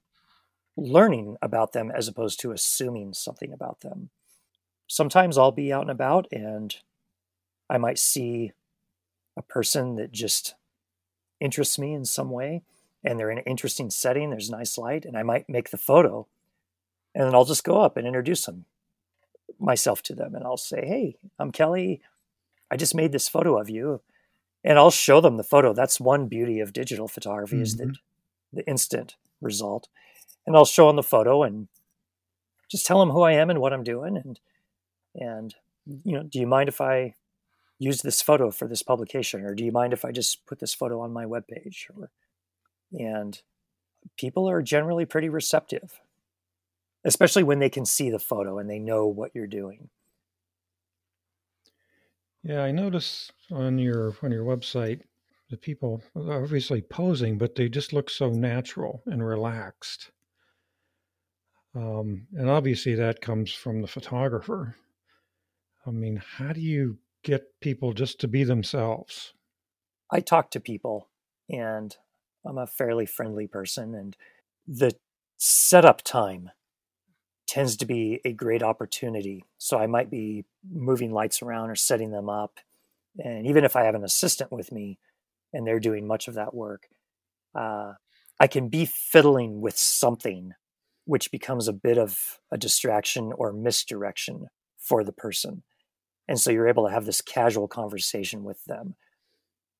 learning 0.76 1.36
about 1.42 1.72
them 1.72 1.90
as 1.90 2.08
opposed 2.08 2.40
to 2.40 2.52
assuming 2.52 3.12
something 3.12 3.52
about 3.52 3.80
them. 3.80 4.10
Sometimes 4.86 5.36
I'll 5.36 5.52
be 5.52 5.72
out 5.72 5.82
and 5.82 5.90
about 5.90 6.26
and 6.32 6.74
I 7.68 7.78
might 7.78 7.98
see 7.98 8.52
a 9.36 9.42
person 9.42 9.96
that 9.96 10.12
just 10.12 10.54
interests 11.40 11.78
me 11.78 11.94
in 11.94 12.04
some 12.04 12.30
way 12.30 12.62
and 13.04 13.18
they're 13.18 13.30
in 13.30 13.38
an 13.38 13.44
interesting 13.44 13.90
setting, 13.90 14.30
there's 14.30 14.48
nice 14.48 14.78
light, 14.78 15.04
and 15.04 15.16
I 15.16 15.24
might 15.24 15.48
make 15.48 15.70
the 15.70 15.76
photo 15.76 16.28
and 17.14 17.26
then 17.26 17.34
I'll 17.34 17.44
just 17.44 17.64
go 17.64 17.80
up 17.80 17.96
and 17.96 18.06
introduce 18.06 18.46
them 18.46 18.64
myself 19.58 20.02
to 20.02 20.14
them 20.14 20.34
and 20.34 20.44
I'll 20.44 20.56
say, 20.56 20.84
Hey, 20.86 21.16
I'm 21.38 21.52
Kelly. 21.52 22.00
I 22.70 22.76
just 22.76 22.94
made 22.94 23.12
this 23.12 23.28
photo 23.28 23.58
of 23.60 23.68
you 23.68 24.00
and 24.64 24.78
I'll 24.78 24.90
show 24.90 25.20
them 25.20 25.36
the 25.36 25.44
photo. 25.44 25.72
That's 25.72 26.00
one 26.00 26.26
beauty 26.26 26.60
of 26.60 26.72
digital 26.72 27.08
photography 27.08 27.56
mm-hmm. 27.56 27.62
is 27.62 27.76
the 27.76 27.94
the 28.52 28.66
instant 28.66 29.16
result. 29.40 29.88
And 30.46 30.56
I'll 30.56 30.64
show 30.64 30.88
them 30.88 30.96
the 30.96 31.02
photo 31.02 31.42
and 31.42 31.68
just 32.70 32.86
tell 32.86 32.98
them 33.00 33.10
who 33.10 33.22
I 33.22 33.32
am 33.32 33.50
and 33.50 33.60
what 33.60 33.72
I'm 33.72 33.84
doing 33.84 34.16
and 34.16 34.40
and 35.14 35.54
you 36.04 36.16
know, 36.16 36.22
do 36.22 36.38
you 36.38 36.46
mind 36.46 36.68
if 36.68 36.80
I 36.80 37.14
use 37.78 38.02
this 38.02 38.22
photo 38.22 38.50
for 38.50 38.68
this 38.68 38.82
publication 38.82 39.44
or 39.44 39.54
do 39.54 39.64
you 39.64 39.72
mind 39.72 39.92
if 39.92 40.04
I 40.04 40.12
just 40.12 40.46
put 40.46 40.60
this 40.60 40.72
photo 40.72 41.00
on 41.00 41.12
my 41.12 41.24
webpage 41.24 41.90
or 41.94 42.10
and 42.92 43.42
people 44.16 44.48
are 44.48 44.62
generally 44.62 45.04
pretty 45.04 45.28
receptive 45.28 46.00
especially 47.04 47.42
when 47.42 47.58
they 47.58 47.70
can 47.70 47.84
see 47.84 48.10
the 48.10 48.18
photo 48.18 48.58
and 48.58 48.68
they 48.68 48.78
know 48.78 49.06
what 49.06 49.32
you're 49.34 49.46
doing. 49.46 49.88
Yeah, 52.42 52.62
I 52.62 52.72
notice 52.72 53.30
on 53.50 53.78
your 53.78 54.16
on 54.22 54.32
your 54.32 54.44
website 54.44 55.02
the 55.50 55.56
people 55.56 56.02
are 56.16 56.42
obviously 56.42 56.80
posing, 56.80 57.38
but 57.38 57.54
they 57.54 57.68
just 57.68 57.92
look 57.92 58.10
so 58.10 58.30
natural 58.30 59.02
and 59.06 59.24
relaxed. 59.24 60.10
Um, 61.74 62.26
and 62.34 62.50
obviously 62.50 62.94
that 62.96 63.20
comes 63.20 63.52
from 63.52 63.80
the 63.80 63.88
photographer. 63.88 64.76
I 65.86 65.90
mean, 65.90 66.16
how 66.16 66.52
do 66.52 66.60
you 66.60 66.98
get 67.22 67.60
people 67.60 67.92
just 67.92 68.20
to 68.20 68.28
be 68.28 68.44
themselves? 68.44 69.34
I 70.10 70.20
talk 70.20 70.50
to 70.50 70.60
people, 70.60 71.08
and 71.48 71.96
I'm 72.46 72.58
a 72.58 72.66
fairly 72.66 73.06
friendly 73.06 73.46
person, 73.46 73.94
and 73.94 74.16
the 74.66 74.96
setup 75.38 76.02
time 76.02 76.50
tends 77.52 77.76
to 77.76 77.84
be 77.84 78.18
a 78.24 78.32
great 78.32 78.62
opportunity. 78.62 79.44
So 79.58 79.78
I 79.78 79.86
might 79.86 80.10
be 80.10 80.46
moving 80.72 81.12
lights 81.12 81.42
around 81.42 81.68
or 81.68 81.74
setting 81.74 82.10
them 82.10 82.30
up. 82.30 82.60
And 83.18 83.46
even 83.46 83.62
if 83.62 83.76
I 83.76 83.84
have 83.84 83.94
an 83.94 84.04
assistant 84.04 84.50
with 84.50 84.72
me 84.72 84.98
and 85.52 85.66
they're 85.66 85.78
doing 85.78 86.06
much 86.06 86.28
of 86.28 86.34
that 86.34 86.54
work, 86.54 86.88
uh, 87.54 87.92
I 88.40 88.46
can 88.46 88.70
be 88.70 88.86
fiddling 88.86 89.60
with 89.60 89.76
something 89.76 90.52
which 91.04 91.30
becomes 91.30 91.68
a 91.68 91.74
bit 91.74 91.98
of 91.98 92.18
a 92.50 92.56
distraction 92.56 93.34
or 93.36 93.52
misdirection 93.52 94.46
for 94.78 95.04
the 95.04 95.12
person. 95.12 95.62
And 96.28 96.40
so 96.40 96.50
you're 96.50 96.68
able 96.68 96.86
to 96.86 96.92
have 96.94 97.04
this 97.04 97.20
casual 97.20 97.68
conversation 97.68 98.44
with 98.44 98.64
them. 98.64 98.94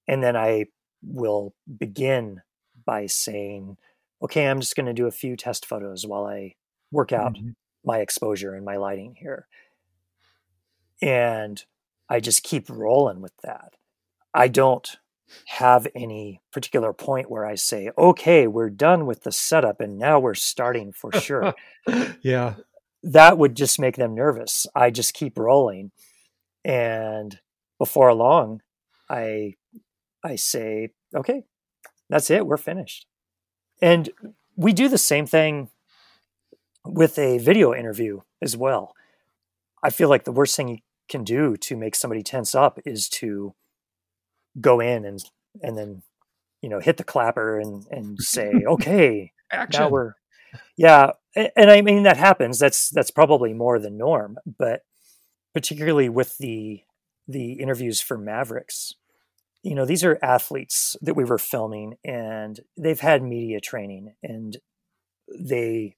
And 0.06 0.22
then 0.22 0.36
I 0.36 0.66
will 1.02 1.54
begin 1.78 2.42
by 2.84 3.06
saying, 3.06 3.78
okay, 4.20 4.46
I'm 4.46 4.60
just 4.60 4.76
going 4.76 4.84
to 4.84 4.92
do 4.92 5.06
a 5.06 5.10
few 5.10 5.36
test 5.36 5.64
photos 5.64 6.06
while 6.06 6.26
I 6.26 6.56
work 6.90 7.12
out 7.12 7.36
mm-hmm 7.36 7.52
my 7.84 7.98
exposure 7.98 8.54
and 8.54 8.64
my 8.64 8.76
lighting 8.76 9.16
here. 9.18 9.46
And 11.00 11.64
I 12.08 12.20
just 12.20 12.42
keep 12.42 12.68
rolling 12.68 13.20
with 13.20 13.36
that. 13.42 13.74
I 14.34 14.48
don't 14.48 14.96
have 15.46 15.86
any 15.94 16.40
particular 16.52 16.92
point 16.92 17.30
where 17.30 17.46
I 17.46 17.54
say, 17.54 17.90
okay, 17.96 18.46
we're 18.46 18.70
done 18.70 19.06
with 19.06 19.22
the 19.22 19.32
setup 19.32 19.80
and 19.80 19.98
now 19.98 20.18
we're 20.18 20.34
starting 20.34 20.92
for 20.92 21.12
sure. 21.20 21.54
yeah. 22.20 22.54
That 23.02 23.38
would 23.38 23.56
just 23.56 23.80
make 23.80 23.96
them 23.96 24.14
nervous. 24.14 24.66
I 24.74 24.90
just 24.90 25.14
keep 25.14 25.38
rolling. 25.38 25.90
And 26.64 27.40
before 27.78 28.14
long, 28.14 28.60
I 29.10 29.54
I 30.24 30.36
say, 30.36 30.90
okay, 31.14 31.42
that's 32.08 32.30
it, 32.30 32.46
we're 32.46 32.56
finished. 32.56 33.06
And 33.80 34.10
we 34.54 34.72
do 34.72 34.88
the 34.88 34.98
same 34.98 35.26
thing 35.26 35.70
with 36.84 37.18
a 37.18 37.38
video 37.38 37.74
interview 37.74 38.20
as 38.40 38.56
well. 38.56 38.94
I 39.82 39.90
feel 39.90 40.08
like 40.08 40.24
the 40.24 40.32
worst 40.32 40.56
thing 40.56 40.68
you 40.68 40.78
can 41.08 41.24
do 41.24 41.56
to 41.56 41.76
make 41.76 41.94
somebody 41.94 42.22
tense 42.22 42.54
up 42.54 42.78
is 42.84 43.08
to 43.08 43.54
go 44.60 44.80
in 44.80 45.04
and 45.04 45.20
and 45.62 45.76
then 45.76 46.02
you 46.60 46.68
know 46.68 46.80
hit 46.80 46.96
the 46.96 47.04
clapper 47.04 47.58
and 47.58 47.86
and 47.90 48.18
say 48.20 48.52
okay 48.66 49.32
Action. 49.50 49.80
now 49.80 49.88
we're 49.88 50.14
yeah 50.76 51.12
and 51.34 51.70
i 51.70 51.80
mean 51.80 52.02
that 52.02 52.16
happens 52.16 52.58
that's 52.58 52.90
that's 52.90 53.10
probably 53.10 53.52
more 53.52 53.78
the 53.78 53.90
norm 53.90 54.38
but 54.58 54.82
particularly 55.54 56.08
with 56.08 56.36
the 56.38 56.82
the 57.26 57.54
interviews 57.54 58.00
for 58.00 58.18
mavericks 58.18 58.94
you 59.62 59.74
know 59.74 59.84
these 59.84 60.04
are 60.04 60.18
athletes 60.22 60.96
that 61.00 61.14
we 61.14 61.24
were 61.24 61.38
filming 61.38 61.94
and 62.04 62.60
they've 62.76 63.00
had 63.00 63.22
media 63.22 63.60
training 63.60 64.14
and 64.22 64.58
they 65.38 65.96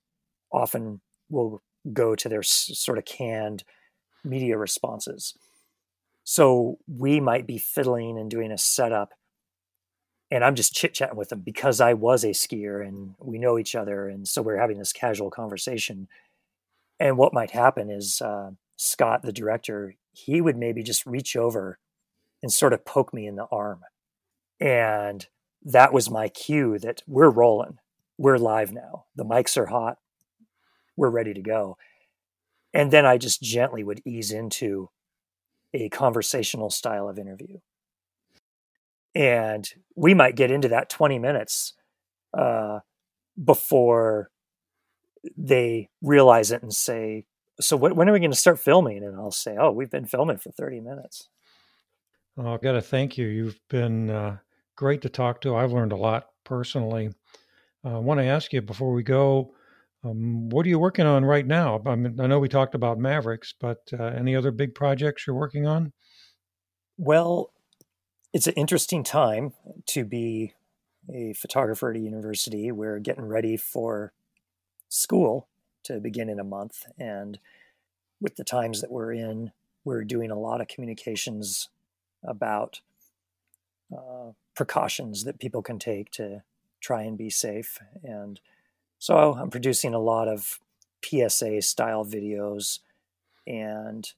often 0.54 1.00
will 1.28 1.62
go 1.92 2.14
to 2.14 2.28
their 2.28 2.42
sort 2.42 2.98
of 2.98 3.04
canned 3.04 3.64
media 4.24 4.56
responses. 4.56 5.34
So 6.22 6.78
we 6.88 7.20
might 7.20 7.46
be 7.46 7.58
fiddling 7.58 8.18
and 8.18 8.30
doing 8.30 8.50
a 8.50 8.56
setup, 8.56 9.12
and 10.30 10.42
I'm 10.42 10.54
just 10.54 10.72
chit 10.72 10.94
chatting 10.94 11.18
with 11.18 11.28
them 11.28 11.40
because 11.40 11.80
I 11.80 11.92
was 11.92 12.24
a 12.24 12.28
skier 12.28 12.86
and 12.86 13.14
we 13.20 13.38
know 13.38 13.58
each 13.58 13.74
other, 13.74 14.08
and 14.08 14.26
so 14.26 14.40
we're 14.40 14.60
having 14.60 14.78
this 14.78 14.92
casual 14.92 15.30
conversation. 15.30 16.08
And 16.98 17.18
what 17.18 17.34
might 17.34 17.50
happen 17.50 17.90
is 17.90 18.22
uh, 18.22 18.52
Scott, 18.76 19.22
the 19.22 19.32
director, 19.32 19.96
he 20.12 20.40
would 20.40 20.56
maybe 20.56 20.82
just 20.82 21.04
reach 21.04 21.36
over 21.36 21.78
and 22.42 22.50
sort 22.50 22.72
of 22.72 22.86
poke 22.86 23.12
me 23.12 23.26
in 23.26 23.36
the 23.36 23.46
arm, 23.52 23.80
and 24.58 25.26
that 25.62 25.92
was 25.92 26.10
my 26.10 26.28
cue 26.28 26.78
that 26.78 27.02
we're 27.06 27.30
rolling, 27.30 27.78
we're 28.16 28.38
live 28.38 28.72
now. 28.72 29.04
The 29.14 29.24
mics 29.24 29.58
are 29.58 29.66
hot 29.66 29.98
we're 30.96 31.10
ready 31.10 31.34
to 31.34 31.42
go. 31.42 31.76
And 32.72 32.90
then 32.90 33.06
I 33.06 33.18
just 33.18 33.42
gently 33.42 33.84
would 33.84 34.02
ease 34.04 34.32
into 34.32 34.90
a 35.72 35.88
conversational 35.88 36.70
style 36.70 37.08
of 37.08 37.18
interview. 37.18 37.58
And 39.14 39.68
we 39.94 40.12
might 40.12 40.36
get 40.36 40.50
into 40.50 40.68
that 40.68 40.90
20 40.90 41.18
minutes 41.18 41.74
uh, 42.36 42.80
before 43.42 44.30
they 45.36 45.88
realize 46.02 46.50
it 46.50 46.62
and 46.62 46.74
say, 46.74 47.26
So, 47.60 47.76
when 47.76 48.08
are 48.08 48.12
we 48.12 48.18
going 48.18 48.30
to 48.32 48.36
start 48.36 48.58
filming? 48.58 49.04
And 49.04 49.16
I'll 49.16 49.30
say, 49.30 49.56
Oh, 49.58 49.70
we've 49.70 49.90
been 49.90 50.06
filming 50.06 50.38
for 50.38 50.50
30 50.50 50.80
minutes. 50.80 51.28
Oh, 52.36 52.54
I've 52.54 52.62
got 52.62 52.72
to 52.72 52.82
thank 52.82 53.16
you. 53.16 53.26
You've 53.26 53.60
been 53.68 54.10
uh, 54.10 54.38
great 54.74 55.02
to 55.02 55.08
talk 55.08 55.40
to. 55.42 55.54
I've 55.54 55.72
learned 55.72 55.92
a 55.92 55.96
lot 55.96 56.30
personally. 56.42 57.10
Uh, 57.84 57.96
I 57.96 57.98
want 57.98 58.18
to 58.18 58.26
ask 58.26 58.52
you 58.52 58.60
before 58.60 58.92
we 58.92 59.04
go 59.04 59.54
Um, 60.04 60.48
what 60.50 60.66
are 60.66 60.68
you 60.68 60.78
working 60.78 61.06
on 61.06 61.24
right 61.24 61.46
now? 61.46 61.82
I, 61.86 61.94
mean, 61.96 62.20
I 62.20 62.26
know 62.26 62.38
we 62.38 62.48
talked 62.48 62.74
about 62.74 62.98
Mavericks, 62.98 63.54
but 63.58 63.78
uh, 63.98 64.04
any 64.04 64.36
other 64.36 64.50
big 64.50 64.74
projects 64.74 65.26
you're 65.26 65.36
working 65.36 65.66
on? 65.66 65.92
Well, 66.98 67.52
it's 68.32 68.46
an 68.46 68.54
interesting 68.54 69.02
time 69.02 69.54
to 69.86 70.04
be 70.04 70.54
a 71.12 71.32
photographer 71.34 71.90
at 71.90 71.96
a 71.96 72.00
university. 72.00 72.70
We're 72.70 72.98
getting 72.98 73.24
ready 73.24 73.56
for 73.56 74.12
school 74.88 75.48
to 75.84 76.00
begin 76.00 76.28
in 76.28 76.38
a 76.38 76.44
month. 76.44 76.84
And 76.98 77.38
with 78.20 78.36
the 78.36 78.44
times 78.44 78.80
that 78.80 78.90
we're 78.90 79.12
in, 79.12 79.52
we're 79.84 80.04
doing 80.04 80.30
a 80.30 80.38
lot 80.38 80.60
of 80.60 80.68
communications 80.68 81.68
about 82.22 82.80
uh, 83.96 84.32
precautions 84.54 85.24
that 85.24 85.38
people 85.38 85.62
can 85.62 85.78
take 85.78 86.10
to 86.12 86.42
try 86.80 87.02
and 87.02 87.18
be 87.18 87.30
safe. 87.30 87.78
And 88.02 88.40
so 89.04 89.34
I'm 89.34 89.50
producing 89.50 89.92
a 89.92 89.98
lot 89.98 90.28
of 90.28 90.58
PSA 91.04 91.60
style 91.60 92.06
videos. 92.06 92.78
And 93.46 94.10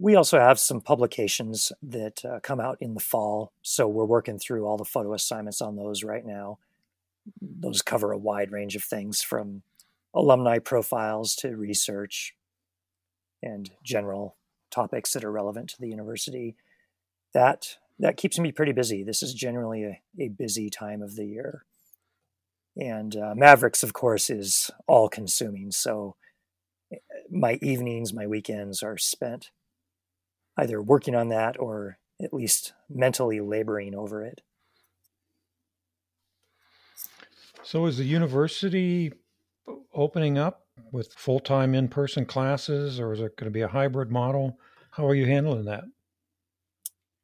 we 0.00 0.16
also 0.16 0.40
have 0.40 0.58
some 0.58 0.80
publications 0.80 1.70
that 1.80 2.24
uh, 2.24 2.40
come 2.42 2.58
out 2.58 2.78
in 2.80 2.94
the 2.94 3.00
fall. 3.00 3.52
So 3.62 3.86
we're 3.86 4.04
working 4.04 4.40
through 4.40 4.66
all 4.66 4.76
the 4.76 4.84
photo 4.84 5.14
assignments 5.14 5.60
on 5.60 5.76
those 5.76 6.02
right 6.02 6.26
now. 6.26 6.58
Those 7.40 7.80
cover 7.80 8.10
a 8.10 8.18
wide 8.18 8.50
range 8.50 8.74
of 8.74 8.82
things 8.82 9.22
from 9.22 9.62
alumni 10.12 10.58
profiles 10.58 11.36
to 11.36 11.56
research 11.56 12.34
and 13.40 13.70
general 13.84 14.34
topics 14.68 15.12
that 15.12 15.22
are 15.22 15.30
relevant 15.30 15.68
to 15.70 15.80
the 15.80 15.90
university. 15.90 16.56
That 17.34 17.76
that 18.00 18.16
keeps 18.16 18.36
me 18.36 18.50
pretty 18.50 18.72
busy. 18.72 19.04
This 19.04 19.22
is 19.22 19.32
generally 19.32 19.84
a, 19.84 20.00
a 20.18 20.26
busy 20.26 20.70
time 20.70 21.02
of 21.02 21.14
the 21.14 21.26
year. 21.26 21.64
And 22.78 23.16
uh, 23.16 23.34
Mavericks, 23.36 23.82
of 23.82 23.92
course, 23.92 24.30
is 24.30 24.70
all 24.86 25.08
consuming. 25.08 25.72
So 25.72 26.14
eh, 26.92 26.96
my 27.30 27.58
evenings, 27.60 28.14
my 28.14 28.26
weekends 28.26 28.82
are 28.82 28.96
spent 28.96 29.50
either 30.56 30.80
working 30.80 31.14
on 31.14 31.28
that 31.28 31.58
or 31.58 31.98
at 32.22 32.34
least 32.34 32.72
mentally 32.88 33.40
laboring 33.40 33.94
over 33.94 34.24
it. 34.24 34.40
So 37.62 37.86
is 37.86 37.98
the 37.98 38.04
university 38.04 39.12
opening 39.92 40.38
up 40.38 40.66
with 40.92 41.12
full 41.12 41.40
time 41.40 41.74
in 41.74 41.88
person 41.88 42.24
classes, 42.24 42.98
or 42.98 43.12
is 43.12 43.20
it 43.20 43.36
going 43.36 43.46
to 43.46 43.54
be 43.54 43.60
a 43.60 43.68
hybrid 43.68 44.10
model? 44.10 44.58
How 44.92 45.06
are 45.06 45.14
you 45.14 45.26
handling 45.26 45.64
that? 45.66 45.84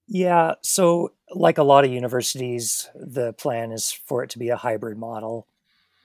Yeah, 0.06 0.54
so 0.62 1.14
like 1.34 1.58
a 1.58 1.62
lot 1.62 1.84
of 1.84 1.90
universities, 1.90 2.88
the 2.94 3.32
plan 3.32 3.72
is 3.72 3.92
for 3.92 4.22
it 4.22 4.30
to 4.30 4.38
be 4.38 4.48
a 4.48 4.56
hybrid 4.56 4.96
model. 4.96 5.46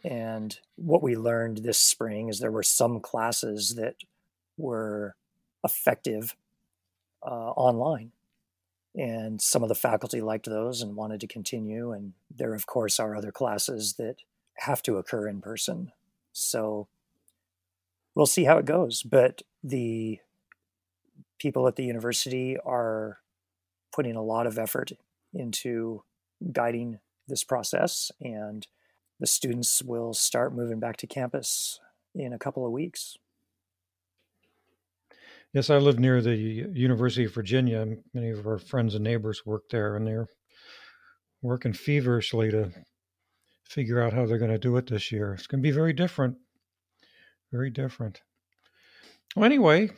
And 0.03 0.57
what 0.75 1.03
we 1.03 1.15
learned 1.15 1.57
this 1.57 1.77
spring 1.77 2.29
is 2.29 2.39
there 2.39 2.51
were 2.51 2.63
some 2.63 2.99
classes 2.99 3.75
that 3.75 3.95
were 4.57 5.15
effective 5.63 6.35
uh, 7.23 7.51
online. 7.51 8.11
And 8.95 9.41
some 9.41 9.61
of 9.61 9.69
the 9.69 9.75
faculty 9.75 10.19
liked 10.19 10.45
those 10.45 10.81
and 10.81 10.95
wanted 10.95 11.21
to 11.21 11.27
continue. 11.27 11.91
And 11.91 12.13
there, 12.35 12.53
of 12.53 12.65
course, 12.65 12.99
are 12.99 13.15
other 13.15 13.31
classes 13.31 13.93
that 13.93 14.17
have 14.55 14.81
to 14.83 14.97
occur 14.97 15.27
in 15.27 15.41
person. 15.41 15.91
So 16.33 16.87
we'll 18.15 18.25
see 18.25 18.45
how 18.45 18.57
it 18.57 18.65
goes. 18.65 19.03
But 19.03 19.43
the 19.63 20.19
people 21.37 21.67
at 21.67 21.75
the 21.75 21.85
university 21.85 22.57
are 22.65 23.19
putting 23.93 24.15
a 24.15 24.23
lot 24.23 24.47
of 24.47 24.57
effort 24.57 24.93
into 25.33 26.03
guiding 26.51 26.99
this 27.27 27.43
process, 27.43 28.11
and 28.21 28.67
the 29.19 29.27
students 29.27 29.83
will 29.83 30.13
start 30.13 30.55
moving 30.55 30.79
back 30.79 30.97
to 30.97 31.07
campus 31.07 31.79
in 32.15 32.33
a 32.33 32.39
couple 32.39 32.65
of 32.65 32.71
weeks. 32.71 33.17
Yes, 35.53 35.69
I 35.69 35.77
live 35.77 35.99
near 35.99 36.21
the 36.21 36.35
University 36.35 37.25
of 37.25 37.33
Virginia. 37.33 37.85
Many 38.13 38.29
of 38.29 38.45
our 38.45 38.59
friends 38.59 38.95
and 38.95 39.03
neighbors 39.03 39.45
work 39.45 39.63
there, 39.71 39.95
and 39.95 40.05
they're 40.05 40.27
working 41.41 41.73
feverishly 41.73 42.51
to 42.51 42.71
figure 43.63 44.01
out 44.01 44.13
how 44.13 44.25
they're 44.25 44.37
going 44.37 44.51
to 44.51 44.57
do 44.59 44.77
it 44.77 44.87
this 44.87 45.11
year. 45.11 45.33
It's 45.33 45.47
going 45.47 45.61
to 45.61 45.67
be 45.67 45.71
very 45.71 45.93
different. 45.93 46.37
Very 47.51 47.71
different. 47.71 48.21
Well, 49.35 49.45
anyway, 49.45 49.89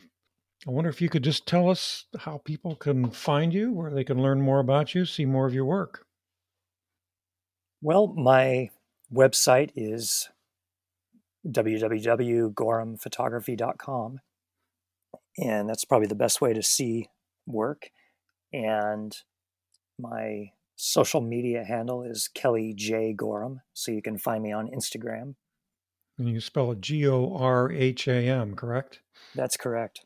I 0.66 0.70
wonder 0.70 0.90
if 0.90 1.02
you 1.02 1.08
could 1.08 1.24
just 1.24 1.46
tell 1.46 1.68
us 1.68 2.04
how 2.20 2.38
people 2.38 2.76
can 2.76 3.10
find 3.10 3.52
you, 3.52 3.72
where 3.72 3.90
they 3.90 4.04
can 4.04 4.22
learn 4.22 4.40
more 4.40 4.60
about 4.60 4.94
you, 4.94 5.04
see 5.04 5.24
more 5.24 5.46
of 5.46 5.54
your 5.54 5.64
work. 5.64 6.06
Well, 7.80 8.14
my 8.16 8.70
website 9.12 9.72
is 9.74 10.28
www.gorhamphotography.com. 11.46 14.20
And 15.38 15.68
that's 15.68 15.84
probably 15.84 16.06
the 16.06 16.14
best 16.14 16.40
way 16.40 16.52
to 16.52 16.62
see 16.62 17.08
work. 17.44 17.90
And 18.52 19.16
my 19.98 20.52
social 20.76 21.20
media 21.20 21.64
handle 21.64 22.04
is 22.04 22.28
Kelly 22.32 22.72
J. 22.76 23.14
Gorham. 23.14 23.62
So 23.72 23.90
you 23.90 24.02
can 24.02 24.16
find 24.16 24.44
me 24.44 24.52
on 24.52 24.68
Instagram. 24.68 25.34
And 26.18 26.28
you 26.28 26.40
spell 26.40 26.70
it 26.70 26.80
G 26.80 27.08
O 27.08 27.34
R 27.34 27.72
H 27.72 28.06
A 28.06 28.28
M, 28.28 28.54
correct? 28.54 29.00
That's 29.34 29.56
correct. 29.56 30.04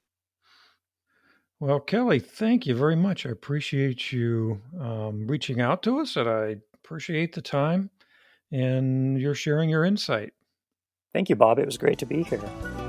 Well, 1.59 1.81
Kelly, 1.81 2.21
thank 2.21 2.67
you 2.67 2.75
very 2.77 2.97
much. 2.97 3.25
I 3.25 3.31
appreciate 3.31 4.13
you 4.13 4.61
um, 4.79 5.27
reaching 5.27 5.61
out 5.61 5.83
to 5.85 6.01
us, 6.01 6.17
and 6.17 6.29
I 6.29 6.57
appreciate 6.75 7.35
the 7.35 7.43
time 7.43 7.91
and 8.53 9.21
you're 9.21 9.35
sharing 9.35 9.69
your 9.69 9.85
insight. 9.85 10.33
Thank 11.13 11.29
you, 11.29 11.37
Bob. 11.37 11.59
It 11.59 11.67
was 11.67 11.79
great 11.79 11.99
to 11.99 12.07
be 12.07 12.23
here. 12.23 12.86